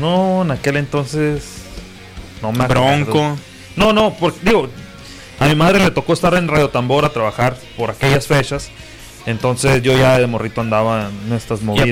No, 0.00 0.42
en 0.42 0.50
aquel 0.50 0.76
entonces. 0.76 1.62
No 2.42 2.52
me 2.52 2.64
acuerdo. 2.64 2.84
Bronco. 2.84 3.36
No, 3.76 3.92
no, 3.92 4.14
porque 4.14 4.38
digo, 4.42 4.68
a 5.40 5.46
mi 5.46 5.54
madre 5.54 5.82
le 5.82 5.90
tocó 5.90 6.12
estar 6.12 6.34
en 6.34 6.46
Radio 6.48 6.68
Tambor 6.70 7.04
a 7.04 7.08
trabajar 7.10 7.56
por 7.76 7.90
aquellas 7.90 8.26
fechas. 8.26 8.70
Entonces 9.26 9.82
yo 9.82 9.96
ya 9.96 10.18
de 10.18 10.26
morrito 10.26 10.60
andaba 10.60 11.08
en 11.26 11.32
estas 11.32 11.62
movidas 11.62 11.86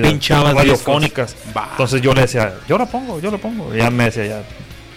radiofónicas. 0.55 1.35
Entonces 1.73 2.03
yo 2.03 2.13
le 2.15 2.23
decía, 2.23 2.55
yo 2.69 2.77
la 2.79 2.87
pongo, 2.87 3.21
yo 3.21 3.31
la 3.31 3.39
pongo. 3.39 3.75
Y 3.75 3.79
ya 3.79 3.91
me 3.91 4.05
decía, 4.05 4.27
ya, 4.27 4.43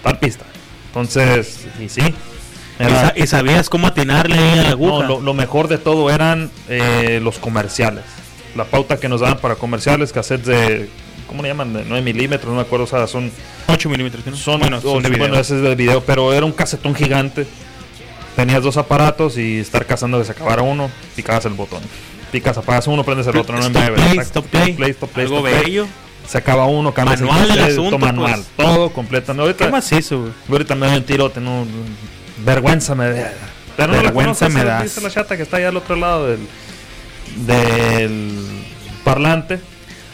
tal 0.03 0.19
pista. 0.19 0.43
Entonces, 0.87 1.65
y 1.79 1.89
sí. 1.89 2.01
Y, 2.79 2.83
era- 2.83 3.13
y 3.15 3.25
sabías 3.27 3.69
cómo 3.69 3.87
atinarle 3.87 4.37
a 4.37 4.55
la 4.55 4.63
no, 4.63 4.69
aguja. 4.69 5.05
lo, 5.07 5.21
lo 5.21 5.33
mejor 5.33 5.67
de 5.69 5.77
todo 5.77 6.09
eran 6.09 6.51
eh, 6.67 7.19
los 7.23 7.37
comerciales. 7.37 8.03
La 8.55 8.65
pauta 8.65 8.97
que 8.97 9.07
nos 9.09 9.21
daban 9.21 9.37
para 9.39 9.55
comerciales, 9.55 10.11
cassettes 10.11 10.45
de, 10.47 10.89
¿cómo 11.27 11.41
le 11.41 11.49
llaman? 11.49 11.73
De 11.73 11.83
9 11.87 12.01
milímetros, 12.03 12.49
no 12.49 12.55
me 12.55 12.61
acuerdo, 12.61 12.83
o 12.85 12.87
sea, 12.87 13.07
son 13.07 13.31
8 13.67 13.89
milímetros. 13.89 14.25
¿no? 14.25 14.35
son, 14.35 14.59
bueno, 14.59 14.81
son 14.81 15.01
de 15.03 15.07
o- 15.07 15.11
video. 15.11 15.17
bueno, 15.27 15.39
ese 15.39 15.55
es 15.55 15.61
de 15.61 15.75
video, 15.75 16.01
pero 16.01 16.33
era 16.33 16.45
un 16.45 16.51
casetón 16.53 16.95
gigante. 16.95 17.47
Tenías 18.35 18.61
dos 18.63 18.75
aparatos 18.75 19.37
y 19.37 19.59
estar 19.59 19.85
cazando 19.85 20.19
que 20.19 20.25
se 20.25 20.33
acabara 20.33 20.61
uno, 20.61 20.89
picabas 21.15 21.45
el 21.45 21.53
botón. 21.53 21.81
Picas, 22.31 22.57
apagas 22.57 22.87
uno, 22.87 23.03
prendes 23.03 23.27
el 23.27 23.37
otro, 23.37 23.57
no 23.57 23.65
en 23.65 23.73
breve. 23.73 23.95
play, 23.95 24.17
stop 24.19 24.45
play. 24.47 24.73
play, 24.73 24.91
stop 24.91 25.09
play, 25.11 25.25
Algo 25.25 25.47
stop 25.47 25.63
bello. 25.63 25.87
Se 26.27 26.37
acaba 26.39 26.65
uno, 26.65 26.93
cambias 26.93 27.21
Manual 27.21 27.51
el 27.51 27.59
asunto, 27.59 27.99
manual, 27.99 28.43
pues. 28.55 28.67
todo 28.67 28.89
completamente. 28.91 29.43
Ahorita, 29.43 29.65
¿Qué 29.65 29.71
más 29.71 29.91
hizo, 29.91 30.21
güey? 30.21 30.31
ahorita 30.49 30.75
me 30.75 30.87
doy 30.87 30.97
un 30.97 31.03
tirote, 31.03 31.39
no, 31.39 31.65
vergüenza 32.43 32.95
me 32.95 33.11
da. 33.11 33.31
Pero 33.77 33.93
no 33.93 34.01
Vergüenza 34.01 34.49
me 34.49 34.61
¿sí? 34.61 34.65
das. 34.65 34.83
Dice 34.83 35.01
la 35.01 35.09
chata 35.11 35.37
que 35.37 35.43
está 35.43 35.57
allá 35.57 35.69
al 35.69 35.77
otro 35.77 35.95
lado 35.95 36.27
del, 36.27 36.39
del 37.45 38.63
parlante. 39.03 39.59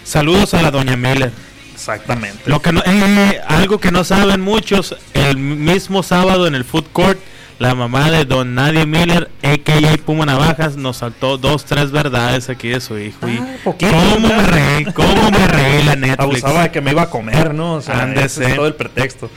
Saludos 0.04 0.54
a 0.54 0.62
la 0.62 0.72
doña 0.72 0.98
Miller. 0.98 1.32
Exactamente. 1.74 2.40
Lo 2.46 2.62
que 2.62 2.72
no, 2.72 2.82
eh, 2.86 3.42
algo 3.48 3.80
que 3.80 3.92
no 3.92 4.04
saben 4.04 4.42
muchos, 4.42 4.96
el 5.14 5.38
mismo 5.38 6.04
sábado 6.04 6.46
en 6.48 6.56
el 6.56 6.64
food 6.66 6.86
court, 6.92 7.20
la 7.62 7.76
mamá 7.76 8.10
de 8.10 8.26
don 8.26 8.56
Nadie 8.56 8.88
Miller, 8.88 9.30
a.k.a. 9.44 9.98
Puma 10.04 10.26
Navajas, 10.26 10.78
nos 10.78 10.98
saltó 10.98 11.38
dos, 11.38 11.64
tres 11.64 11.92
verdades 11.92 12.50
aquí 12.50 12.70
de 12.70 12.82
su 12.82 12.98
hijo. 12.98 13.28
Y 13.28 13.40
poquito, 13.64 13.92
¿Cómo 13.92 14.28
me 14.28 14.48
reí? 14.48 14.86
¿Cómo 14.86 15.30
me 15.30 15.48
reí 15.48 15.84
la 15.84 15.96
Netflix? 15.96 16.20
Abusaba 16.20 16.64
de 16.64 16.72
que 16.72 16.82
me 16.82 16.90
iba 16.90 17.04
a 17.04 17.12
comer, 17.12 17.54
¿no? 17.54 17.76
O 17.76 17.82
sea, 17.82 18.12
ese 18.16 18.46
es 18.48 18.56
todo 18.56 18.66
el 18.66 18.74
pretexto. 18.74 19.30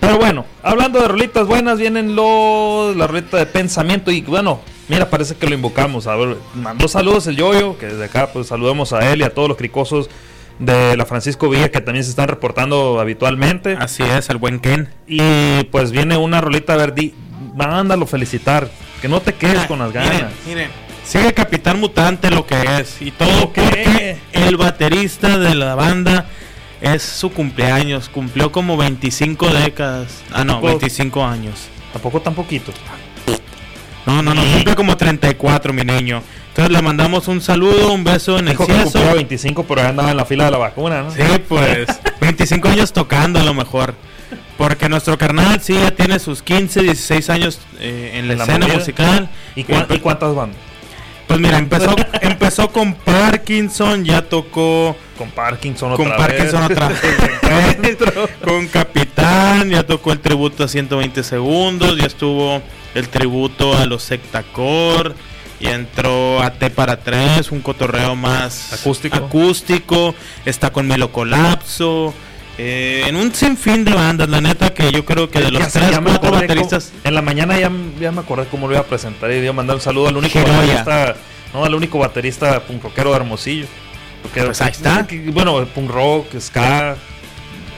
Pero 0.00 0.18
bueno, 0.18 0.44
hablando 0.64 1.00
de 1.00 1.06
rolitas 1.06 1.46
buenas, 1.46 1.78
vienen 1.78 2.16
los 2.16 2.96
la 2.96 3.06
rolita 3.06 3.36
de 3.36 3.46
pensamiento 3.46 4.10
y 4.10 4.22
bueno, 4.22 4.60
mira, 4.88 5.08
parece 5.08 5.36
que 5.36 5.46
lo 5.46 5.54
invocamos. 5.54 6.08
A 6.08 6.16
ver, 6.16 6.38
mandó 6.54 6.88
saludos 6.88 7.28
el 7.28 7.36
yoyo, 7.36 7.78
que 7.78 7.86
desde 7.86 8.06
acá 8.06 8.32
pues 8.32 8.48
saludamos 8.48 8.92
a 8.92 9.12
él 9.12 9.20
y 9.20 9.22
a 9.22 9.32
todos 9.32 9.46
los 9.46 9.56
cricosos 9.56 10.10
de 10.58 10.96
la 10.96 11.06
Francisco 11.06 11.48
Villa 11.48 11.70
que 11.70 11.80
también 11.80 12.04
se 12.04 12.10
están 12.10 12.26
reportando 12.26 13.00
habitualmente. 13.00 13.76
Así 13.78 14.02
es, 14.02 14.30
el 14.30 14.38
buen 14.38 14.58
Ken. 14.58 14.88
Y 15.06 15.62
pues 15.70 15.92
viene 15.92 16.16
una 16.16 16.40
rolita 16.40 16.76
verde. 16.76 17.14
Mándalo 17.54 18.06
felicitar. 18.06 18.68
Que 19.00 19.08
no 19.08 19.20
te 19.20 19.34
quedes 19.34 19.66
con 19.66 19.78
las 19.80 19.92
ganas. 19.92 20.12
Miren, 20.12 20.28
miren, 20.46 20.70
sigue 21.04 21.34
Capitán 21.34 21.80
Mutante 21.80 22.30
lo 22.30 22.46
que 22.46 22.54
es. 22.80 23.02
Y 23.02 23.10
todo 23.10 23.40
porque 23.52 24.16
el 24.32 24.56
baterista 24.56 25.38
de 25.38 25.54
la 25.54 25.74
banda 25.74 26.26
es 26.80 27.02
su 27.02 27.30
cumpleaños. 27.32 28.08
Cumplió 28.08 28.52
como 28.52 28.76
25 28.76 29.48
décadas. 29.48 30.22
Ah, 30.32 30.44
no, 30.44 30.54
Tampoco- 30.54 30.78
25 30.78 31.24
años. 31.24 31.54
Tampoco 31.92 32.20
tan 32.22 32.34
poquito. 32.34 32.72
No, 34.06 34.20
no, 34.22 34.34
no, 34.34 34.42
cumple 34.42 34.74
como 34.74 34.96
34, 34.96 35.72
mi 35.72 35.82
niño. 35.84 36.22
Entonces 36.48 36.72
le 36.72 36.82
mandamos 36.82 37.28
un 37.28 37.40
saludo, 37.40 37.92
un 37.92 38.02
beso 38.04 38.38
en 38.38 38.48
el 38.48 38.56
que 38.58 38.64
cumplía 38.64 39.14
25, 39.14 39.64
pero 39.64 39.80
ya 39.82 39.88
andaba 39.90 40.10
en 40.10 40.16
la 40.16 40.24
fila 40.24 40.44
de 40.46 40.50
la 40.50 40.58
vacuna, 40.58 41.02
¿no? 41.02 41.10
Sí, 41.10 41.22
pues 41.48 41.86
25 42.20 42.68
años 42.68 42.92
tocando 42.92 43.38
a 43.40 43.42
lo 43.42 43.54
mejor. 43.54 43.94
Porque 44.58 44.88
nuestro 44.88 45.16
carnal 45.18 45.60
sí 45.60 45.74
ya 45.74 45.90
tiene 45.92 46.18
sus 46.18 46.42
15, 46.42 46.82
16 46.82 47.30
años 47.30 47.58
eh, 47.80 48.12
en 48.14 48.28
la, 48.28 48.32
En 48.34 48.38
la 48.38 48.44
escena 48.44 48.68
musical. 48.68 49.30
¿Y, 49.56 49.60
y 49.62 49.98
cuántas 49.98 50.34
van? 50.34 50.50
Pues 51.26 51.40
mira, 51.40 51.58
empezó, 51.58 51.96
empezó 52.20 52.68
con 52.68 52.94
Parkinson, 52.94 54.04
ya 54.04 54.22
tocó 54.22 54.94
Con 55.16 55.30
Parkinson 55.30 55.96
con 55.96 56.06
otra 56.08 56.18
Parkinson 56.18 56.68
vez. 56.68 56.78
otra 56.78 56.88
vez, 57.80 57.98
con 58.44 58.66
Capitán, 58.68 59.70
ya 59.70 59.82
tocó 59.84 60.12
el 60.12 60.20
tributo 60.20 60.64
a 60.64 60.68
120 60.68 61.22
segundos, 61.22 61.96
ya 61.96 62.04
estuvo 62.06 62.60
el 62.94 63.08
tributo 63.08 63.76
a 63.76 63.86
los 63.86 64.02
Sectacor, 64.02 65.14
y 65.58 65.68
entró 65.68 66.42
a 66.42 66.50
T 66.50 66.68
para 66.70 66.98
3, 66.98 67.50
un 67.52 67.60
cotorreo 67.62 68.14
más 68.14 68.72
Acústico. 68.74 69.16
acústico, 69.16 70.14
está 70.44 70.70
con 70.70 70.86
Melo 70.88 71.12
Colapso, 71.12 72.12
eh, 72.58 73.04
en 73.06 73.16
un 73.16 73.34
sinfín 73.34 73.84
de 73.84 73.92
bandas, 73.94 74.28
la 74.28 74.40
neta 74.40 74.74
que 74.74 74.92
yo 74.92 75.04
creo 75.04 75.30
que 75.30 75.40
de 75.40 75.50
los 75.50 75.62
Ya 75.62 75.68
3, 75.80 75.90
ya 75.90 76.00
me 76.00 76.10
4 76.10 76.28
acordé 76.28 76.40
bateristas... 76.46 76.86
cómo- 76.90 77.00
en 77.04 77.14
la 77.14 77.22
mañana 77.22 77.58
ya, 77.58 77.70
ya 78.00 78.12
me 78.12 78.20
acordé 78.20 78.46
cómo 78.46 78.66
lo 78.68 78.74
iba 78.74 78.82
a 78.82 78.86
presentar 78.86 79.30
y 79.32 79.36
iba 79.36 79.50
a 79.50 79.52
mandar 79.54 79.76
un 79.76 79.82
saludo 79.82 80.08
al 80.08 80.16
único 80.16 80.38
baterista, 80.40 81.16
no, 81.54 81.64
al 81.64 81.74
único 81.74 81.98
baterista 81.98 82.60
punk 82.60 82.82
rockero 82.84 83.10
de 83.10 83.16
Hermosillo. 83.16 83.66
Porque, 84.22 84.42
Pues 84.42 84.60
ahí 84.60 84.70
está. 84.70 85.06
Bueno, 85.32 85.64
punk 85.66 85.90
rock, 85.90 86.26
ska, 86.38 86.96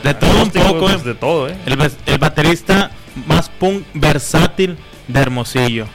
De 0.03 0.13
todo 0.15 0.43
un 0.43 0.51
poco, 0.51 0.81
pues, 0.81 1.01
eh. 1.01 1.05
de 1.05 1.15
todo, 1.15 1.49
¿eh? 1.49 1.57
El 2.07 2.19
baterista 2.19 2.91
más 3.27 3.49
punk 3.49 3.85
versátil 3.95 4.77
de 5.09 5.21
Hermosillo. 5.21 5.87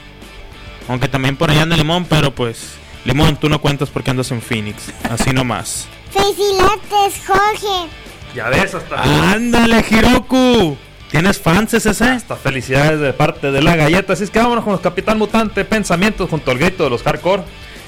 Aunque 0.87 1.07
también 1.07 1.35
por 1.35 1.51
allá 1.51 1.61
anda 1.63 1.77
Limón, 1.77 2.05
pero 2.05 2.33
pues 2.33 2.71
Limón, 3.05 3.35
tú 3.37 3.47
no 3.49 3.61
cuentas 3.61 3.89
porque 3.89 4.09
andas 4.09 4.31
en 4.31 4.41
Phoenix. 4.41 4.91
Así 5.07 5.29
nomás. 5.31 5.87
Felicidades, 6.11 7.21
Jorge. 7.27 7.89
Ya 8.35 8.49
ves, 8.49 8.75
hasta, 8.75 9.31
Ándale, 9.33 9.83
Hiroku. 9.89 10.77
¿Tienes 11.09 11.39
fans 11.39 11.73
ese? 11.73 11.89
hasta 12.03 12.35
felicidades 12.35 12.99
de 12.99 13.13
parte 13.13 13.51
de 13.51 13.61
la 13.61 13.75
galleta. 13.75 14.13
Así 14.13 14.23
es 14.23 14.29
que 14.29 14.39
vámonos 14.39 14.63
con 14.63 14.73
los 14.73 14.81
Capitán 14.81 15.17
Mutante, 15.17 15.65
pensamientos 15.65 16.29
junto 16.29 16.51
al 16.51 16.59
grito 16.59 16.83
de 16.83 16.91
los 16.91 17.01
hardcore. 17.01 17.43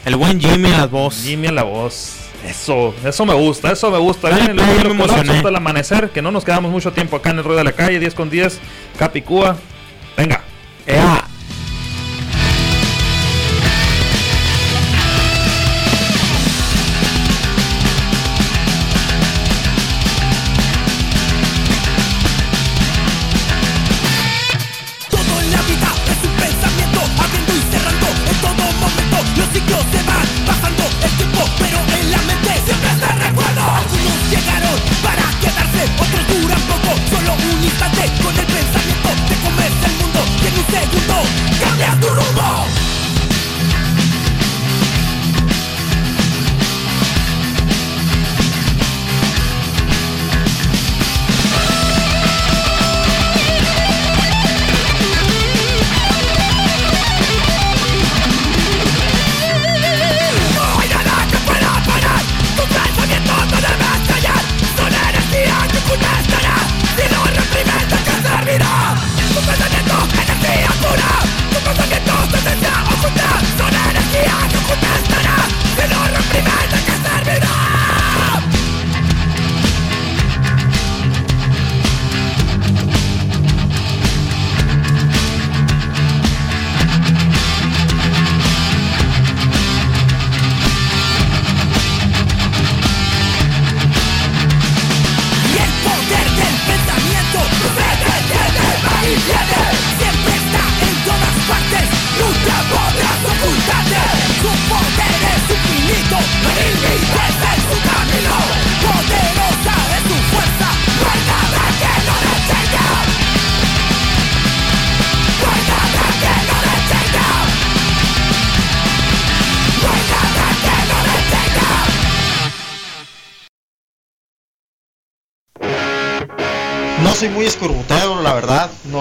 El 0.05 0.15
buen 0.15 0.39
Jimmy 0.39 0.71
a 0.71 0.79
la 0.79 0.87
voz. 0.87 1.21
Jimmy 1.23 1.47
a 1.47 1.51
la 1.51 1.63
voz. 1.63 2.17
Eso, 2.43 2.95
eso 3.05 3.25
me 3.25 3.35
gusta, 3.35 3.71
eso 3.71 3.91
me 3.91 3.99
gusta. 3.99 4.29
Dale 4.29 4.53
Viene 4.53 4.81
el 4.81 4.95
me 4.95 5.03
hasta 5.03 5.49
el 5.49 5.55
amanecer, 5.55 6.09
que 6.09 6.23
no 6.23 6.31
nos 6.31 6.43
quedamos 6.43 6.71
mucho 6.71 6.91
tiempo 6.91 7.17
acá 7.17 7.29
en 7.29 7.37
el 7.37 7.43
ruedo 7.43 7.59
de 7.59 7.65
la 7.65 7.73
calle, 7.73 7.99
10 7.99 8.15
con 8.15 8.31
10, 8.31 8.59
Capicúa. 8.97 9.55
Venga. 10.17 10.41
Ea. 10.87 11.20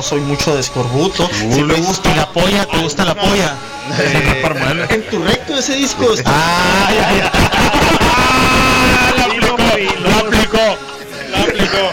No 0.00 0.06
soy 0.06 0.22
mucho 0.22 0.54
de 0.54 0.62
escorbuto. 0.62 1.28
Si 1.52 1.62
me 1.62 1.74
gusta 1.74 2.16
la 2.16 2.32
polla, 2.32 2.64
¿te 2.64 2.78
gusta 2.78 3.04
la 3.04 3.14
polla? 3.14 3.54
en 4.88 5.06
tu 5.10 5.22
recto 5.22 5.58
ese 5.58 5.76
disco 5.76 6.14
está. 6.14 6.30
Ah, 6.34 6.90
ya, 6.90 7.12
ya. 7.18 7.30
La 9.18 9.24
aplicó, 9.26 9.56
la 10.00 10.18
aplicó, 10.20 10.78
la 11.30 11.42
aplicó. 11.42 11.92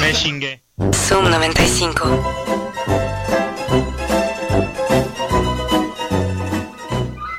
Me 0.00 0.12
chingué. 0.12 0.60
Zoom 0.92 1.30
95. 1.30 2.34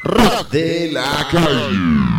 Rock 0.05 0.49
de 0.51 0.89
la 0.93 1.27
calle. 1.29 2.18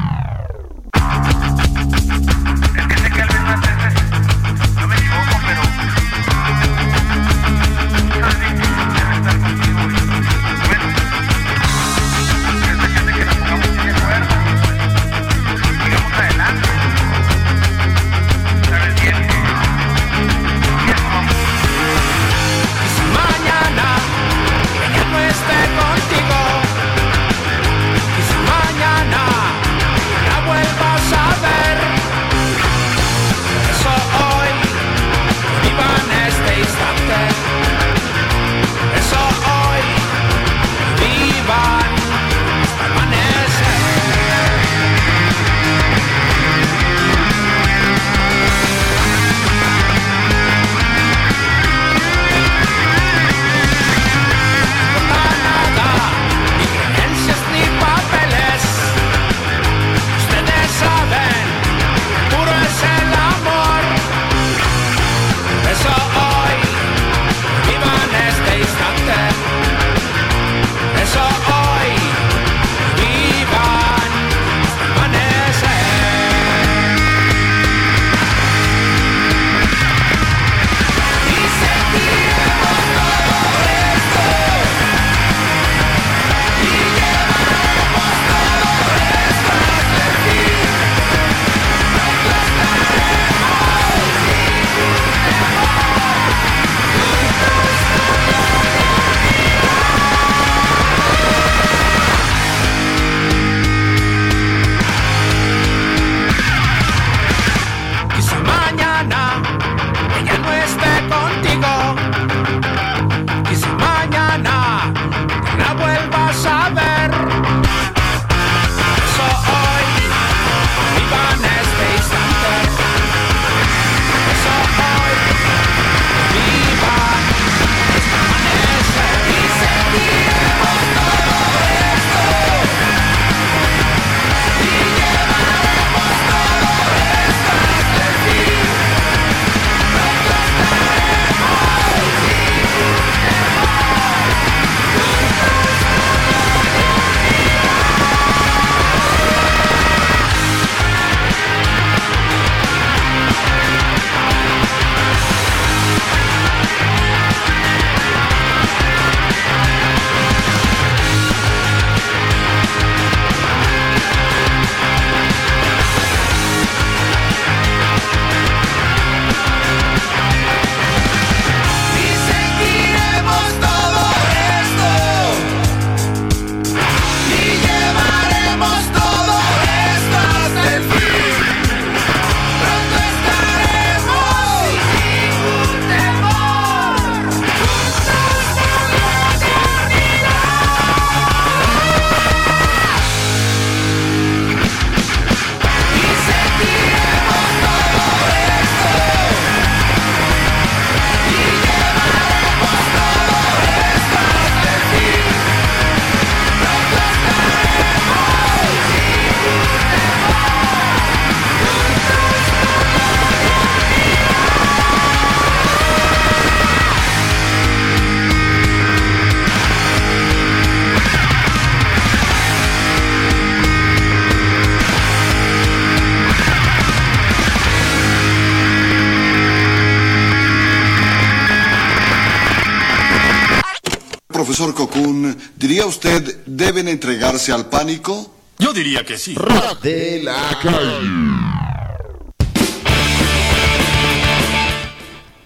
Usted 235.91 236.37
deben 236.47 236.87
entregarse 236.87 237.53
al 237.53 237.67
pánico? 237.67 238.33
Yo 238.59 238.73
diría 238.73 239.05
que 239.05 239.19
sí. 239.19 239.35
Rock 239.35 239.83
de 239.83 240.23
la 240.23 240.57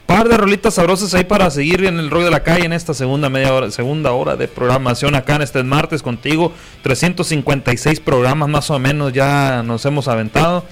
Par 0.06 0.28
de 0.28 0.36
rolitas 0.36 0.74
sabrosas 0.74 1.14
ahí 1.14 1.24
para 1.24 1.50
seguir 1.50 1.86
en 1.86 1.98
el 1.98 2.10
rock 2.10 2.24
de 2.24 2.30
la 2.30 2.42
calle 2.42 2.66
en 2.66 2.74
esta 2.74 2.92
segunda 2.92 3.30
media 3.30 3.54
hora, 3.54 3.70
segunda 3.70 4.12
hora 4.12 4.36
de 4.36 4.46
programación 4.46 5.14
acá 5.14 5.36
en 5.36 5.42
este 5.42 5.62
martes 5.62 6.02
contigo. 6.02 6.52
356 6.82 8.00
programas 8.00 8.50
más 8.50 8.70
o 8.70 8.78
menos 8.78 9.14
ya 9.14 9.62
nos 9.62 9.84
hemos 9.86 10.08
aventado. 10.08 10.66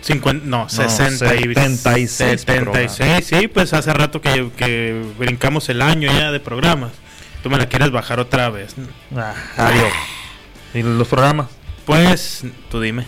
50, 0.00 0.46
no, 0.46 0.70
60 0.70 1.34
y 1.36 1.42
76 1.54 2.10
76, 2.10 3.26
sí, 3.26 3.48
pues 3.48 3.74
hace 3.74 3.92
rato 3.92 4.22
que, 4.22 4.50
que 4.56 5.04
brincamos 5.18 5.68
el 5.68 5.82
año 5.82 6.10
ya 6.10 6.32
de 6.32 6.40
programas. 6.40 6.92
Tú 7.42 7.50
me 7.50 7.58
la 7.58 7.66
quieres 7.66 7.90
bajar 7.90 8.20
otra 8.20 8.50
vez. 8.50 8.74
Ah, 9.16 9.34
adiós. 9.56 9.92
¿Y 10.74 10.82
los 10.82 11.08
programas? 11.08 11.48
Pues, 11.86 12.44
tú 12.70 12.80
dime. 12.80 13.04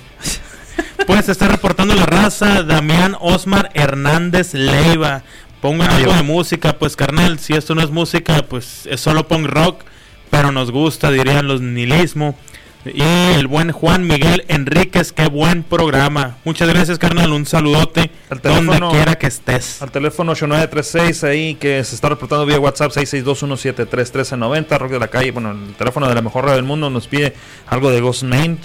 Pues 1.06 1.28
está 1.28 1.48
reportando 1.48 1.94
la 1.94 2.06
raza 2.06 2.62
Damián 2.62 3.16
Osmar 3.20 3.70
Hernández 3.74 4.54
Leiva. 4.54 5.22
Pongan 5.60 5.90
algo 5.90 6.12
de 6.14 6.22
música, 6.22 6.78
pues 6.78 6.96
carnal, 6.96 7.38
si 7.38 7.54
esto 7.54 7.74
no 7.74 7.82
es 7.82 7.90
música, 7.90 8.42
pues 8.48 8.86
es 8.86 9.00
solo 9.00 9.28
punk 9.28 9.46
rock, 9.46 9.82
pero 10.30 10.50
nos 10.50 10.70
gusta, 10.70 11.10
dirían 11.10 11.46
los 11.46 11.60
nihilismo. 11.60 12.36
Y 12.84 13.00
el 13.38 13.46
buen 13.46 13.70
Juan 13.70 14.06
Miguel 14.08 14.44
Enríquez, 14.48 15.12
qué 15.12 15.28
buen 15.28 15.62
programa. 15.62 16.36
Muchas 16.44 16.68
gracias, 16.68 16.98
carnal, 16.98 17.30
un 17.32 17.46
saludote 17.46 18.10
Al 18.28 18.40
donde 18.40 18.60
teléfono- 18.72 18.90
quiera 18.90 19.14
que 19.14 19.28
estés. 19.28 19.80
Al 19.82 19.92
teléfono 19.92 20.32
8936 20.32 21.22
ahí 21.22 21.54
que 21.54 21.84
se 21.84 21.94
está 21.94 22.08
reportando 22.08 22.44
vía 22.44 22.58
WhatsApp 22.58 22.90
662173390 22.90 24.78
Rock 24.78 24.90
de 24.92 24.98
la 24.98 25.08
calle, 25.08 25.30
bueno, 25.30 25.52
el 25.52 25.74
teléfono 25.74 26.08
de 26.08 26.14
la 26.16 26.22
mejor 26.22 26.42
radio 26.44 26.56
del 26.56 26.64
mundo 26.64 26.90
nos 26.90 27.06
pide 27.06 27.34
algo 27.68 27.90
de 27.90 28.00
Ghost 28.00 28.24
Main 28.24 28.58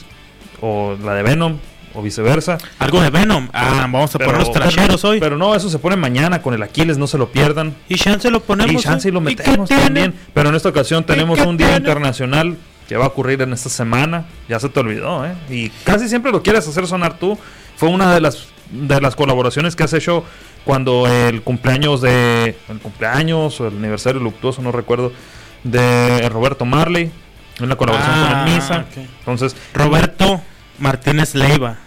o 0.62 0.96
la 1.04 1.14
de 1.14 1.22
Venom 1.22 1.58
o 1.94 2.02
viceversa. 2.02 2.58
Algo 2.80 3.02
de 3.02 3.12
Venom. 3.12 3.50
Ah, 3.54 3.82
vamos 3.90 4.14
a 4.16 4.18
poner 4.20 4.38
los 4.38 4.52
tracheros 4.52 5.04
hoy. 5.06 5.20
Pero 5.20 5.38
no, 5.38 5.54
eso 5.54 5.70
se 5.70 5.78
pone 5.78 5.96
mañana 5.96 6.42
con 6.42 6.56
el 6.56 6.64
Aquiles, 6.64 6.98
no 6.98 7.06
se 7.06 7.20
lo 7.20 7.32
pierdan. 7.32 7.76
Y 7.88 7.96
chance 7.96 8.30
lo 8.32 8.40
ponemos. 8.42 8.74
Y 8.74 8.78
chance 8.84 9.12
lo 9.12 9.20
¿Y 9.20 9.24
metemos 9.24 9.70
también. 9.70 10.14
Pero 10.34 10.50
en 10.50 10.56
esta 10.56 10.70
ocasión 10.70 11.04
tenemos 11.04 11.40
un 11.40 11.56
día 11.58 11.68
tiene? 11.68 11.80
internacional 11.82 12.58
que 12.88 12.96
va 12.98 13.06
a 13.06 13.08
ocurrir 13.08 13.42
en 13.42 13.54
esta 13.54 13.70
semana. 13.70 14.26
Ya 14.48 14.60
se 14.60 14.70
te 14.70 14.80
olvidó, 14.80 15.26
¿eh? 15.26 15.34
Y 15.50 15.70
casi 15.84 16.08
siempre 16.10 16.32
lo 16.32 16.42
quieres 16.44 16.68
hacer 16.68 16.88
sonar 16.88 17.18
tú. 17.20 17.38
Fue 17.76 17.90
una 17.90 18.14
de 18.14 18.22
las 18.22 18.48
de 18.72 19.00
las 19.00 19.16
colaboraciones 19.16 19.76
que 19.78 19.84
has 19.84 19.94
hecho 19.94 20.26
cuando 20.66 21.08
el 21.08 21.42
cumpleaños 21.42 22.02
de 22.02 22.58
el 22.68 22.80
cumpleaños 22.80 23.62
o 23.62 23.68
el 23.68 23.78
aniversario 23.78 24.20
luctuoso, 24.20 24.62
no 24.62 24.72
recuerdo, 24.74 25.14
de 25.64 26.28
Roberto 26.30 26.66
Marley, 26.66 27.12
una 27.62 27.76
colaboración 27.76 28.14
Ah, 28.18 28.28
con 28.44 28.48
el 28.50 28.56
Misa. 28.56 28.86
ok. 28.90 28.98
Entonces, 29.20 29.56
Roberto 29.74 30.42
Martínez 30.80 31.34
Leiva. 31.36 31.78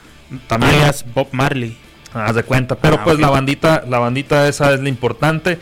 También. 0.47 0.74
alias 0.74 1.05
Bob 1.14 1.28
Marley. 1.32 1.77
Haz 2.14 2.35
de 2.35 2.43
cuenta. 2.44 2.77
Pero 2.77 2.97
Ah, 2.97 3.05
pues 3.05 3.16
ok. 3.16 3.20
la 3.20 3.31
bandita, 3.31 3.85
la 3.89 3.98
bandita 3.98 4.48
esa 4.48 4.72
es 4.72 4.81
la 4.81 4.89
importante. 4.89 5.59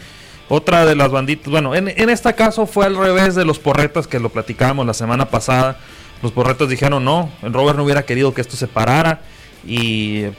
Otra 0.48 0.86
de 0.86 0.96
las 0.96 1.10
banditas, 1.10 1.50
bueno, 1.50 1.74
en, 1.74 1.88
en 1.88 2.08
este 2.08 2.34
caso 2.34 2.66
fue 2.66 2.86
al 2.86 2.96
revés 2.96 3.34
de 3.34 3.44
los 3.44 3.58
porretas 3.58 4.06
que 4.06 4.18
lo 4.18 4.30
platicábamos 4.30 4.86
la 4.86 4.94
semana 4.94 5.26
pasada. 5.26 5.78
Los 6.22 6.32
porretas 6.32 6.68
dijeron 6.68 7.04
no, 7.04 7.30
el 7.42 7.52
Robert 7.52 7.76
no 7.76 7.84
hubiera 7.84 8.04
querido 8.04 8.32
que 8.32 8.40
esto 8.40 8.56
se 8.56 8.66
parara. 8.66 9.20
Y 9.66 10.22
el, 10.22 10.34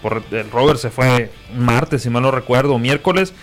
Robert 0.52 0.80
se 0.80 0.90
fue 0.90 1.32
martes, 1.56 2.04
si 2.04 2.10
mal 2.10 2.24
no 2.24 2.32
recuerdo, 2.32 2.80
miércoles. 2.80 3.34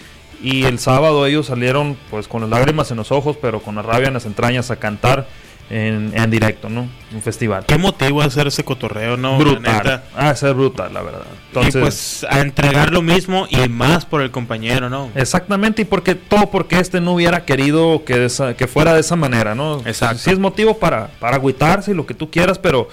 Y 0.43 0.65
el 0.65 0.79
sábado 0.79 1.27
ellos 1.27 1.47
salieron 1.47 1.97
pues 2.11 2.29
con 2.29 2.43
las 2.43 2.51
lágrimas 2.51 2.91
en 2.91 2.97
los 2.99 3.13
ojos, 3.13 3.37
pero 3.41 3.61
con 3.61 3.77
la 3.77 3.83
rabia 3.83 4.09
en 4.09 4.15
las 4.15 4.27
entrañas 4.27 4.71
a 4.71 4.77
cantar 4.77 5.27
en, 5.69 6.13
en 6.15 6.31
directo, 6.31 6.69
¿no? 6.69 6.89
Un 7.13 7.23
festival. 7.23 7.65
Qué 7.67 7.77
motivo 7.79 8.23
hacer 8.23 8.47
ese 8.47 8.65
cotorreo, 8.65 9.17
¿no? 9.17 9.37
Brutal. 9.39 10.03
Ah, 10.17 10.35
ser 10.35 10.55
brutal, 10.55 10.93
la 10.95 11.03
verdad. 11.03 11.23
Entonces, 11.49 11.75
y 11.75 11.79
pues 11.81 12.27
a 12.29 12.41
entregar 12.41 12.93
lo 12.93 13.03
mismo 13.03 13.47
y 13.51 13.69
más 13.69 14.05
por 14.07 14.23
el 14.23 14.31
compañero, 14.31 14.89
¿no? 14.91 15.11
Exactamente, 15.15 15.83
y 15.83 15.85
porque 15.85 16.15
todo 16.15 16.51
porque 16.51 16.79
este 16.79 17.01
no 17.01 17.13
hubiera 17.15 17.45
querido 17.45 18.05
que, 18.05 18.27
esa- 18.27 18.55
que 18.55 18.67
fuera 18.67 18.95
de 18.95 19.01
esa 19.01 19.17
manera, 19.17 19.55
¿no? 19.55 19.81
Exacto. 19.87 20.19
Sí 20.19 20.31
es 20.31 20.39
motivo 20.39 20.79
para, 20.79 21.09
para 21.19 21.37
agüitarse 21.37 21.91
y 21.91 21.95
lo 21.95 22.07
que 22.07 22.15
tú 22.15 22.31
quieras, 22.31 22.59
pero 22.59 22.89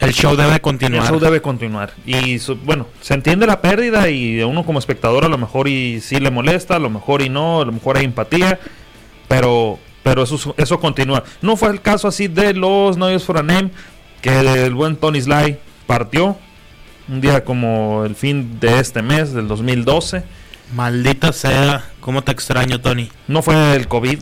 El 0.00 0.12
show 0.12 0.34
debe 0.36 0.60
continuar. 0.60 1.02
el 1.04 1.08
show 1.10 1.18
debe 1.20 1.40
continuar. 1.40 1.92
Y 2.06 2.38
bueno, 2.64 2.86
se 3.00 3.14
entiende 3.14 3.46
la 3.46 3.60
pérdida 3.60 4.08
y 4.10 4.42
uno 4.42 4.64
como 4.64 4.78
espectador 4.78 5.24
a 5.24 5.28
lo 5.28 5.38
mejor 5.38 5.68
y 5.68 6.00
sí 6.00 6.18
le 6.20 6.30
molesta, 6.30 6.76
a 6.76 6.78
lo 6.78 6.90
mejor 6.90 7.22
y 7.22 7.28
no, 7.28 7.60
a 7.62 7.64
lo 7.64 7.72
mejor 7.72 7.96
hay 7.98 8.04
empatía, 8.06 8.58
pero 9.28 9.78
pero 10.02 10.22
eso, 10.22 10.54
eso 10.56 10.80
continúa. 10.80 11.24
No 11.42 11.56
fue 11.56 11.70
el 11.70 11.80
caso 11.80 12.08
así 12.08 12.28
de 12.28 12.54
los 12.54 12.96
Noise 12.96 13.24
for 13.24 13.38
a 13.38 13.42
Name, 13.42 13.70
que 14.20 14.38
el 14.38 14.74
buen 14.74 14.96
Tony 14.96 15.20
Sly 15.20 15.58
partió 15.86 16.36
un 17.08 17.20
día 17.20 17.44
como 17.44 18.04
el 18.04 18.14
fin 18.14 18.58
de 18.60 18.78
este 18.78 19.02
mes, 19.02 19.32
del 19.32 19.48
2012. 19.48 20.22
Maldita 20.74 21.32
sea, 21.32 21.84
cómo 22.00 22.22
te 22.22 22.30
extraño, 22.32 22.80
Tony. 22.80 23.10
No 23.26 23.42
fue 23.42 23.74
el 23.74 23.88
COVID, 23.88 24.20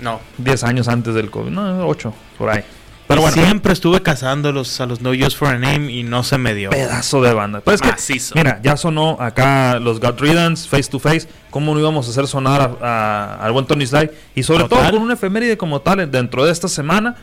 No. 0.00 0.20
10 0.38 0.64
años 0.64 0.88
antes 0.88 1.14
del 1.14 1.30
COVID, 1.30 1.50
no, 1.50 1.86
8, 1.86 2.12
por 2.38 2.50
ahí. 2.50 2.62
Pero 3.10 3.22
Pero 3.22 3.32
bueno, 3.32 3.46
siempre 3.48 3.72
estuve 3.72 4.02
cazándolos 4.02 4.80
a 4.80 4.86
los 4.86 5.00
No 5.00 5.10
Use 5.10 5.36
for 5.36 5.48
a 5.48 5.58
Name 5.58 5.90
y 5.92 6.04
no 6.04 6.22
se 6.22 6.38
me 6.38 6.54
dio. 6.54 6.70
pedazo 6.70 7.20
de 7.20 7.34
banda. 7.34 7.60
Pues 7.60 7.74
es 7.76 7.82
que, 7.82 7.88
Macizo. 7.88 8.34
mira, 8.36 8.60
ya 8.62 8.76
sonó 8.76 9.16
acá 9.18 9.80
los 9.80 9.98
God 9.98 10.20
Riddance, 10.20 10.68
Face 10.68 10.88
to 10.88 11.00
Face. 11.00 11.26
¿Cómo 11.50 11.74
no 11.74 11.80
íbamos 11.80 12.06
a 12.06 12.10
hacer 12.10 12.28
sonar 12.28 12.78
al 12.80 13.50
buen 13.52 13.66
Tony 13.66 13.84
Sly? 13.84 14.10
Y 14.36 14.44
sobre 14.44 14.62
Total. 14.64 14.78
todo 14.78 14.90
con 14.92 15.02
una 15.02 15.14
efeméride 15.14 15.56
como 15.56 15.80
tal 15.80 16.08
dentro 16.08 16.44
de 16.44 16.52
esta 16.52 16.68
semana, 16.68 17.16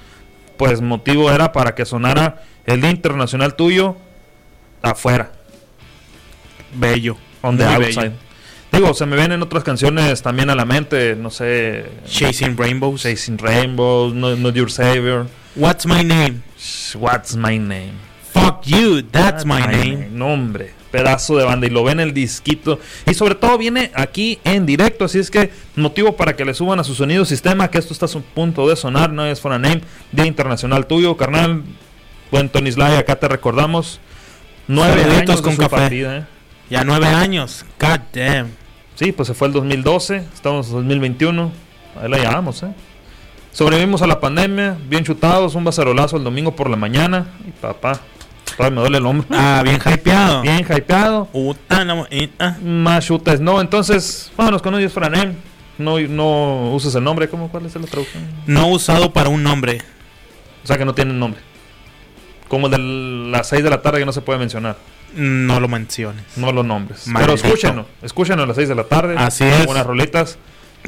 pues 0.58 0.82
motivo 0.82 1.32
era 1.32 1.54
para 1.54 1.74
que 1.74 1.86
sonara 1.86 2.44
el 2.66 2.82
Día 2.82 2.90
Internacional 2.92 3.56
tuyo 3.56 3.96
afuera, 4.82 5.32
Bello. 6.74 7.16
on 7.42 7.58
the 7.58 7.64
Muy 7.66 7.74
outside. 7.76 8.02
bello. 8.10 8.14
Digo, 8.72 8.94
se 8.94 9.06
me 9.06 9.16
vienen 9.16 9.42
otras 9.42 9.64
canciones 9.64 10.22
también 10.22 10.50
a 10.50 10.56
la 10.56 10.66
mente, 10.66 11.16
no 11.16 11.30
sé, 11.30 11.86
Chasing 12.08 12.58
Rainbows. 12.58 13.02
Chasing 13.02 13.38
Rainbows, 13.38 14.14
No, 14.14 14.36
Not 14.36 14.56
Your 14.56 14.70
Savior, 14.70 15.26
What's 15.56 15.88
my 15.88 16.04
name? 16.04 16.44
What's 16.94 17.36
My 17.36 17.58
Name. 17.58 17.94
Fuck 18.32 18.66
you, 18.66 19.02
that's 19.02 19.44
my 19.44 19.62
name. 19.66 20.10
No, 20.12 20.34
hombre, 20.34 20.74
pedazo 20.92 21.36
de 21.36 21.44
banda. 21.46 21.66
Y 21.66 21.72
lo 21.72 21.84
ven 21.84 22.00
el 22.00 22.14
disquito. 22.14 22.80
Y 23.08 23.16
sobre 23.16 23.34
todo 23.34 23.58
viene 23.58 23.90
aquí 23.96 24.38
en 24.44 24.68
directo. 24.68 25.06
Así 25.06 25.18
es 25.18 25.32
que 25.32 25.50
motivo 25.76 26.16
para 26.16 26.36
que 26.36 26.46
le 26.46 26.54
suban 26.54 26.80
a 26.80 26.84
su 26.84 26.94
sonido 26.94 27.26
sistema. 27.26 27.72
Que 27.72 27.80
esto 27.80 27.94
está 27.94 28.06
a 28.06 28.10
su 28.10 28.22
punto 28.22 28.70
de 28.70 28.76
sonar. 28.76 29.12
No 29.12 29.26
es 29.26 29.42
for 29.42 29.52
a 29.52 29.58
name. 29.58 29.82
Día 30.12 30.28
internacional 30.28 30.86
tuyo, 30.86 31.18
carnal. 31.18 31.64
Buen 32.30 32.50
Tony 32.50 32.72
Sly, 32.72 32.98
acá 32.98 33.16
te 33.16 33.28
recordamos. 33.28 34.00
Nueve 34.68 35.04
años 35.06 35.42
con 35.42 35.54
su 35.56 35.62
café. 35.62 35.76
partida, 35.76 36.18
¿eh? 36.18 36.26
Ya 36.70 36.84
nueve 36.84 37.08
años. 37.08 37.66
God 37.80 38.00
damn. 38.14 38.52
Sí, 38.96 39.12
pues 39.12 39.28
se 39.28 39.34
fue 39.34 39.48
el 39.48 39.54
2012. 39.54 40.18
Estamos 40.34 40.68
en 40.68 40.74
2021. 40.74 41.52
Ahí 42.02 42.10
la 42.10 42.18
llevamos, 42.18 42.62
¿eh? 42.64 42.74
Sobrevivimos 43.54 44.02
a 44.02 44.08
la 44.08 44.20
pandemia. 44.20 44.78
Bien 44.90 45.04
chutados. 45.04 45.56
Un 45.56 45.64
bacerolazo 45.64 46.18
el 46.18 46.24
domingo 46.24 46.56
por 46.56 46.70
la 46.70 46.76
mañana. 46.76 47.28
Y 47.48 47.52
papá. 47.52 48.00
Todavía 48.58 48.76
me 48.76 48.82
duele 48.82 48.98
el 48.98 49.06
hombro. 49.06 49.28
Ah, 49.32 49.62
bien 49.64 49.78
hypeado. 49.78 50.42
Bien 50.42 50.60
hypeado. 50.60 51.30
Ah. 51.70 52.56
Más 52.62 53.06
chutas, 53.06 53.40
no. 53.40 53.62
Entonces, 53.62 54.32
vámonos 54.36 54.62
con 54.62 54.76
ellos, 54.76 54.92
Franem. 54.92 55.36
No, 55.78 56.00
no 56.00 56.72
uses 56.74 56.94
el 56.96 57.04
nombre. 57.04 57.30
¿Cómo? 57.30 57.50
¿Cuál 57.50 57.66
es 57.66 57.76
la 57.76 57.88
traducción? 57.88 58.24
No 58.46 58.68
usado 58.68 59.14
para 59.14 59.30
un 59.30 59.42
nombre. 59.42 59.82
O 60.64 60.68
sea 60.68 60.78
que 60.78 60.86
no 60.86 60.94
tienen 60.94 61.18
nombre. 61.18 61.40
Como 62.50 62.68
el 62.68 62.72
de 62.72 63.32
las 63.32 63.48
6 63.48 63.64
de 63.64 63.70
la 63.70 63.82
tarde 63.82 64.00
que 64.00 64.06
no 64.06 64.12
se 64.12 64.22
puede 64.22 64.40
mencionar. 64.40 64.76
No 65.16 65.60
lo 65.60 65.68
menciones. 65.68 66.24
No 66.36 66.52
los 66.52 66.66
nombres. 66.66 67.08
Maldito. 67.08 67.36
Pero 67.36 67.48
escúchenlo. 67.50 67.86
Escúchenlo 68.02 68.44
a 68.44 68.46
las 68.48 68.56
6 68.56 68.70
de 68.70 68.76
la 68.76 68.84
tarde. 68.84 69.16
Así 69.18 69.44
es. 69.44 69.66
Buenas 69.66 69.86
rolitas. 69.86 70.38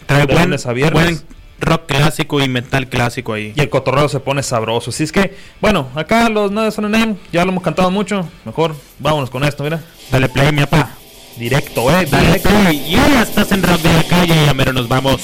Trae 0.06 0.28
de 0.28 0.34
buen, 0.34 0.46
lunes 0.46 0.66
a 0.66 0.74
viernes. 0.74 1.04
buen 1.04 1.40
rock 1.60 1.88
clásico 1.88 2.42
y 2.42 2.48
metal 2.48 2.88
clásico 2.88 3.34
ahí. 3.34 3.54
Y 3.56 3.62
el 3.62 3.70
cotorreo 3.70 4.10
se 4.10 4.20
pone 4.20 4.44
sabroso. 4.44 4.92
Así 4.92 5.04
es 5.04 5.12
que, 5.12 5.36
bueno, 5.62 5.90
acá 5.96 6.30
los 6.30 6.52
No 6.52 6.64
de 6.64 6.82
Name 6.82 7.16
ya 7.32 7.44
lo 7.46 7.52
hemos 7.52 7.64
cantado 7.64 7.92
mucho. 7.92 8.28
Mejor 8.46 8.76
vámonos 9.00 9.30
con 9.30 9.44
esto, 9.44 9.64
mira. 9.64 9.82
Dale 10.12 10.30
play, 10.30 10.52
mi 10.52 10.62
papá. 10.62 10.92
Directo, 11.38 11.90
eh. 11.92 12.06
Dale 12.10 12.28
Directo. 12.28 12.50
play. 12.50 12.78
Y 12.88 12.92
ya 12.92 13.22
estás 13.22 13.52
en 13.52 13.64
rock 13.64 13.82
de 13.82 13.94
la 13.94 14.04
calle 14.04 14.46
y 14.46 14.50
a 14.50 14.54
mero 14.54 14.74
nos 14.74 14.88
vamos. 14.88 15.22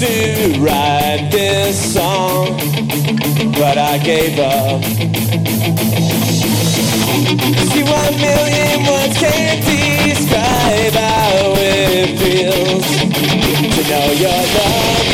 to 0.00 0.58
write 0.60 1.28
this 1.30 1.92
song, 1.92 2.56
but 3.52 3.76
I 3.76 3.98
gave 3.98 4.38
up. 4.38 4.82
See, 7.68 7.84
one 7.84 8.16
million 8.16 8.80
words 8.88 9.18
can't 9.20 9.60
describe 9.60 10.94
how 10.96 11.52
it 11.52 12.16
feels 12.16 12.86
to 13.76 13.82
know 13.90 14.08
your 14.16 14.40
love. 14.56 15.04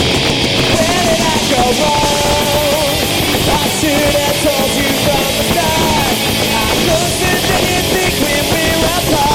Where 0.78 1.02
did 1.02 1.18
I 1.18 1.38
go 1.50 1.62
wrong? 1.82 2.94
I 3.42 3.66
should 3.82 4.14
have 4.22 4.38
told 4.46 4.70
you 4.70 4.90
from 5.02 5.26
the 5.34 5.44
start. 5.50 6.14
I'm 6.62 6.78
closer 6.86 7.36
than 7.42 7.62
you 7.74 7.80
think 7.90 8.14
when 8.22 8.44
we're 8.54 8.86
apart. 8.86 9.25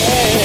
care 0.00 0.37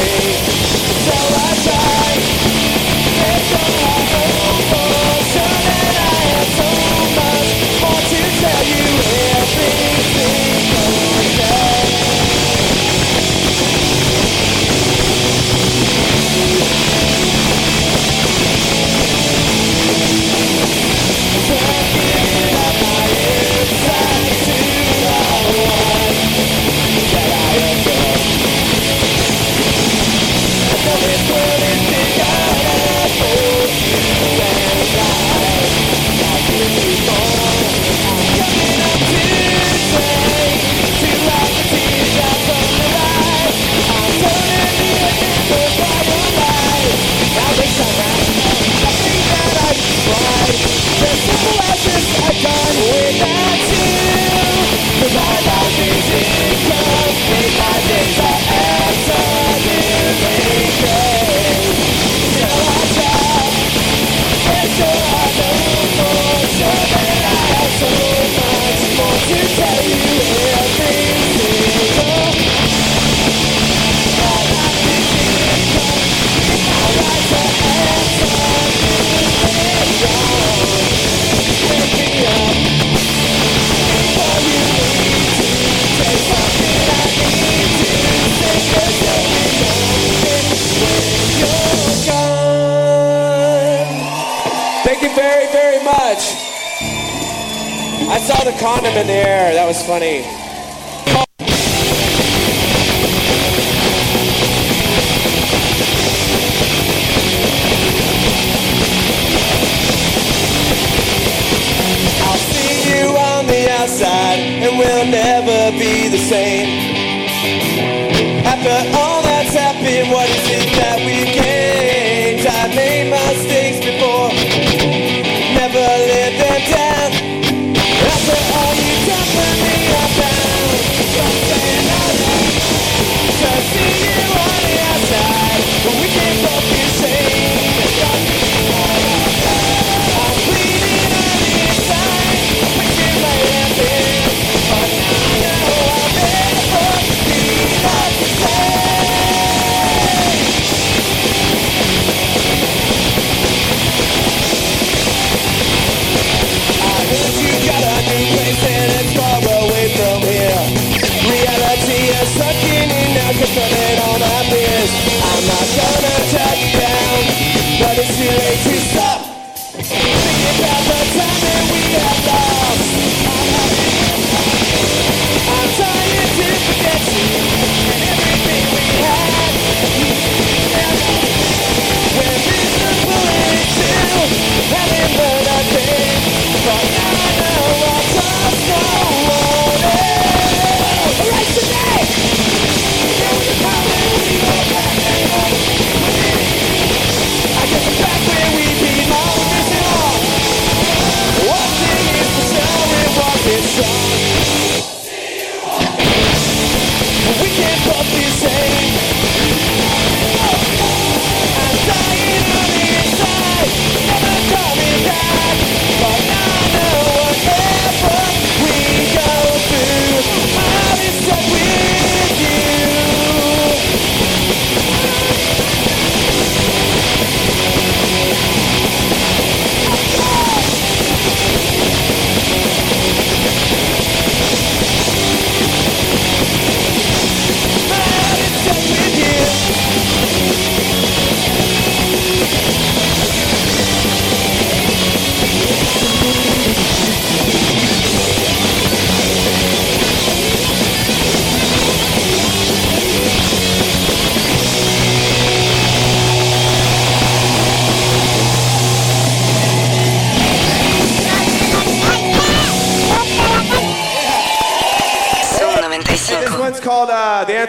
funny. 99.93 100.42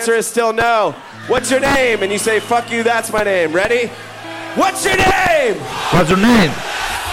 Answer 0.04 0.16
is 0.16 0.26
Still 0.26 0.52
No. 0.52 0.94
What's 1.28 1.50
your 1.50 1.60
name? 1.60 2.02
And 2.02 2.12
you 2.12 2.18
say, 2.18 2.38
fuck 2.38 2.70
you, 2.70 2.82
that's 2.82 3.10
my 3.10 3.22
name. 3.24 3.54
Ready? 3.54 3.86
What's 4.54 4.84
your 4.84 4.98
name? 4.98 5.54
What's 5.94 6.10
your 6.10 6.18
name? 6.18 6.50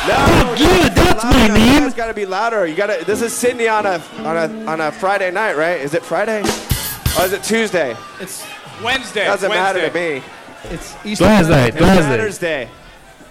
No, 0.09 0.15
Fuck 0.43 0.59
you, 0.59 0.89
that's 0.89 1.23
my 1.23 1.47
name. 1.47 1.73
You 1.73 1.80
guys 1.80 1.93
gotta 1.93 2.13
be 2.13 2.26
louder. 2.26 2.68
You 2.68 2.76
gotta. 2.76 3.05
This 3.05 3.22
is 3.22 3.31
Sydney 3.31 3.69
on 3.69 3.85
a 3.85 4.01
on 4.26 4.35
a 4.35 4.65
on 4.69 4.81
a 4.81 4.91
Friday 4.91 5.31
night, 5.31 5.55
right? 5.55 5.80
Is 5.80 5.93
it 5.93 6.03
Friday? 6.03 6.41
Or 6.41 7.23
is 7.23 7.31
it 7.31 7.43
Tuesday? 7.43 7.95
It's 8.19 8.45
Wednesday. 8.84 9.23
Doesn't 9.23 9.49
matter 9.49 9.88
to 9.88 9.93
me. 9.93 10.22
It's 10.65 10.93
Wednesday, 11.22 11.68
It 11.69 11.80
Wednesday. 11.80 12.09
matters 12.09 12.38
day. 12.39 12.68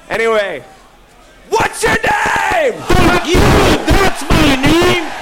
Anyway, 0.09 0.65
what's 1.51 1.83
your 1.83 1.93
name? 1.93 2.81
Fuck 2.81 3.27
you, 3.27 3.35
that's 3.35 4.23
my 4.23 4.57
name. 4.57 5.20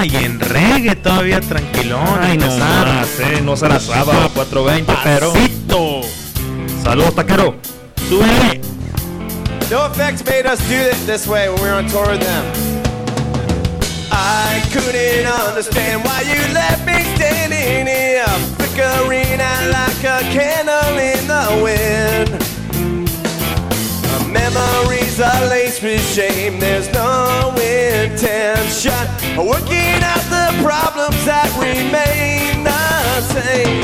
Ah, 0.00 0.06
y 0.06 0.14
en 0.14 0.38
reggae 0.38 0.94
todavía 0.94 1.40
tranquilón. 1.40 2.06
Ay, 2.20 2.38
no 2.38 2.46
más, 2.56 3.08
eh, 3.18 3.40
no 3.42 3.56
será 3.56 3.80
sábado 3.80 4.30
4.20, 4.32 4.96
pero... 5.02 5.32
Saludos, 6.84 7.16
taquero. 7.16 7.56
Súbele. 8.08 8.60
No 9.68 9.86
Effects 9.86 10.24
made 10.24 10.46
us 10.46 10.60
do 10.68 10.76
it 10.76 10.94
this 11.04 11.26
way 11.26 11.48
when 11.48 11.60
we 11.60 11.68
were 11.68 11.74
on 11.74 11.88
tour 11.88 12.08
with 12.12 12.20
them. 12.20 12.44
I 14.12 14.62
couldn't 14.72 15.26
understand 15.26 16.04
why 16.04 16.22
you 16.22 16.54
left 16.54 16.86
me 16.86 17.02
standing 17.16 17.88
here, 17.88 18.24
flickering 18.56 19.40
out 19.40 19.66
like 19.72 20.04
a 20.04 20.20
candle 20.30 20.96
in 20.96 21.26
the 21.26 21.60
wind. 21.60 22.30
Uh, 24.06 24.97
Memories 25.18 25.42
are 25.42 25.48
laced 25.48 25.82
with 25.82 26.14
shame, 26.14 26.60
there's 26.60 26.92
no 26.92 27.50
intention 27.56 28.92
of 29.36 29.46
working 29.46 29.98
out 30.02 30.22
the 30.30 30.62
problems 30.62 31.24
that 31.24 31.50
remain 31.58 32.62
the 32.62 33.20
same. 33.34 33.82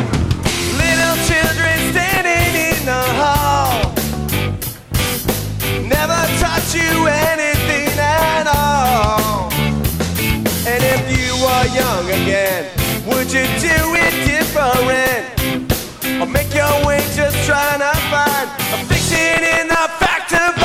Little 0.78 1.16
children 1.26 1.74
standing 1.90 2.54
in 2.54 2.78
the 2.86 3.04
hall 3.18 3.90
never 5.82 6.20
taught 6.38 6.66
you 6.70 7.06
anything 7.10 7.98
at 7.98 8.46
all. 8.46 9.50
And 10.70 10.82
if 10.86 11.02
you 11.10 11.34
were 11.42 11.66
young 11.74 12.06
again, 12.22 12.70
would 13.06 13.32
you 13.32 13.44
do 13.58 13.78
it 13.98 14.14
different? 14.22 15.26
Or 16.22 16.26
make 16.26 16.54
your 16.54 16.86
way 16.86 17.02
just 17.16 17.36
trying 17.46 17.80
to 17.80 17.94
find 18.06 18.48
a 18.70 18.78
fiction 18.86 19.42
in 19.42 19.66
the 19.66 19.86
fact 19.98 20.32
of 20.32 20.63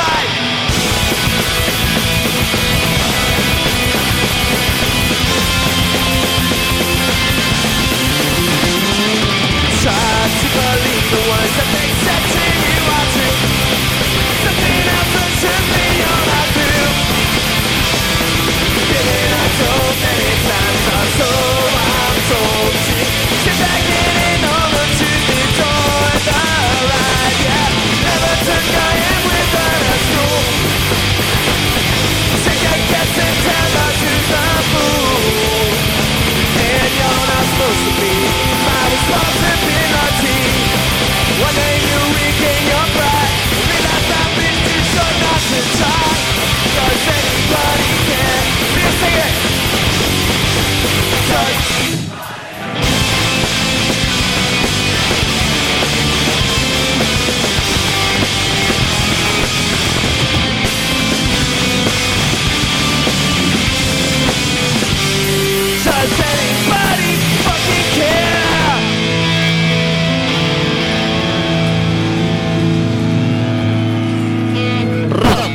Love 39.10 39.39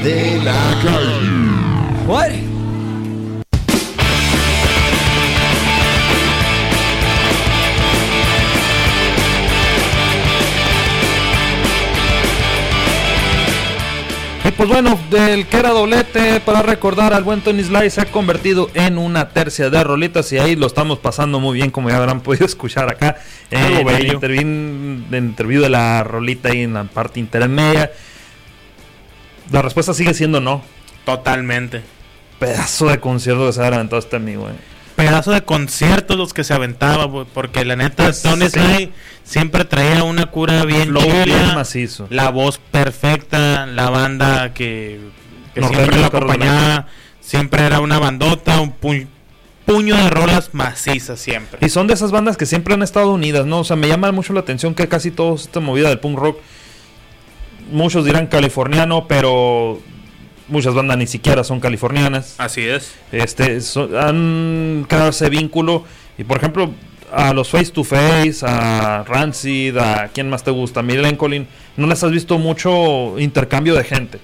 De 0.04 0.40
la 0.44 0.80
calle. 0.84 2.06
What? 2.06 2.56
Y 14.46 14.52
pues 14.52 14.70
bueno, 14.70 15.00
del 15.10 15.48
que 15.48 15.58
era 15.58 15.72
doblete, 15.72 16.40
para 16.42 16.62
recordar 16.62 17.16
al 17.16 17.24
buen 17.24 17.42
Tony 17.42 17.64
Sly, 17.64 17.90
se 17.90 18.02
ha 18.02 18.06
convertido 18.06 18.70
en 18.76 19.00
una 19.00 19.30
tercia 19.30 19.72
de 19.72 19.84
rolitas 19.84 20.32
y 20.34 20.38
ahí 20.38 20.56
lo 20.56 20.68
estamos 20.68 21.00
pasando 21.00 21.40
muy 21.40 21.56
bien, 21.56 21.72
como 21.72 21.90
ya 21.90 21.98
habrán 21.98 22.22
podido 22.22 22.46
escuchar 22.46 22.88
acá. 22.92 23.18
En 23.50 23.88
el 23.88 24.24
el 25.10 25.16
interview 25.16 25.64
de 25.64 25.70
la 25.70 26.04
rolita 26.04 26.50
ahí 26.50 26.62
en 26.62 26.76
la 26.76 26.84
parte 26.84 27.20
intermedia. 27.20 27.92
La 29.52 29.62
respuesta 29.62 29.94
sigue 29.94 30.14
siendo 30.14 30.40
no. 30.42 30.62
Totalmente. 31.06 31.82
Pedazo 32.40 32.88
de 32.88 33.00
concierto 33.00 33.46
que 33.48 33.54
se 33.54 33.62
ha 33.62 33.68
aventado 33.68 34.00
este 34.00 34.16
amigo, 34.16 34.50
eh. 34.50 34.54
Pedazo 34.96 35.32
de 35.32 35.44
conciertos 35.44 36.18
los 36.18 36.34
que 36.34 36.44
se 36.46 36.54
aventaba, 36.54 37.06
güey, 37.06 37.26
porque 37.34 37.66
la 37.66 37.76
neta 37.76 38.12
Tony 38.14 38.40
Pues, 38.50 38.54
sí. 38.54 38.60
Sly 38.60 38.94
siempre 39.24 39.66
traía 39.66 40.04
una 40.04 40.28
cura 40.28 40.64
bien 40.64 40.88
Flow 40.90 41.04
bien 41.26 41.54
macizo. 41.54 42.08
la 42.10 42.30
voz 42.30 42.60
perfecta, 42.72 43.66
la 43.66 43.90
banda 43.90 44.54
que, 44.54 45.00
siempre 45.54 45.98
lo 46.00 46.06
acompañaba, 46.06 46.88
siempre 47.20 47.66
era 47.66 47.82
una 47.82 48.00
bandota, 48.00 48.62
un 48.62 48.74
pu- 48.80 49.08
puño 49.66 49.96
de 49.98 50.10
rolas 50.10 50.52
macizas 50.54 51.20
siempre. 51.20 51.60
Y 51.66 51.70
son 51.70 51.88
de 51.88 51.94
esas 51.94 52.12
bandas 52.12 52.38
que 52.38 52.46
siempre 52.46 52.74
han 52.74 52.82
estado 52.82 53.12
unidas, 53.12 53.46
¿no? 53.46 53.60
O 53.60 53.64
sea, 53.66 53.76
me 53.76 53.88
llama 53.90 54.12
mucho 54.14 54.32
la 54.32 54.40
atención 54.42 54.74
que 54.76 54.88
casi 54.88 55.12
toda 55.12 55.36
esta 55.36 55.60
movida 55.60 55.90
del 55.90 56.00
punk 56.00 56.18
rock, 56.18 56.40
muchos 57.72 58.06
dirán 58.06 58.28
californiano, 58.28 59.08
pero 59.08 59.80
muchas 60.48 60.74
bandas 60.74 60.98
ni 60.98 61.08
siquiera 61.08 61.44
son 61.44 61.60
californianas. 61.60 62.36
Así 62.38 62.62
es. 62.62 62.94
Este, 63.12 63.62
so- 63.62 63.90
han 64.00 64.86
creado 64.88 65.10
ese 65.10 65.30
vínculo. 65.30 65.84
Y 66.18 66.24
por 66.24 66.38
ejemplo, 66.38 66.72
a 67.12 67.34
los 67.34 67.50
Face 67.50 67.72
to 67.72 67.84
Face, 67.84 68.40
a 68.44 69.04
Rancid, 69.08 69.78
a 69.78 70.10
quién 70.14 70.30
más 70.30 70.44
te 70.44 70.52
gusta, 70.52 70.80
a 70.82 70.84
Millen 70.84 71.16
Collin, 71.16 71.48
no 71.78 71.88
les 71.88 72.04
has 72.04 72.12
visto 72.12 72.38
mucho 72.38 73.20
intercambio 73.20 73.76
de 73.76 73.84
gente. 73.84 74.20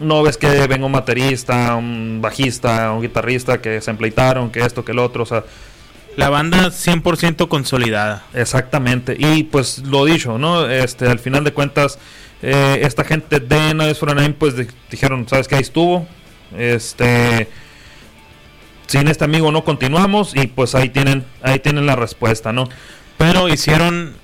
No 0.00 0.22
ves 0.22 0.38
que 0.38 0.48
venga 0.66 0.86
un 0.86 0.92
baterista, 0.92 1.74
un 1.76 2.20
bajista, 2.22 2.90
un 2.92 3.02
guitarrista 3.02 3.60
que 3.60 3.80
se 3.82 3.90
empleitaron, 3.90 4.50
que 4.50 4.60
esto, 4.60 4.84
que 4.84 4.92
el 4.92 4.98
otro, 4.98 5.24
o 5.24 5.26
sea. 5.26 5.44
La 6.16 6.28
banda 6.28 6.70
100% 6.70 7.48
consolidada. 7.48 8.24
Exactamente. 8.34 9.16
Y 9.18 9.44
pues 9.44 9.78
lo 9.78 10.04
dicho, 10.06 10.38
¿no? 10.38 10.68
Este, 10.68 11.06
al 11.06 11.18
final 11.20 11.44
de 11.44 11.52
cuentas, 11.52 11.98
eh, 12.42 12.80
esta 12.82 13.04
gente 13.04 13.40
de 13.40 13.74
No 13.74 13.92
for 13.94 14.14
Name, 14.14 14.30
pues 14.34 14.56
di- 14.56 14.66
dijeron, 14.90 15.26
¿sabes 15.28 15.48
qué? 15.48 15.56
Ahí 15.56 15.62
estuvo. 15.62 16.06
Este. 16.56 17.48
Sin 18.86 19.06
este 19.08 19.24
amigo 19.24 19.52
no 19.52 19.64
continuamos. 19.64 20.34
Y 20.34 20.46
pues 20.48 20.74
ahí 20.74 20.88
tienen, 20.88 21.24
ahí 21.42 21.58
tienen 21.58 21.86
la 21.86 21.96
respuesta, 21.96 22.52
¿no? 22.52 22.68
Pero 23.18 23.48
hicieron, 23.48 24.14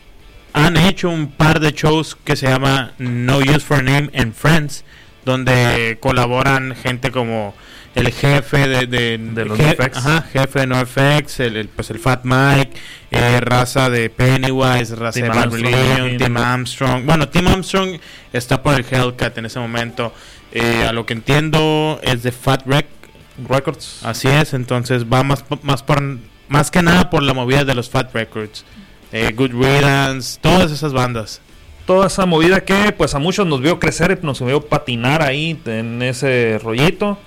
han 0.52 0.76
hecho 0.76 1.09
un 1.10 1.28
par 1.30 1.60
de 1.60 1.72
shows 1.72 2.16
que 2.24 2.36
se 2.36 2.48
llama 2.48 2.93
No 2.98 3.38
Use 3.38 3.60
for 3.60 3.82
Name 3.82 4.10
and 4.14 4.32
Friends, 4.34 4.84
donde 5.24 5.98
colaboran 6.01 6.74
gente 6.74 7.10
como 7.10 7.55
el 7.97 8.12
jefe 8.12 8.68
de, 8.68 8.86
de, 8.86 9.18
De 9.18 9.44
los 9.44 9.59
je- 9.59 9.77
NoFX. 9.77 9.97
ajá, 9.98 10.23
jefe 10.32 10.60
de 10.60 10.66
NoFX, 10.68 11.40
el, 11.40 11.56
el, 11.56 11.68
pues 11.68 11.90
el 11.90 11.98
Fat 11.98 12.20
Mike, 12.24 12.70
eh, 13.10 13.40
raza 13.40 13.90
de 13.90 14.09
Pennywise, 14.10 14.94
raza 14.94 15.20
Tim 15.20 15.32
de 15.32 15.39
Armstrong. 15.39 16.16
Tim 16.18 16.36
Armstrong. 16.36 17.05
Bueno, 17.06 17.28
Tim 17.28 17.48
Armstrong 17.48 17.98
está 18.32 18.62
por 18.62 18.74
el 18.74 18.85
Hellcat 18.89 19.36
en 19.39 19.47
ese 19.47 19.59
momento. 19.59 20.12
Eh, 20.52 20.86
a 20.89 20.93
lo 20.93 21.05
que 21.05 21.12
entiendo 21.14 21.98
es 22.02 22.23
de 22.23 22.32
Fat 22.32 22.66
Rec 22.66 22.86
Records. 23.48 24.01
Así 24.05 24.28
es, 24.28 24.55
entonces 24.55 25.05
va 25.05 25.23
más, 25.23 25.44
más, 25.62 25.82
por, 25.82 26.01
más 26.48 26.70
que 26.70 26.82
nada 26.82 27.10
por 27.10 27.23
la 27.23 27.35
movida 27.35 27.64
de 27.64 27.74
los 27.74 27.90
Fat 27.90 28.14
Records. 28.14 28.64
Eh, 29.12 29.32
Good 29.35 29.52
Riddance, 29.52 30.39
todas 30.40 30.70
esas 30.73 30.93
bandas. 30.93 31.40
toda 31.86 32.09
esa 32.09 32.27
movida 32.27 32.60
que 32.64 32.93
pues 32.93 33.14
a 33.14 33.18
muchos 33.18 33.47
nos 33.47 33.60
vio 33.60 33.78
crecer, 33.78 34.18
nos 34.24 34.44
vio 34.44 34.60
patinar 34.62 35.23
ahí 35.23 35.59
en 35.66 36.02
ese 36.02 36.59
rollito. 36.62 37.18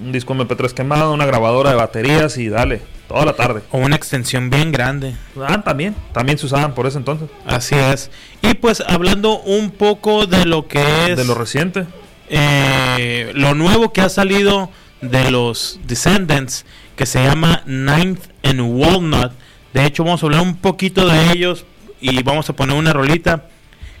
Un 0.00 0.12
disco 0.12 0.32
MP3 0.34 0.72
quemado, 0.72 1.12
una 1.12 1.26
grabadora 1.26 1.70
de 1.70 1.76
baterías 1.76 2.38
y 2.38 2.48
dale, 2.48 2.82
toda 3.08 3.24
la 3.24 3.32
tarde. 3.32 3.62
O 3.72 3.78
una 3.78 3.96
extensión 3.96 4.48
bien 4.48 4.70
grande. 4.70 5.14
Ah, 5.40 5.60
también, 5.62 5.96
también 6.12 6.38
se 6.38 6.46
usaban 6.46 6.74
por 6.74 6.86
ese 6.86 6.98
entonces. 6.98 7.28
Así 7.44 7.74
es. 7.74 8.10
Y 8.40 8.54
pues 8.54 8.80
hablando 8.86 9.40
un 9.40 9.70
poco 9.72 10.26
de 10.26 10.44
lo 10.46 10.68
que 10.68 10.80
es... 11.10 11.16
De 11.16 11.24
lo 11.24 11.34
reciente. 11.34 11.86
eh, 12.28 13.32
lo 13.34 13.54
nuevo 13.54 13.92
que 13.92 14.00
ha 14.00 14.08
salido 14.08 14.70
de 15.00 15.30
los 15.32 15.80
Descendants, 15.84 16.64
que 16.94 17.04
se 17.06 17.22
llama 17.24 17.62
Ninth 17.66 18.22
and 18.44 18.60
Walnut. 18.60 19.32
De 19.74 19.84
hecho, 19.84 20.04
vamos 20.04 20.22
a 20.22 20.26
hablar 20.26 20.42
un 20.42 20.56
poquito 20.56 21.08
de 21.08 21.32
ellos 21.32 21.64
y 22.00 22.22
vamos 22.22 22.48
a 22.50 22.52
poner 22.52 22.76
una 22.76 22.92
rolita. 22.92 23.46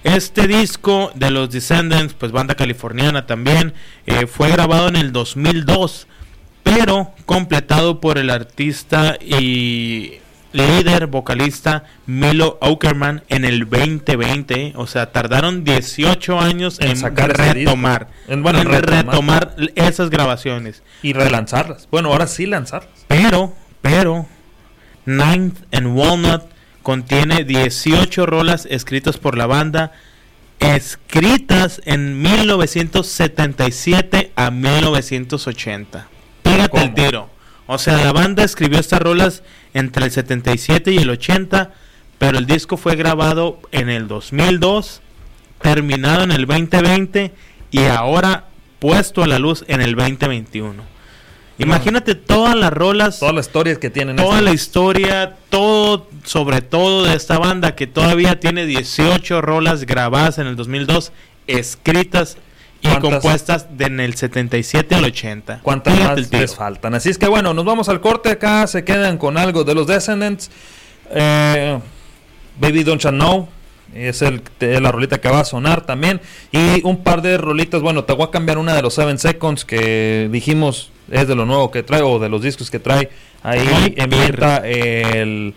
Este 0.04 0.46
disco 0.46 1.10
de 1.14 1.30
los 1.30 1.50
Descendants, 1.50 2.14
pues 2.14 2.32
banda 2.32 2.54
californiana 2.54 3.26
también, 3.26 3.74
eh, 4.06 4.26
fue 4.26 4.50
grabado 4.50 4.88
en 4.88 4.96
el 4.96 5.12
2002, 5.12 6.06
pero 6.62 7.12
completado 7.26 8.00
por 8.00 8.16
el 8.18 8.30
artista 8.30 9.16
y 9.20 10.14
líder 10.52 11.08
vocalista 11.08 11.84
Milo 12.06 12.58
Aukerman 12.62 13.22
en 13.28 13.44
el 13.44 13.68
2020. 13.68 14.72
O 14.76 14.86
sea, 14.86 15.10
tardaron 15.12 15.64
18 15.64 16.40
años 16.40 16.78
en, 16.80 16.96
sacar 16.96 17.36
retomar. 17.36 18.08
En- 18.28 18.42
bueno, 18.42 18.60
en 18.60 18.68
en 18.68 18.82
retomar. 18.82 19.06
retomar 19.06 19.56
esas 19.74 20.10
grabaciones. 20.10 20.82
Y 21.02 21.12
relanzarlas. 21.12 21.88
Bueno, 21.90 22.10
ahora 22.10 22.26
sí 22.28 22.46
lanzarlas. 22.46 23.04
Pero, 23.08 23.54
pero, 23.82 24.26
Ninth 25.06 25.58
and 25.72 25.88
Walnut 25.96 26.42
contiene 26.88 27.44
18 27.44 28.24
rolas 28.24 28.66
escritas 28.70 29.18
por 29.18 29.36
la 29.36 29.44
banda, 29.44 29.92
escritas 30.58 31.82
en 31.84 32.22
1977 32.22 34.32
a 34.34 34.50
1980. 34.50 36.08
Pégate 36.42 36.80
el 36.80 36.94
tiro. 36.94 37.28
O 37.66 37.76
sea, 37.76 37.98
la 37.98 38.12
banda 38.12 38.42
escribió 38.42 38.78
estas 38.78 39.02
rolas 39.02 39.42
entre 39.74 40.06
el 40.06 40.10
77 40.10 40.92
y 40.92 40.96
el 40.96 41.10
80, 41.10 41.74
pero 42.16 42.38
el 42.38 42.46
disco 42.46 42.78
fue 42.78 42.96
grabado 42.96 43.60
en 43.70 43.90
el 43.90 44.08
2002, 44.08 45.02
terminado 45.60 46.22
en 46.22 46.32
el 46.32 46.46
2020 46.46 47.34
y 47.70 47.84
ahora 47.84 48.46
puesto 48.78 49.22
a 49.22 49.26
la 49.26 49.38
luz 49.38 49.62
en 49.68 49.82
el 49.82 49.94
2021. 49.94 50.97
Imagínate 51.58 52.14
todas 52.14 52.54
las 52.54 52.72
rolas, 52.72 53.18
todas 53.18 53.34
las 53.34 53.46
historias 53.46 53.78
que 53.78 53.90
tienen. 53.90 54.16
toda 54.16 54.40
la 54.40 54.52
historia, 54.52 55.36
todo, 55.50 56.06
sobre 56.24 56.62
todo 56.62 57.04
de 57.04 57.16
esta 57.16 57.38
banda 57.38 57.74
que 57.74 57.86
todavía 57.86 58.38
tiene 58.38 58.64
18 58.64 59.40
rolas 59.40 59.84
grabadas 59.84 60.38
en 60.38 60.46
el 60.46 60.54
2002, 60.54 61.12
escritas 61.48 62.36
y 62.80 62.88
compuestas 63.00 63.76
de 63.76 63.86
en 63.86 64.00
el 64.00 64.14
77 64.14 64.94
al 64.94 65.04
80. 65.04 65.60
¿Cuántas 65.62 65.94
Pégate 65.94 66.20
más 66.20 66.32
les 66.32 66.54
faltan? 66.54 66.94
Así 66.94 67.10
es 67.10 67.18
que 67.18 67.26
bueno, 67.26 67.52
nos 67.54 67.64
vamos 67.64 67.88
al 67.88 68.00
corte 68.00 68.30
acá. 68.30 68.66
Se 68.66 68.84
quedan 68.84 69.18
con 69.18 69.36
algo 69.36 69.64
de 69.64 69.74
los 69.74 69.86
Descendants. 69.86 70.50
Eh, 71.10 71.78
Baby 72.60 72.84
Don't 72.84 73.02
You 73.02 73.10
Know. 73.10 73.48
Es 73.94 74.20
el, 74.22 74.42
la 74.60 74.92
rolita 74.92 75.20
que 75.20 75.28
va 75.28 75.40
a 75.40 75.44
sonar 75.44 75.86
también. 75.86 76.20
Y 76.52 76.84
un 76.84 77.02
par 77.02 77.22
de 77.22 77.38
rolitas. 77.38 77.80
Bueno, 77.80 78.04
te 78.04 78.12
voy 78.12 78.26
a 78.26 78.30
cambiar 78.30 78.58
una 78.58 78.74
de 78.74 78.82
los 78.82 78.94
7 78.94 79.18
Seconds 79.18 79.64
que 79.64 80.28
dijimos 80.30 80.92
es 81.10 81.28
de 81.28 81.34
lo 81.34 81.46
nuevo 81.46 81.70
que 81.70 81.82
trae 81.82 82.02
o 82.02 82.18
de 82.18 82.28
los 82.28 82.42
discos 82.42 82.70
que 82.70 82.78
trae. 82.78 83.10
Ahí 83.42 83.68
Ay, 83.72 83.94
empieza 83.96 84.58
el, 84.66 85.54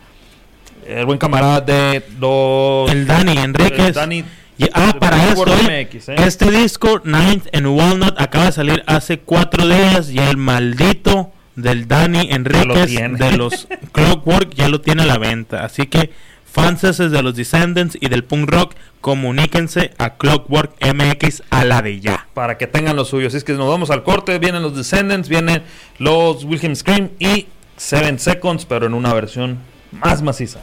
el 0.88 1.06
buen 1.06 1.18
camarada 1.18 1.62
de 1.62 2.04
los. 2.20 2.92
El 2.92 3.08
Dani 3.08 3.38
Enríquez. 3.38 3.88
el 3.88 3.94
Dani 3.94 4.24
Y, 4.58 4.66
ah, 4.74 4.96
para 5.00 5.30
esto, 5.30 5.46
MX, 5.46 6.10
¿eh? 6.10 6.16
este 6.26 6.52
disco, 6.52 7.02
Ninth 7.04 7.48
and 7.54 7.68
Walnut, 7.68 8.20
acaba 8.20 8.46
de 8.46 8.52
salir 8.52 8.84
hace 8.86 9.20
cuatro 9.20 9.68
días 9.68 10.10
y 10.12 10.20
el 10.20 10.38
maldito 10.38 11.32
del 11.56 11.88
Dani 11.88 12.30
Enríquez 12.32 12.92
de 13.18 13.38
los 13.38 13.68
Clockwork 13.92 14.54
ya 14.54 14.70
lo 14.70 14.82
tiene 14.82 15.04
a 15.04 15.06
la 15.06 15.18
venta. 15.18 15.66
Así 15.66 15.88
que 15.88 16.12
fans 16.52 16.82
de 16.82 17.24
los 17.24 17.36
Descendants 17.36 17.98
y 18.00 18.10
del 18.10 18.24
punk 18.24 18.50
rock, 18.50 18.76
comuníquense 19.00 19.92
a 19.98 20.16
Clockwork 20.16 20.74
MX 20.82 21.44
a 21.50 21.64
la 21.64 21.82
de 21.82 22.00
ya. 22.00 22.28
para 22.34 22.58
que 22.58 22.68
tengan 22.68 22.96
lo 22.96 23.06
suyo. 23.06 23.28
Así 23.28 23.38
es 23.38 23.44
que 23.44 23.54
nos 23.54 23.70
vamos 23.70 23.90
al 23.90 24.04
corte. 24.04 24.38
Vienen 24.40 24.62
los 24.62 24.76
Descendants, 24.76 25.30
vienen 25.30 25.64
los 25.98 26.44
Wilhelm 26.44 26.76
Scream 26.76 27.12
y 27.20 27.48
Seven 27.78 28.20
Seconds, 28.20 28.66
pero 28.66 28.86
en 28.86 28.94
una 28.94 29.14
versión 29.14 29.60
más 29.92 30.22
maciza. 30.22 30.60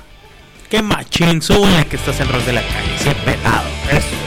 Qué 0.69 0.83
machín, 0.83 1.41
sube 1.41 1.87
que 1.89 1.97
estás 1.97 2.21
en 2.21 2.29
Rock 2.29 2.45
de 2.45 2.53
la 2.53 2.63
Calle, 2.63 2.95
qué 3.03 3.15
pelado. 3.25 3.69
Eso. 3.91 4.18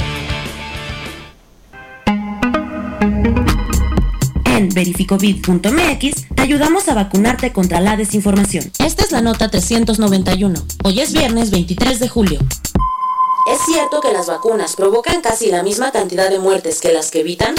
En 4.62 4.70
verificovid.mx 4.70 6.28
te 6.36 6.42
ayudamos 6.44 6.88
a 6.88 6.94
vacunarte 6.94 7.52
contra 7.52 7.80
la 7.82 7.98
desinformación. 7.98 8.72
Esta 8.78 9.04
es 9.04 9.12
la 9.12 9.20
nota 9.24 9.50
391. 9.50 10.54
Hoy 10.84 11.00
es 11.00 11.14
viernes 11.14 11.50
23 11.50 12.00
de 12.00 12.08
julio. 12.08 12.40
¿Es 13.52 13.60
cierto 13.66 14.02
que 14.02 14.14
las 14.14 14.28
vacunas 14.28 14.76
provocan 14.76 15.22
casi 15.22 15.50
la 15.50 15.64
misma 15.64 15.92
cantidad 15.92 16.30
de 16.30 16.38
muertes 16.38 16.80
que 16.80 16.94
las 16.94 17.10
que 17.10 17.22
evitan? 17.22 17.56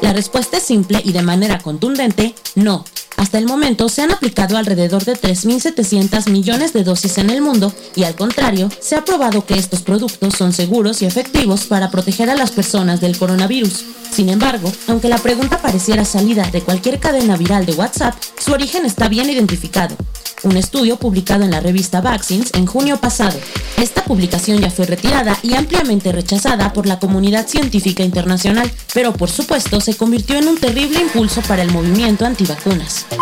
La 0.00 0.12
respuesta 0.12 0.56
es 0.56 0.64
simple 0.64 1.00
y 1.04 1.12
de 1.12 1.22
manera 1.22 1.60
contundente, 1.60 2.34
no. 2.56 2.84
Hasta 3.16 3.38
el 3.38 3.46
momento 3.46 3.88
se 3.88 4.02
han 4.02 4.10
aplicado 4.10 4.56
alrededor 4.56 5.04
de 5.04 5.14
3.700 5.14 6.30
millones 6.30 6.72
de 6.72 6.84
dosis 6.84 7.18
en 7.18 7.30
el 7.30 7.40
mundo 7.40 7.72
y 7.94 8.04
al 8.04 8.14
contrario, 8.14 8.68
se 8.80 8.96
ha 8.96 9.04
probado 9.04 9.46
que 9.46 9.54
estos 9.54 9.82
productos 9.82 10.34
son 10.34 10.52
seguros 10.52 11.02
y 11.02 11.06
efectivos 11.06 11.64
para 11.64 11.90
proteger 11.90 12.30
a 12.30 12.36
las 12.36 12.50
personas 12.50 13.00
del 13.00 13.16
coronavirus. 13.16 13.84
Sin 14.10 14.28
embargo, 14.28 14.72
aunque 14.88 15.08
la 15.08 15.18
pregunta 15.18 15.60
pareciera 15.60 16.04
salida 16.04 16.48
de 16.50 16.62
cualquier 16.62 17.00
cadena 17.00 17.36
viral 17.36 17.66
de 17.66 17.72
WhatsApp, 17.72 18.14
su 18.38 18.52
origen 18.52 18.84
está 18.84 19.08
bien 19.08 19.28
identificado. 19.30 19.96
Un 20.44 20.58
estudio 20.58 20.98
publicado 20.98 21.42
en 21.42 21.50
la 21.50 21.60
revista 21.60 22.02
Vaccines 22.02 22.50
en 22.52 22.66
junio 22.66 22.98
pasado. 22.98 23.38
Esta 23.78 24.04
publicación 24.04 24.60
ya 24.60 24.70
fue 24.70 24.84
retirada 24.84 25.38
y 25.42 25.54
ampliamente 25.54 26.12
rechazada 26.12 26.72
por 26.74 26.86
la 26.86 26.98
comunidad 26.98 27.48
científica 27.48 28.02
internacional, 28.02 28.70
pero 28.92 29.14
por 29.14 29.30
supuesto 29.30 29.80
se 29.80 29.96
convirtió 29.96 30.36
en 30.36 30.48
un 30.48 30.58
terrible 30.58 31.00
impulso 31.00 31.40
para 31.42 31.62
el 31.62 31.72
movimiento 31.72 32.26
antivacunas. 32.26 33.03
Thank 33.10 33.20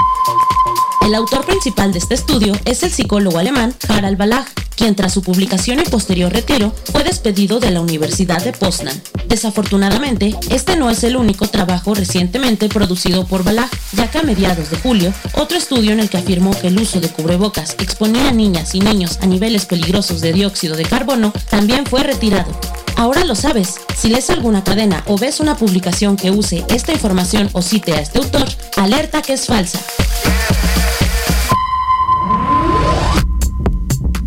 you. 0.76 0.91
El 1.04 1.16
autor 1.16 1.44
principal 1.44 1.92
de 1.92 1.98
este 1.98 2.14
estudio 2.14 2.52
es 2.64 2.84
el 2.84 2.92
psicólogo 2.92 3.38
alemán 3.38 3.74
Harald 3.88 4.16
Balach, 4.16 4.46
quien 4.76 4.94
tras 4.94 5.12
su 5.12 5.20
publicación 5.22 5.80
y 5.80 5.82
posterior 5.82 6.32
retiro 6.32 6.72
fue 6.92 7.02
despedido 7.02 7.58
de 7.58 7.72
la 7.72 7.80
Universidad 7.80 8.42
de 8.42 8.52
Poznan. 8.52 9.02
Desafortunadamente, 9.26 10.36
este 10.50 10.76
no 10.76 10.90
es 10.90 11.02
el 11.02 11.16
único 11.16 11.48
trabajo 11.48 11.94
recientemente 11.94 12.68
producido 12.68 13.26
por 13.26 13.42
Balach, 13.42 13.70
ya 13.94 14.10
que 14.10 14.18
a 14.18 14.22
mediados 14.22 14.70
de 14.70 14.78
julio, 14.78 15.12
otro 15.34 15.58
estudio 15.58 15.90
en 15.90 15.98
el 15.98 16.08
que 16.08 16.18
afirmó 16.18 16.52
que 16.52 16.68
el 16.68 16.78
uso 16.78 17.00
de 17.00 17.08
cubrebocas 17.08 17.74
exponía 17.80 18.28
a 18.28 18.32
niñas 18.32 18.74
y 18.76 18.80
niños 18.80 19.18
a 19.22 19.26
niveles 19.26 19.66
peligrosos 19.66 20.20
de 20.20 20.32
dióxido 20.32 20.76
de 20.76 20.84
carbono 20.84 21.32
también 21.50 21.84
fue 21.84 22.04
retirado. 22.04 22.52
Ahora 22.94 23.24
lo 23.24 23.34
sabes, 23.34 23.74
si 23.96 24.08
lees 24.08 24.30
alguna 24.30 24.62
cadena 24.62 25.02
o 25.08 25.18
ves 25.18 25.40
una 25.40 25.56
publicación 25.56 26.16
que 26.16 26.30
use 26.30 26.64
esta 26.68 26.92
información 26.92 27.50
o 27.54 27.60
cite 27.60 27.92
a 27.94 28.00
este 28.00 28.18
autor, 28.18 28.48
alerta 28.76 29.20
que 29.20 29.32
es 29.32 29.46
falsa. 29.46 29.80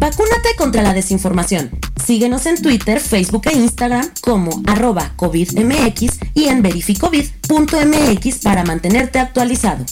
Vacúnate 0.06 0.50
contra 0.56 0.84
la 0.84 0.94
desinformación. 0.94 1.72
Síguenos 2.06 2.46
en 2.46 2.62
Twitter, 2.62 3.00
Facebook 3.00 3.48
e 3.48 3.56
Instagram 3.58 4.08
como 4.22 4.62
arroba 4.68 5.14
COVIDMX 5.16 6.20
y 6.36 6.44
en 6.44 6.62
verificovid.mx 6.62 8.40
para 8.44 8.64
mantenerte 8.64 9.18
actualizado. 9.18 9.84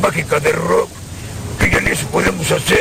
Mágica 0.00 0.40
de 0.40 0.52
rock, 0.52 0.88
que 1.58 1.70
ya 1.70 1.78
eso 1.78 2.06
podemos 2.08 2.50
hacer. 2.50 2.77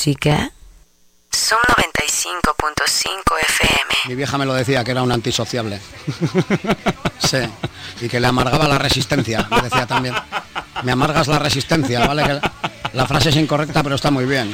Música. 0.00 0.50
Son 1.30 1.58
95.5 1.76 3.04
FM. 3.38 3.94
Mi 4.06 4.14
vieja 4.14 4.38
me 4.38 4.46
lo 4.46 4.54
decía 4.54 4.82
que 4.82 4.92
era 4.92 5.02
un 5.02 5.12
antisociable. 5.12 5.78
sí. 7.18 7.36
Y 8.00 8.08
que 8.08 8.18
le 8.18 8.26
amargaba 8.26 8.66
la 8.66 8.78
resistencia, 8.78 9.46
me 9.50 9.60
decía 9.60 9.86
también. 9.86 10.14
Me 10.84 10.92
amargas 10.92 11.28
la 11.28 11.38
resistencia, 11.38 12.06
¿vale? 12.06 12.22
Que 12.22 12.40
la 12.94 13.06
frase 13.06 13.28
es 13.28 13.36
incorrecta, 13.36 13.82
pero 13.82 13.96
está 13.96 14.10
muy 14.10 14.24
bien. 14.24 14.50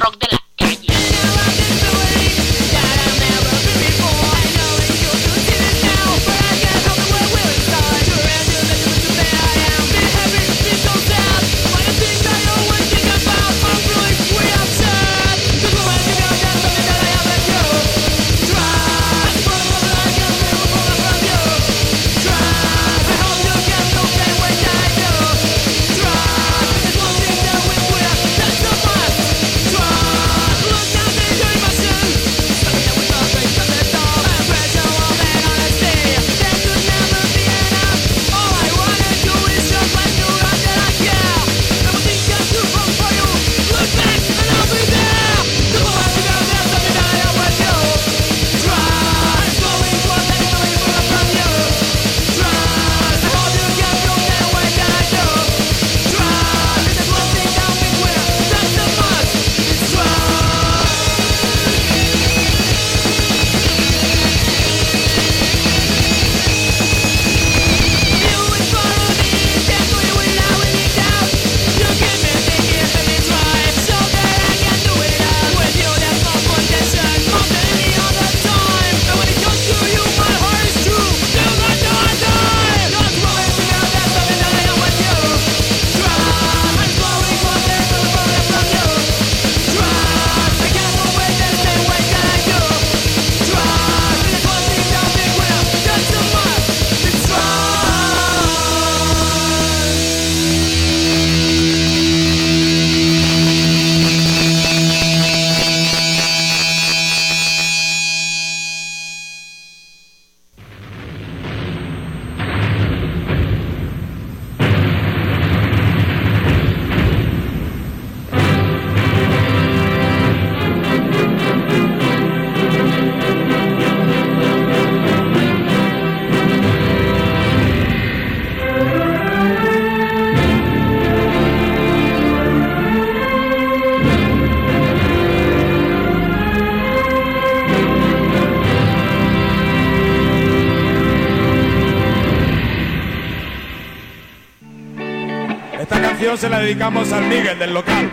Canción 146.37 146.51
se 146.51 146.55
la 146.55 146.59
dedicamos 146.59 147.11
al 147.13 147.25
Miguel 147.25 147.57
del 147.57 147.73
local. 147.73 148.11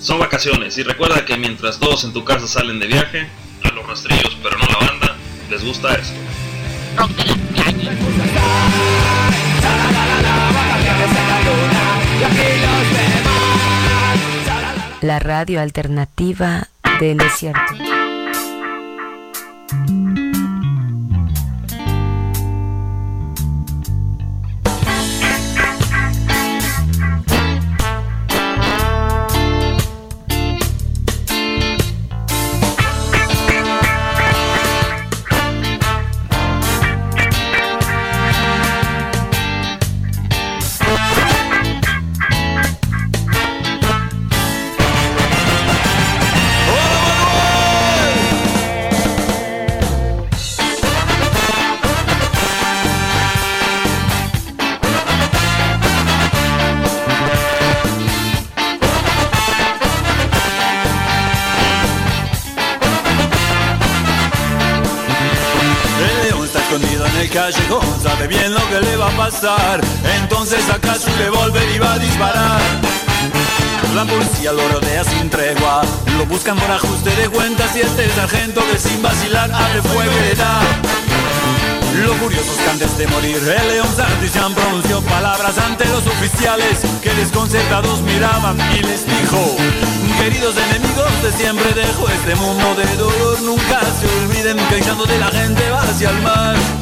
Son 0.00 0.18
vacaciones 0.18 0.78
y 0.78 0.82
recuerda 0.82 1.24
que 1.24 1.36
mientras 1.36 1.78
todos 1.78 2.04
en 2.04 2.12
tu 2.12 2.24
casa 2.24 2.46
salen 2.46 2.78
de 2.78 2.86
viaje, 2.86 3.26
a 3.64 3.68
los 3.70 3.86
rastrillos 3.86 4.36
pero 4.42 4.58
no 4.58 4.66
la 4.66 4.86
banda, 4.86 5.16
les 5.50 5.64
gusta 5.64 5.94
esto. 5.94 6.14
La 15.00 15.18
radio 15.18 15.60
alternativa 15.60 16.68
del 17.00 17.18
desierto. 17.18 17.91
Buscan 76.42 76.58
por 76.58 76.72
ajuste 76.72 77.14
de 77.14 77.28
cuentas 77.28 77.76
y 77.76 77.82
este 77.82 78.08
sargento 78.10 78.62
que 78.72 78.76
sin 78.76 79.00
vacilar 79.00 79.48
abre 79.52 79.80
fuego 79.80 80.12
le 80.22 80.34
da. 80.34 80.60
Lo 82.04 82.14
curioso 82.14 82.50
es 82.50 82.58
que 82.58 82.70
antes 82.70 82.98
de 82.98 83.06
morir 83.06 83.36
el 83.36 83.68
león 83.68 83.86
Santillán 83.94 84.52
pronunció 84.52 85.02
palabras 85.02 85.56
ante 85.58 85.84
los 85.84 86.04
oficiales 86.04 86.80
que 87.00 87.14
desconcertados 87.14 88.00
miraban 88.02 88.58
y 88.74 88.82
les 88.82 89.06
dijo 89.06 89.56
Queridos 90.18 90.56
enemigos 90.56 91.22
de 91.22 91.30
siempre 91.30 91.72
dejo 91.74 92.08
este 92.08 92.34
mundo 92.34 92.74
de 92.74 92.96
dolor 92.96 93.40
Nunca 93.42 93.80
se 94.00 94.08
olviden 94.24 94.56
que 94.68 94.78
echando 94.78 95.04
de 95.04 95.18
la 95.18 95.28
gente 95.28 95.70
va 95.70 95.82
hacia 95.82 96.10
el 96.10 96.22
mar 96.22 96.81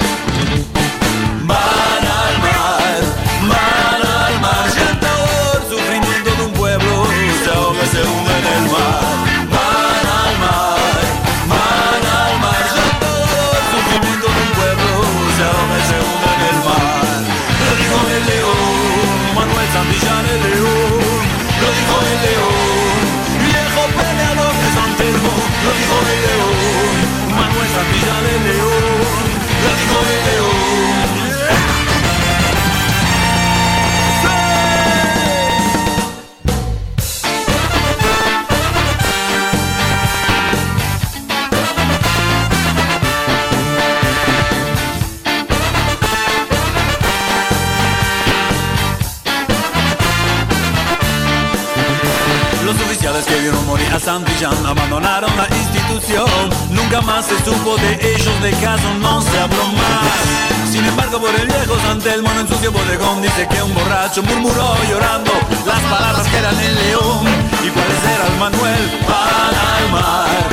Que 53.27 53.39
vieron 53.39 53.67
morir 53.67 53.93
a 53.93 54.01
Santillán 54.01 54.65
abandonaron 54.65 55.31
la 55.37 55.47
institución. 55.55 56.27
Nunca 56.71 57.03
más 57.03 57.27
se 57.27 57.37
supo 57.45 57.77
de 57.77 58.15
ellos, 58.15 58.43
de 58.43 58.51
caso 58.53 58.95
no 58.99 59.21
se 59.21 59.39
habló 59.39 59.67
más. 59.73 60.71
Sin 60.73 60.85
embargo, 60.87 61.21
por 61.21 61.35
el 61.35 61.47
viejo 61.47 61.79
Santelmo 61.81 62.31
en 62.33 62.49
su 62.49 62.55
bodegón 62.73 63.21
dice 63.21 63.47
que 63.47 63.63
un 63.63 63.75
borracho 63.75 64.23
murmuró 64.23 64.75
llorando 64.89 65.33
las 65.67 65.81
palabras 65.81 66.27
que 66.29 66.39
eran 66.39 66.59
el 66.61 66.75
león 66.75 67.27
y 67.63 67.71
parecer 67.71 68.21
al 68.27 68.39
Manuel 68.39 69.01
van 69.07 69.55
al 69.69 69.91
mar, 69.91 70.49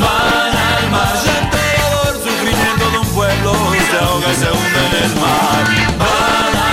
van 0.00 0.56
al 0.56 0.90
mar. 0.90 1.18
Sufrimiento 2.22 2.90
de 2.92 2.98
un 2.98 3.08
pueblo 3.08 3.52
se 3.90 3.98
ahoga 3.98 4.32
y 4.32 4.36
se 4.36 4.46
hunde 4.46 4.80
en 4.86 5.04
el 5.04 5.20
mar. 5.20 5.64
Van 5.98 6.46
al 6.46 6.54
mar, 6.54 6.71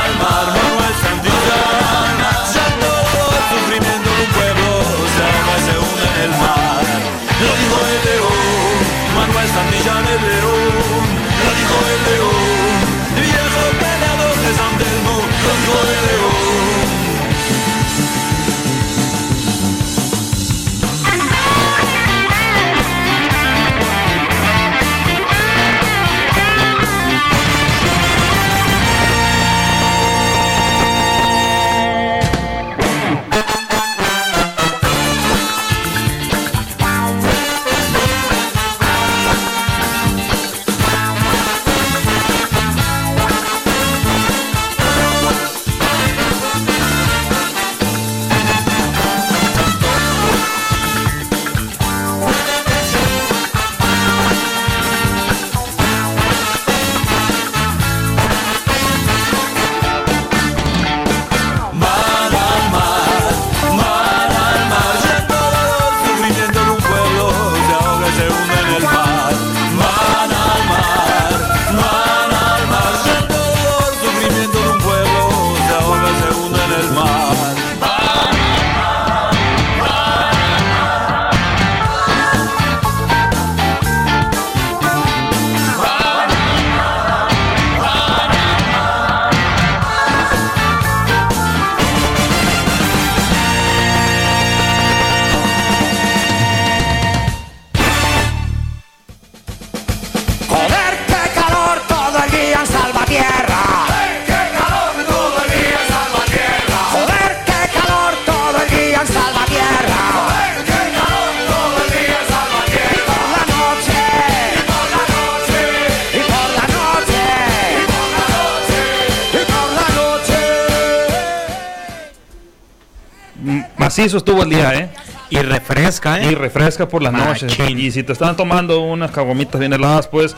Macizo 124.10 124.18
estuvo 124.18 124.42
el 124.42 124.50
día, 124.50 124.74
¿eh? 124.74 124.90
Y 125.30 125.38
refresca, 125.38 126.20
¿eh? 126.20 126.32
Y 126.32 126.36
refresca 126.36 126.88
por 126.88 127.04
las 127.04 127.14
noches. 127.14 127.56
Y 127.70 127.92
si 127.92 128.02
te 128.02 128.14
están 128.14 128.36
tomando 128.36 128.82
unas 128.82 129.12
cagomitas 129.12 129.60
bien 129.60 129.72
heladas, 129.72 130.08
pues 130.08 130.36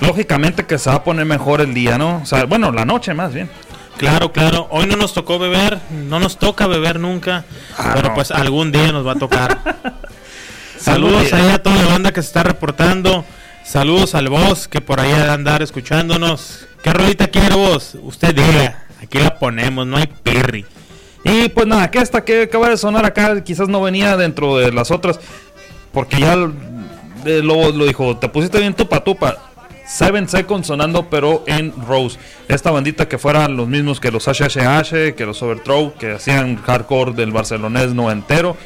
lógicamente 0.00 0.64
que 0.64 0.78
se 0.78 0.90
va 0.90 0.96
a 0.96 1.02
poner 1.04 1.26
mejor 1.26 1.60
el 1.60 1.74
día, 1.74 1.98
¿no? 1.98 2.20
O 2.22 2.26
sea, 2.26 2.44
bueno, 2.44 2.70
la 2.70 2.84
noche 2.84 3.12
más 3.12 3.34
bien. 3.34 3.50
Claro, 3.96 4.30
claro. 4.30 4.68
Hoy 4.70 4.86
no 4.86 4.94
nos 4.96 5.12
tocó 5.12 5.40
beber, 5.40 5.80
no 5.90 6.20
nos 6.20 6.38
toca 6.38 6.68
beber 6.68 7.00
nunca, 7.00 7.44
Ah, 7.76 7.90
pero 7.96 8.10
no. 8.10 8.14
pues 8.14 8.30
algún 8.30 8.70
día 8.70 8.92
nos 8.92 9.04
va 9.04 9.12
a 9.12 9.16
tocar. 9.16 9.58
Saludos 10.78 11.32
ahí 11.32 11.48
a 11.48 11.60
toda 11.60 11.82
la 11.82 11.86
banda 11.88 12.12
que 12.12 12.22
se 12.22 12.28
está 12.28 12.44
reportando. 12.44 13.24
Saludos 13.64 14.14
al 14.14 14.28
boss 14.28 14.68
que 14.68 14.80
por 14.80 15.00
ahí 15.00 15.10
andar 15.12 15.62
escuchándonos. 15.62 16.64
¿Qué 16.84 16.92
rolita 16.92 17.26
quiere 17.26 17.56
vos? 17.56 17.96
Usted 18.02 18.36
diga. 18.36 18.84
Aquí 19.02 19.18
la 19.18 19.36
ponemos, 19.36 19.84
no 19.86 19.96
hay 19.96 20.06
pirri. 20.06 20.64
Y 21.42 21.48
pues 21.48 21.66
nada, 21.66 21.90
que 21.90 21.98
esta 21.98 22.22
que 22.22 22.42
acaba 22.42 22.68
de 22.68 22.76
sonar 22.76 23.06
acá 23.06 23.42
quizás 23.42 23.66
no 23.66 23.80
venía 23.80 24.14
dentro 24.18 24.58
de 24.58 24.72
las 24.72 24.90
otras, 24.90 25.18
porque 25.90 26.20
ya 26.20 26.34
eh, 27.24 27.40
lo, 27.42 27.70
lo 27.72 27.86
dijo, 27.86 28.18
te 28.18 28.28
pusiste 28.28 28.58
bien 28.58 28.74
tupa 28.74 29.02
tupa. 29.02 29.38
Seven 29.86 30.28
Seconds 30.28 30.66
sonando, 30.66 31.08
pero 31.08 31.42
en 31.46 31.72
Rose. 31.86 32.18
Esta 32.46 32.70
bandita 32.70 33.08
que 33.08 33.16
fueran 33.16 33.56
los 33.56 33.68
mismos 33.68 34.00
que 34.00 34.10
los 34.10 34.28
HHH, 34.28 35.14
que 35.16 35.24
los 35.26 35.42
Overthrow, 35.42 35.94
que 35.98 36.12
hacían 36.12 36.56
hardcore 36.56 37.12
del 37.12 37.32
barcelonés 37.32 37.94
no 37.94 38.10
entero. 38.10 38.56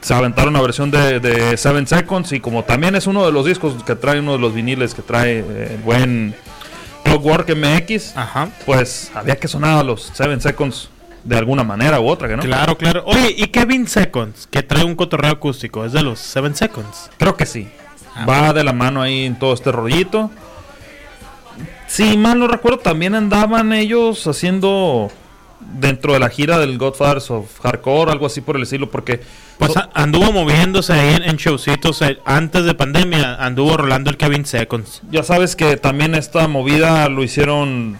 Se 0.00 0.14
aventaron 0.14 0.54
una 0.54 0.62
versión 0.62 0.90
de, 0.90 1.20
de 1.20 1.56
Seven 1.58 1.86
Seconds 1.86 2.32
y 2.32 2.40
como 2.40 2.64
también 2.64 2.96
es 2.96 3.06
uno 3.06 3.26
de 3.26 3.32
los 3.32 3.44
discos 3.44 3.84
que 3.84 3.94
trae 3.94 4.18
uno 4.18 4.32
de 4.32 4.38
los 4.38 4.54
viniles 4.54 4.94
que 4.94 5.02
trae 5.02 5.40
eh, 5.40 5.72
el 5.74 5.82
buen 5.82 6.34
Clockwork 7.04 7.54
MX, 7.54 8.14
pues 8.64 9.10
había 9.14 9.36
que 9.36 9.46
sonar 9.46 9.78
a 9.78 9.82
los 9.84 10.10
Seven 10.14 10.40
Seconds 10.40 10.90
de 11.26 11.36
alguna 11.36 11.64
manera 11.64 12.00
u 12.00 12.08
otra, 12.08 12.28
¿que 12.28 12.36
no? 12.36 12.42
Claro, 12.42 12.78
claro. 12.78 13.02
Oye, 13.06 13.34
¿y 13.36 13.48
Kevin 13.48 13.88
Seconds? 13.88 14.46
Que 14.50 14.62
trae 14.62 14.84
un 14.84 14.94
cotorreo 14.94 15.32
acústico. 15.32 15.84
¿Es 15.84 15.92
de 15.92 16.02
los 16.02 16.18
Seven 16.18 16.54
Seconds? 16.54 17.10
Creo 17.18 17.36
que 17.36 17.46
sí. 17.46 17.68
Va 18.28 18.52
de 18.52 18.64
la 18.64 18.72
mano 18.72 19.02
ahí 19.02 19.24
en 19.24 19.38
todo 19.38 19.52
este 19.52 19.72
rollito. 19.72 20.30
Si 21.88 22.16
mal 22.16 22.38
no 22.38 22.46
recuerdo, 22.48 22.78
también 22.78 23.14
andaban 23.14 23.72
ellos 23.72 24.26
haciendo 24.26 25.10
dentro 25.60 26.12
de 26.12 26.20
la 26.20 26.28
gira 26.28 26.58
del 26.58 26.78
Godfathers 26.78 27.30
of 27.30 27.60
Hardcore, 27.60 28.12
algo 28.12 28.26
así 28.26 28.40
por 28.40 28.56
el 28.56 28.62
estilo, 28.62 28.90
porque 28.90 29.20
Pues 29.58 29.72
anduvo 29.94 30.32
moviéndose 30.32 30.92
ahí 30.92 31.14
en, 31.14 31.22
en 31.24 31.36
showcitos 31.36 32.02
eh, 32.02 32.18
antes 32.24 32.64
de 32.64 32.74
pandemia, 32.74 33.34
anduvo 33.36 33.76
rolando 33.76 34.10
el 34.10 34.16
Kevin 34.16 34.44
Seconds. 34.44 35.02
ya 35.10 35.22
sabes 35.22 35.56
que 35.56 35.76
también 35.76 36.14
esta 36.14 36.46
movida 36.46 37.08
lo 37.08 37.22
hicieron 37.22 37.98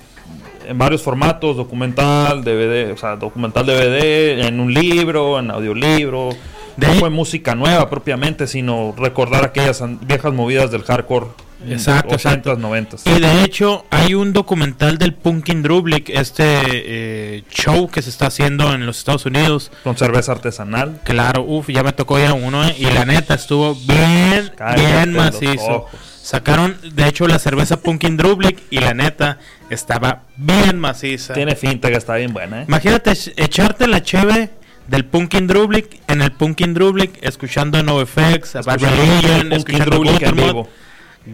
en 0.66 0.78
varios 0.78 1.02
formatos, 1.02 1.56
documental, 1.56 2.44
DVD, 2.44 2.92
o 2.92 2.96
sea, 2.96 3.16
documental 3.16 3.66
DVD, 3.66 4.46
en 4.46 4.60
un 4.60 4.72
libro, 4.72 5.38
en 5.38 5.50
audiolibro. 5.50 6.30
No 6.76 6.92
fue 6.94 7.08
música 7.08 7.54
nueva 7.54 7.88
propiamente, 7.88 8.46
sino 8.46 8.94
recordar 8.98 9.44
aquellas 9.44 9.82
viejas 10.02 10.32
movidas 10.34 10.70
del 10.70 10.82
hardcore. 10.82 11.26
Exacto, 11.68 12.16
80s, 12.16 12.58
90s. 12.58 13.16
Y 13.16 13.20
de 13.20 13.42
hecho, 13.42 13.86
hay 13.90 14.14
un 14.14 14.32
documental 14.32 14.98
del 14.98 15.14
Punkin 15.14 15.62
Drublic, 15.62 16.10
este 16.10 16.44
eh, 16.44 17.44
show 17.50 17.88
que 17.88 18.02
se 18.02 18.10
está 18.10 18.26
haciendo 18.26 18.72
en 18.74 18.84
los 18.84 18.98
Estados 18.98 19.26
Unidos. 19.26 19.72
Con 19.82 19.96
cerveza 19.96 20.32
artesanal. 20.32 21.00
Claro, 21.04 21.42
uff, 21.42 21.68
ya 21.68 21.82
me 21.82 21.92
tocó 21.92 22.18
ir 22.18 22.26
a 22.26 22.34
uno, 22.34 22.64
eh, 22.66 22.76
y 22.78 22.84
la 22.84 23.04
neta 23.06 23.34
estuvo 23.34 23.74
bien, 23.74 24.52
Cállate 24.56 24.82
bien 24.82 25.12
macizo. 25.14 25.86
Sacaron, 26.26 26.76
de 26.82 27.06
hecho, 27.06 27.28
la 27.28 27.38
cerveza 27.38 27.76
Punkin 27.76 28.16
Drublic 28.16 28.58
y 28.70 28.80
la 28.80 28.94
neta 28.94 29.38
estaba 29.70 30.22
bien 30.36 30.76
maciza. 30.76 31.34
Tiene 31.34 31.54
finta 31.54 31.88
que 31.88 31.94
está 31.96 32.16
bien 32.16 32.32
buena, 32.32 32.62
¿eh? 32.62 32.64
Imagínate 32.66 33.12
ech- 33.12 33.32
echarte 33.36 33.86
la 33.86 34.02
cheve 34.02 34.50
del 34.88 35.04
Punkin 35.04 35.46
Drublic 35.46 36.00
en 36.08 36.22
el 36.22 36.32
Punkin 36.32 36.74
Drublic, 36.74 37.16
escuchando 37.22 37.80
NoFX, 37.80 38.56
a 38.56 38.62
Bad 38.62 38.82
Escuchando 38.82 39.02
Religion, 39.02 39.52
escuchando 39.52 39.96
en 39.98 40.02
Gutermod. 40.02 40.44
vivo. 40.46 40.68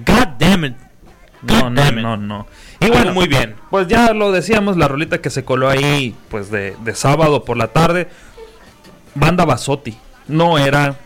God 0.06 0.26
damn 0.38 0.64
it. 0.66 0.74
No, 1.40 1.70
no, 1.70 1.90
no, 1.90 2.16
no. 2.18 2.46
Y 2.78 2.88
bueno, 2.90 3.14
muy 3.14 3.28
bien. 3.28 3.54
Pues 3.70 3.88
ya 3.88 4.12
lo 4.12 4.30
decíamos, 4.30 4.76
la 4.76 4.88
rolita 4.88 5.22
que 5.22 5.30
se 5.30 5.42
coló 5.42 5.70
ahí, 5.70 6.14
pues 6.28 6.50
de, 6.50 6.76
de 6.84 6.94
sábado 6.94 7.46
por 7.46 7.56
la 7.56 7.68
tarde. 7.68 8.08
Banda 9.14 9.46
Basotti. 9.46 9.96
No 10.28 10.58
era. 10.58 10.96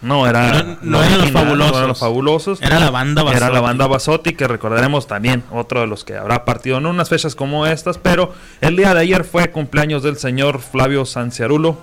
No 0.00 0.26
era. 0.28 0.62
No- 0.62 0.78
no 0.82 1.02
eran 1.02 1.18
los 1.20 1.30
fabulosos. 1.32 1.72
no 1.72 1.76
eran 1.78 1.88
los 1.88 1.98
fabulosos. 1.98 2.62
Era 2.62 2.78
la 2.78 2.90
banda 2.90 3.22
Era 3.22 3.32
la 3.32 3.46
Basotti. 3.48 3.62
banda 3.62 3.86
Basotti, 3.88 4.32
que 4.34 4.46
recordaremos 4.46 5.06
también, 5.08 5.42
otro 5.50 5.80
de 5.80 5.86
los 5.88 6.04
que 6.04 6.16
habrá 6.16 6.44
partido 6.44 6.78
en 6.78 6.86
unas 6.86 7.08
fechas 7.08 7.34
como 7.34 7.66
estas. 7.66 7.98
Pero 7.98 8.32
el 8.60 8.76
día 8.76 8.94
de 8.94 9.00
ayer 9.00 9.24
fue 9.24 9.50
cumpleaños 9.50 10.02
del 10.04 10.16
señor 10.16 10.60
Flavio 10.60 11.04
Sanciarulo. 11.04 11.78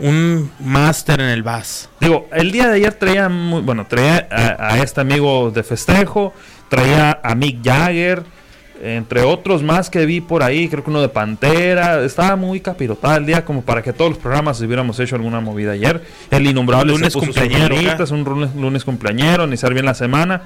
Un 0.00 0.50
máster 0.60 1.20
en 1.20 1.28
el 1.28 1.42
bass. 1.42 1.90
Digo, 2.00 2.28
el 2.32 2.52
día 2.52 2.68
de 2.68 2.76
ayer 2.76 2.94
traía, 2.94 3.28
muy, 3.28 3.62
bueno, 3.62 3.84
traía 3.88 4.28
a, 4.30 4.74
a 4.74 4.78
este 4.78 5.00
amigo 5.00 5.50
de 5.50 5.64
festejo, 5.64 6.32
traía 6.68 7.18
a 7.22 7.34
Mick 7.34 7.64
Jagger, 7.64 8.22
entre 8.82 9.22
otros 9.22 9.62
más 9.62 9.90
que 9.90 10.06
vi 10.06 10.20
por 10.20 10.42
ahí, 10.42 10.68
creo 10.68 10.84
que 10.84 10.90
uno 10.90 11.00
de 11.00 11.08
Pantera, 11.08 12.02
estaba 12.04 12.36
muy 12.36 12.60
capirotada 12.60 13.16
el 13.16 13.26
día 13.26 13.44
como 13.44 13.62
para 13.62 13.82
que 13.82 13.92
todos 13.92 14.10
los 14.10 14.18
programas 14.18 14.60
hubiéramos 14.60 14.98
hecho 15.00 15.16
alguna 15.16 15.40
movida 15.40 15.72
ayer. 15.72 16.02
El 16.30 16.46
innombrable 16.46 16.92
Lunes 16.92 17.14
cumpleañero, 17.14 17.74
rolitas, 17.74 18.10
un 18.10 18.24
lunes, 18.24 18.54
lunes 18.54 18.84
cumpleañero, 18.84 19.44
iniciar 19.44 19.72
bien 19.74 19.86
la 19.86 19.94
semana. 19.94 20.42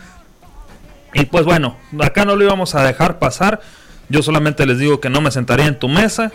Y 1.14 1.26
pues 1.26 1.44
bueno, 1.44 1.76
acá 2.00 2.24
no 2.24 2.36
lo 2.36 2.44
íbamos 2.44 2.74
a 2.74 2.84
dejar 2.84 3.18
pasar. 3.18 3.60
Yo 4.08 4.22
solamente 4.22 4.66
les 4.66 4.78
digo 4.78 5.00
que 5.00 5.10
no 5.10 5.20
me 5.20 5.30
sentaría 5.30 5.66
en 5.66 5.78
tu 5.78 5.88
mesa, 5.88 6.32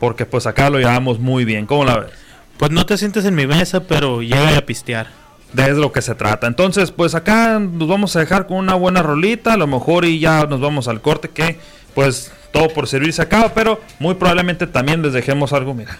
porque 0.00 0.26
pues 0.26 0.46
acá 0.46 0.70
lo 0.70 0.78
llevamos 0.78 1.18
muy 1.18 1.44
bien. 1.44 1.66
¿Cómo 1.66 1.84
la 1.84 1.98
ves? 2.00 2.10
Pues 2.56 2.72
no 2.72 2.84
te 2.86 2.98
sientes 2.98 3.24
en 3.24 3.34
mi 3.34 3.46
mesa, 3.46 3.84
pero 3.84 4.22
llega 4.22 4.56
a 4.56 4.60
pistear. 4.62 5.27
De 5.52 5.72
lo 5.74 5.92
que 5.92 6.02
se 6.02 6.14
trata. 6.14 6.46
Entonces, 6.46 6.90
pues 6.90 7.14
acá 7.14 7.58
nos 7.58 7.88
vamos 7.88 8.14
a 8.16 8.20
dejar 8.20 8.46
con 8.46 8.58
una 8.58 8.74
buena 8.74 9.02
rolita, 9.02 9.54
a 9.54 9.56
lo 9.56 9.66
mejor 9.66 10.04
y 10.04 10.18
ya 10.18 10.46
nos 10.46 10.60
vamos 10.60 10.88
al 10.88 11.00
corte 11.00 11.28
que 11.30 11.58
pues 11.94 12.32
todo 12.52 12.68
por 12.68 12.86
servir 12.86 13.12
se 13.12 13.22
acaba, 13.22 13.52
pero 13.54 13.80
muy 13.98 14.14
probablemente 14.14 14.66
también 14.66 15.02
les 15.02 15.12
dejemos 15.12 15.52
algo, 15.52 15.74
mira. 15.74 15.98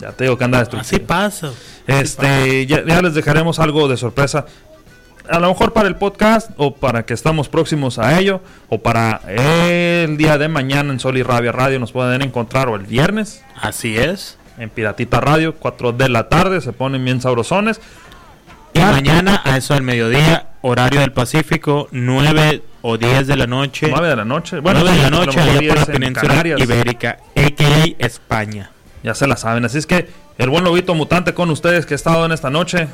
Ya 0.00 0.12
te 0.12 0.24
digo 0.24 0.36
que 0.36 0.44
anda 0.44 0.58
destructivo. 0.58 0.96
Así 0.96 0.98
pasa. 0.98 1.50
Este, 1.86 2.66
ya, 2.66 2.84
ya 2.84 3.00
les 3.00 3.14
dejaremos 3.14 3.58
algo 3.58 3.88
de 3.88 3.96
sorpresa. 3.96 4.46
A 5.28 5.40
lo 5.40 5.48
mejor 5.48 5.72
para 5.72 5.88
el 5.88 5.96
podcast 5.96 6.50
o 6.56 6.76
para 6.76 7.04
que 7.04 7.14
estamos 7.14 7.48
próximos 7.48 7.98
a 7.98 8.18
ello 8.18 8.40
o 8.68 8.78
para 8.78 9.20
el 9.26 10.16
día 10.16 10.38
de 10.38 10.48
mañana 10.48 10.92
en 10.92 11.00
Sol 11.00 11.16
y 11.18 11.22
Rabia 11.22 11.50
Radio 11.50 11.80
nos 11.80 11.92
pueden 11.92 12.22
encontrar 12.22 12.68
o 12.68 12.76
el 12.76 12.84
viernes. 12.84 13.42
Así 13.60 13.96
es. 13.96 14.38
En 14.58 14.70
Piratita 14.70 15.20
Radio, 15.20 15.54
4 15.56 15.92
de 15.92 16.08
la 16.08 16.28
tarde, 16.28 16.60
se 16.60 16.72
ponen 16.72 17.04
bien 17.04 17.20
sabrosones. 17.20 17.80
Y 18.76 18.78
mañana 18.78 19.40
a 19.42 19.56
eso 19.56 19.72
del 19.72 19.82
mediodía, 19.82 20.48
horario 20.60 21.00
del 21.00 21.10
Pacífico, 21.10 21.88
9 21.92 22.62
o 22.82 22.98
10 22.98 23.26
de 23.26 23.36
la 23.36 23.46
noche. 23.46 23.86
9 23.88 24.08
de 24.08 24.16
la 24.16 24.24
noche. 24.26 24.60
Bueno, 24.60 24.80
9 24.80 24.96
de 24.96 25.02
la 25.02 25.10
noche 25.10 25.40
allá 25.40 25.58
10 25.58 25.74
por 25.74 25.76
la 25.76 25.94
en 25.94 26.00
península 26.00 26.28
Canarias. 26.28 26.60
ibérica, 26.60 27.18
a.k.a. 27.34 28.04
España. 28.06 28.70
Ya 29.02 29.14
se 29.14 29.26
la 29.26 29.36
saben. 29.38 29.64
Así 29.64 29.78
es 29.78 29.86
que 29.86 30.10
el 30.36 30.50
buen 30.50 30.62
lobito 30.62 30.94
mutante 30.94 31.32
con 31.32 31.50
ustedes 31.50 31.86
que 31.86 31.94
ha 31.94 31.96
estado 31.96 32.26
en 32.26 32.32
esta 32.32 32.50
noche. 32.50 32.88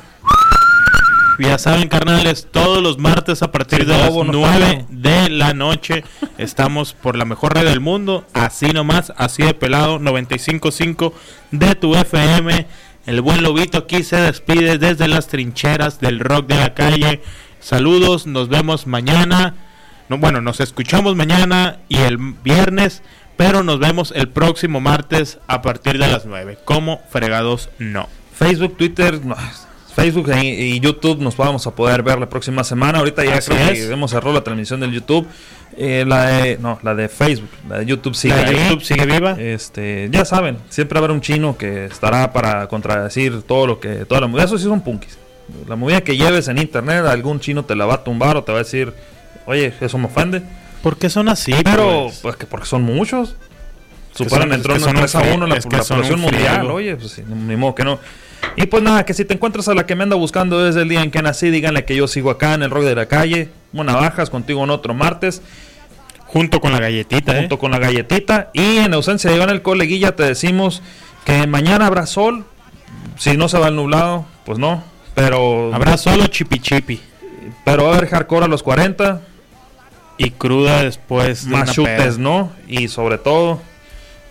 Ya 1.39 1.57
saben, 1.57 1.89
carnales, 1.89 2.47
todos 2.49 2.81
los 2.81 2.97
martes 2.97 3.41
a 3.41 3.51
partir 3.51 3.85
de 3.85 3.97
las 3.97 4.07
lobo, 4.07 4.23
no 4.23 4.31
9 4.33 4.85
de 4.89 5.29
la 5.31 5.53
noche 5.53 6.05
estamos 6.37 6.93
por 6.93 7.17
la 7.17 7.25
mejor 7.25 7.55
red 7.55 7.65
del 7.65 7.79
mundo, 7.81 8.25
así 8.33 8.67
nomás, 8.67 9.11
así 9.17 9.43
de 9.43 9.53
pelado, 9.53 9.99
95.5 9.99 11.11
de 11.51 11.75
tu 11.75 11.95
FM. 11.95 12.67
El 13.05 13.19
buen 13.19 13.43
lobito 13.43 13.79
aquí 13.79 14.01
se 14.03 14.15
despide 14.15 14.77
desde 14.77 15.09
las 15.09 15.27
trincheras 15.27 15.99
del 15.99 16.19
rock 16.19 16.47
de 16.47 16.55
la 16.55 16.73
calle. 16.73 17.21
Saludos, 17.59 18.27
nos 18.27 18.47
vemos 18.47 18.87
mañana. 18.87 19.55
No, 20.07 20.17
bueno, 20.17 20.39
nos 20.39 20.61
escuchamos 20.61 21.13
mañana 21.13 21.79
y 21.89 21.97
el 21.97 22.17
viernes, 22.17 23.03
pero 23.35 23.61
nos 23.61 23.79
vemos 23.79 24.13
el 24.15 24.29
próximo 24.29 24.79
martes 24.79 25.39
a 25.47 25.61
partir 25.61 25.93
de 25.97 26.07
las 26.07 26.25
9. 26.25 26.59
Como 26.63 27.01
fregados 27.09 27.69
no. 27.77 28.07
Facebook, 28.33 28.77
Twitter, 28.77 29.19
no, 29.25 29.35
Facebook 29.95 30.31
y, 30.41 30.79
YouTube 30.79 31.19
nos 31.19 31.37
vamos 31.37 31.67
a 31.67 31.71
poder 31.75 32.03
ver 32.03 32.19
la 32.19 32.27
próxima 32.27 32.63
semana. 32.63 32.99
Ahorita 32.99 33.23
ya 33.23 33.39
creo 33.39 33.73
que 33.73 33.91
hemos 33.91 34.11
cerrado 34.11 34.33
la 34.33 34.43
transmisión 34.43 34.79
del 34.79 34.91
YouTube. 34.91 35.27
Eh, 35.75 36.05
la 36.07 36.25
de, 36.25 36.57
no, 36.59 36.77
la 36.83 36.93
de 36.93 37.09
Facebook, 37.09 37.49
la 37.67 37.79
de 37.79 37.85
YouTube 37.85 38.13
sigue. 38.13 38.35
¿La 38.35 38.43
de. 38.43 38.53
YouTube 38.53 38.83
sigue 38.83 39.05
viva? 39.05 39.31
Este, 39.39 40.07
ya 40.11 40.23
saben, 40.23 40.57
siempre 40.69 40.99
habrá 40.99 41.13
un 41.13 41.21
chino 41.21 41.57
que 41.57 41.85
estará 41.85 42.31
para 42.31 42.67
contradecir 42.67 43.41
todo 43.41 43.65
lo 43.65 43.79
que, 43.79 44.05
toda 44.05 44.21
la 44.21 44.27
movida. 44.27 44.45
Eso 44.45 44.57
sí 44.57 44.65
son 44.65 44.81
punkis. 44.81 45.17
La 45.67 45.75
movida 45.75 46.01
que 46.01 46.15
lleves 46.15 46.47
en 46.47 46.59
internet, 46.59 47.05
algún 47.05 47.39
chino 47.39 47.65
te 47.65 47.75
la 47.75 47.85
va 47.85 47.95
a 47.95 48.03
tumbar 48.03 48.37
o 48.37 48.43
te 48.43 48.51
va 48.51 48.59
a 48.59 48.63
decir, 48.63 48.93
oye, 49.45 49.73
eso 49.81 49.97
me 49.97 50.05
ofende. 50.05 50.43
¿Por 50.83 50.97
qué 50.97 51.09
son 51.09 51.27
así? 51.29 51.53
Pero, 51.63 52.03
pues? 52.05 52.19
pues 52.21 52.35
que 52.35 52.45
porque 52.45 52.65
son 52.65 52.83
muchos. 52.83 53.35
Superan 54.13 54.53
el 54.53 54.61
trono 54.61 54.79
que 54.79 54.85
son 54.85 54.95
3 54.95 55.15
a 55.15 55.19
un 55.19 55.25
fre- 55.25 55.35
1 55.35 55.47
la, 55.47 55.59
población 55.59 56.13
un 56.13 56.21
mundial. 56.21 56.69
Oye, 56.69 56.95
pues 56.95 57.19
ni 57.27 57.55
modo 57.55 57.73
que 57.73 57.83
no. 57.83 57.99
Y 58.55 58.65
pues 58.67 58.83
nada, 58.83 59.05
que 59.05 59.13
si 59.13 59.25
te 59.25 59.33
encuentras 59.33 59.67
a 59.67 59.73
la 59.73 59.85
que 59.85 59.95
me 59.95 60.03
anda 60.03 60.15
buscando 60.15 60.63
desde 60.63 60.83
el 60.83 60.89
día 60.89 61.01
en 61.01 61.11
que 61.11 61.21
nací, 61.21 61.49
díganle 61.49 61.85
que 61.85 61.95
yo 61.95 62.07
sigo 62.07 62.29
acá 62.29 62.53
en 62.53 62.63
el 62.63 62.69
rock 62.69 62.83
de 62.83 62.95
la 62.95 63.07
calle. 63.07 63.49
Buena 63.71 63.95
bajas, 63.95 64.29
contigo 64.29 64.63
en 64.63 64.69
otro 64.69 64.93
martes. 64.93 65.41
Junto 66.27 66.61
con 66.61 66.71
la 66.71 66.79
galletita, 66.79 67.35
¿eh? 67.35 67.39
Junto 67.41 67.59
con 67.59 67.71
la 67.71 67.79
galletita. 67.79 68.49
Y 68.53 68.77
en 68.77 68.93
ausencia 68.93 69.29
de 69.29 69.35
Iván 69.35 69.49
el 69.49 69.61
coleguilla, 69.61 70.15
te 70.15 70.23
decimos 70.23 70.81
que 71.25 71.45
mañana 71.47 71.87
habrá 71.87 72.05
sol. 72.05 72.45
Si 73.17 73.37
no 73.37 73.47
se 73.49 73.59
va 73.59 73.67
el 73.67 73.75
nublado, 73.75 74.25
pues 74.45 74.57
no. 74.57 74.83
Pero. 75.13 75.73
Habrá 75.73 75.97
solo 75.97 76.25
chipi 76.27 76.59
chipi. 76.59 76.99
Pero 77.63 77.83
va 77.83 77.91
a 77.91 77.97
haber 77.97 78.09
hardcore 78.09 78.45
a 78.45 78.47
los 78.47 78.63
40. 78.63 79.21
Y 80.17 80.31
cruda 80.31 80.83
después 80.83 81.45
de 81.45 81.51
Más 81.51 81.63
una 81.63 81.73
chutes. 81.73 82.17
¿no? 82.17 82.51
Y 82.67 82.87
sobre 82.87 83.17
todo, 83.17 83.61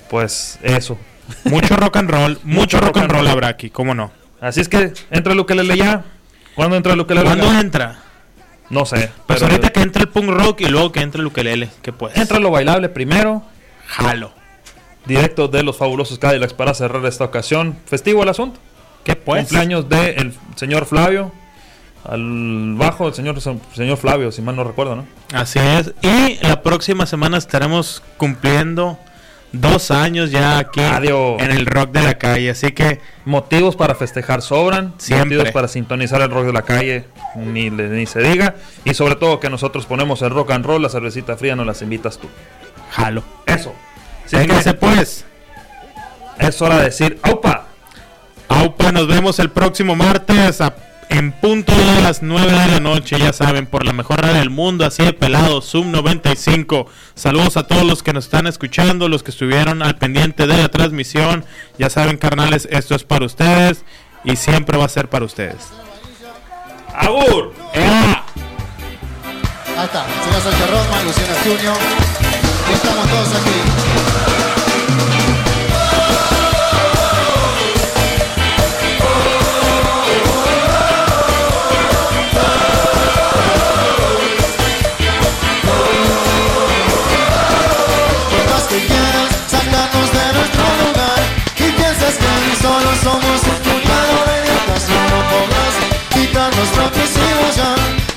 pues 0.08 0.58
eso. 0.62 0.98
Mucho 1.44 1.76
rock 1.76 1.96
and 1.96 2.10
roll, 2.10 2.38
mucho 2.44 2.80
rock 2.80 2.98
and 2.98 3.10
roll 3.10 3.26
habrá 3.26 3.48
aquí, 3.48 3.70
¿cómo 3.70 3.94
no? 3.94 4.10
Así 4.40 4.60
es 4.60 4.68
que 4.68 4.92
entra 5.10 5.32
el 5.32 5.40
ukelele 5.40 5.76
ya. 5.76 6.04
¿Cuándo 6.54 6.76
entra 6.76 6.94
el 6.94 7.00
ukelele? 7.00 7.26
¿Cuándo 7.26 7.52
entra? 7.52 8.02
No 8.70 8.86
sé. 8.86 9.10
Pues 9.26 9.40
pero 9.40 9.52
ahorita 9.52 9.70
que 9.70 9.80
entre 9.80 10.02
el 10.02 10.08
punk 10.08 10.30
rock 10.30 10.62
y 10.62 10.66
luego 10.66 10.92
que 10.92 11.00
entre 11.00 11.20
el 11.20 11.26
ukelele, 11.26 11.70
¿qué 11.82 11.92
pues? 11.92 12.16
entra 12.16 12.38
lo 12.38 12.50
bailable 12.50 12.88
primero. 12.88 13.42
Jalo. 13.86 14.32
Directo 15.06 15.48
de 15.48 15.62
los 15.62 15.76
fabulosos 15.76 16.18
Cadillacs 16.18 16.54
para 16.54 16.74
cerrar 16.74 17.04
esta 17.06 17.24
ocasión. 17.24 17.76
Festivo 17.86 18.22
el 18.22 18.28
asunto. 18.28 18.60
¿Qué 19.04 19.16
pues? 19.16 19.42
Cumpleaños 19.42 19.88
del 19.88 20.34
señor 20.56 20.86
Flavio. 20.86 21.32
Al 22.04 22.74
bajo 22.76 23.08
el 23.08 23.14
señor, 23.14 23.40
señor 23.40 23.96
Flavio, 23.96 24.32
si 24.32 24.42
mal 24.42 24.56
no 24.56 24.64
recuerdo, 24.64 24.96
¿no? 24.96 25.06
Así 25.32 25.58
es. 25.60 25.92
Y 26.02 26.38
la 26.44 26.62
próxima 26.62 27.06
semana 27.06 27.38
estaremos 27.38 28.02
cumpliendo 28.16 28.98
dos 29.52 29.90
años 29.90 30.30
ya 30.30 30.58
aquí 30.58 30.80
Adiós. 30.80 31.40
en 31.40 31.50
el 31.50 31.66
rock 31.66 31.90
de 31.92 32.02
la 32.02 32.18
calle. 32.18 32.50
Así 32.50 32.72
que 32.72 33.00
Motivos 33.24 33.76
para 33.76 33.94
festejar 33.94 34.42
sobran. 34.42 34.94
Siempre. 34.98 35.36
Motivos 35.36 35.52
para 35.52 35.68
sintonizar 35.68 36.20
el 36.22 36.30
rock 36.30 36.46
de 36.46 36.52
la 36.52 36.62
calle, 36.62 37.04
ni, 37.36 37.70
ni 37.70 38.06
se 38.06 38.20
diga. 38.20 38.56
Y 38.84 38.94
sobre 38.94 39.14
todo 39.16 39.38
que 39.40 39.48
nosotros 39.50 39.86
ponemos 39.86 40.22
el 40.22 40.30
rock 40.30 40.50
and 40.52 40.64
roll, 40.66 40.82
la 40.82 40.88
cervecita 40.88 41.36
fría, 41.36 41.54
nos 41.54 41.66
las 41.66 41.82
invitas 41.82 42.18
tú. 42.18 42.28
jalo. 42.90 43.22
Eso. 43.46 43.74
Véngase 44.30 44.70
que 44.72 44.74
pues. 44.78 45.24
es 46.38 46.62
hora 46.62 46.78
de 46.78 46.84
decir, 46.84 47.18
¡aupa! 47.22 47.66
Aupa, 48.48 48.92
nos 48.92 49.06
vemos 49.06 49.38
el 49.38 49.50
próximo 49.50 49.94
martes 49.96 50.60
a- 50.60 50.74
en 51.12 51.30
punto 51.32 51.74
de 51.74 52.00
las 52.00 52.22
9 52.22 52.50
de 52.50 52.68
la 52.68 52.80
noche, 52.80 53.18
ya 53.18 53.32
saben, 53.32 53.66
por 53.66 53.84
la 53.84 53.92
mejor 53.92 54.22
radio 54.22 54.38
del 54.38 54.50
mundo, 54.50 54.86
así 54.86 55.04
de 55.04 55.12
pelado, 55.12 55.60
Zoom 55.60 55.90
95. 55.92 56.86
Saludos 57.14 57.56
a 57.58 57.66
todos 57.66 57.84
los 57.84 58.02
que 58.02 58.14
nos 58.14 58.24
están 58.24 58.46
escuchando, 58.46 59.08
los 59.08 59.22
que 59.22 59.30
estuvieron 59.30 59.82
al 59.82 59.96
pendiente 59.96 60.46
de 60.46 60.56
la 60.56 60.68
transmisión. 60.68 61.44
Ya 61.78 61.90
saben, 61.90 62.16
carnales, 62.16 62.66
esto 62.70 62.94
es 62.94 63.04
para 63.04 63.26
ustedes 63.26 63.84
y 64.24 64.36
siempre 64.36 64.78
va 64.78 64.86
a 64.86 64.88
ser 64.88 65.08
para 65.08 65.26
ustedes. 65.26 65.68
¡Agur! 66.94 67.54
¡Ea! 67.74 68.24
Ahí 69.76 69.84
está, 69.84 70.06
señor 70.24 70.42
Sánchez 70.42 70.70
Rosman, 70.70 71.04
Luciana 71.04 71.34
Junior. 71.44 71.76
Estamos 72.72 73.08
todos 73.08 73.28
aquí. 73.28 73.91
Nosotros 96.62 97.10
y 97.16 97.56
ya 97.56 97.74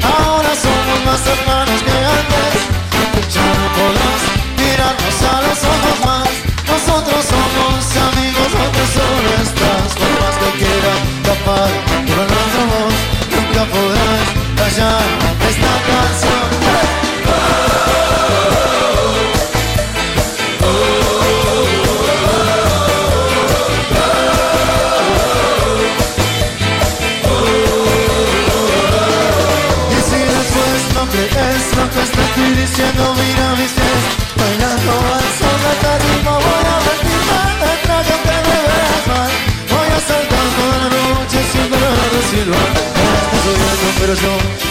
ahora 0.08 0.50
somos 0.56 1.00
más 1.04 1.22
hermanos 1.26 1.82
que 1.82 1.98
antes. 2.20 2.54
Ya 3.34 3.42
no 3.42 3.68
podemos 3.74 4.22
mirarnos 4.60 5.18
a 5.34 5.42
los 5.42 5.60
ojos 5.74 5.98
más. 6.06 6.30
Nosotros 6.70 7.26
somos 7.26 7.82
amigos, 8.08 8.50
aunque 8.62 8.86
solo 8.94 9.30
estas 9.42 9.94
formas 9.98 10.36
te 10.42 10.50
quieran 10.60 11.24
tapar. 11.24 11.95
cielo, 42.46 42.58
estás 42.58 43.44
soñando 43.44 43.88
pero 44.00 44.14
yo 44.14 44.65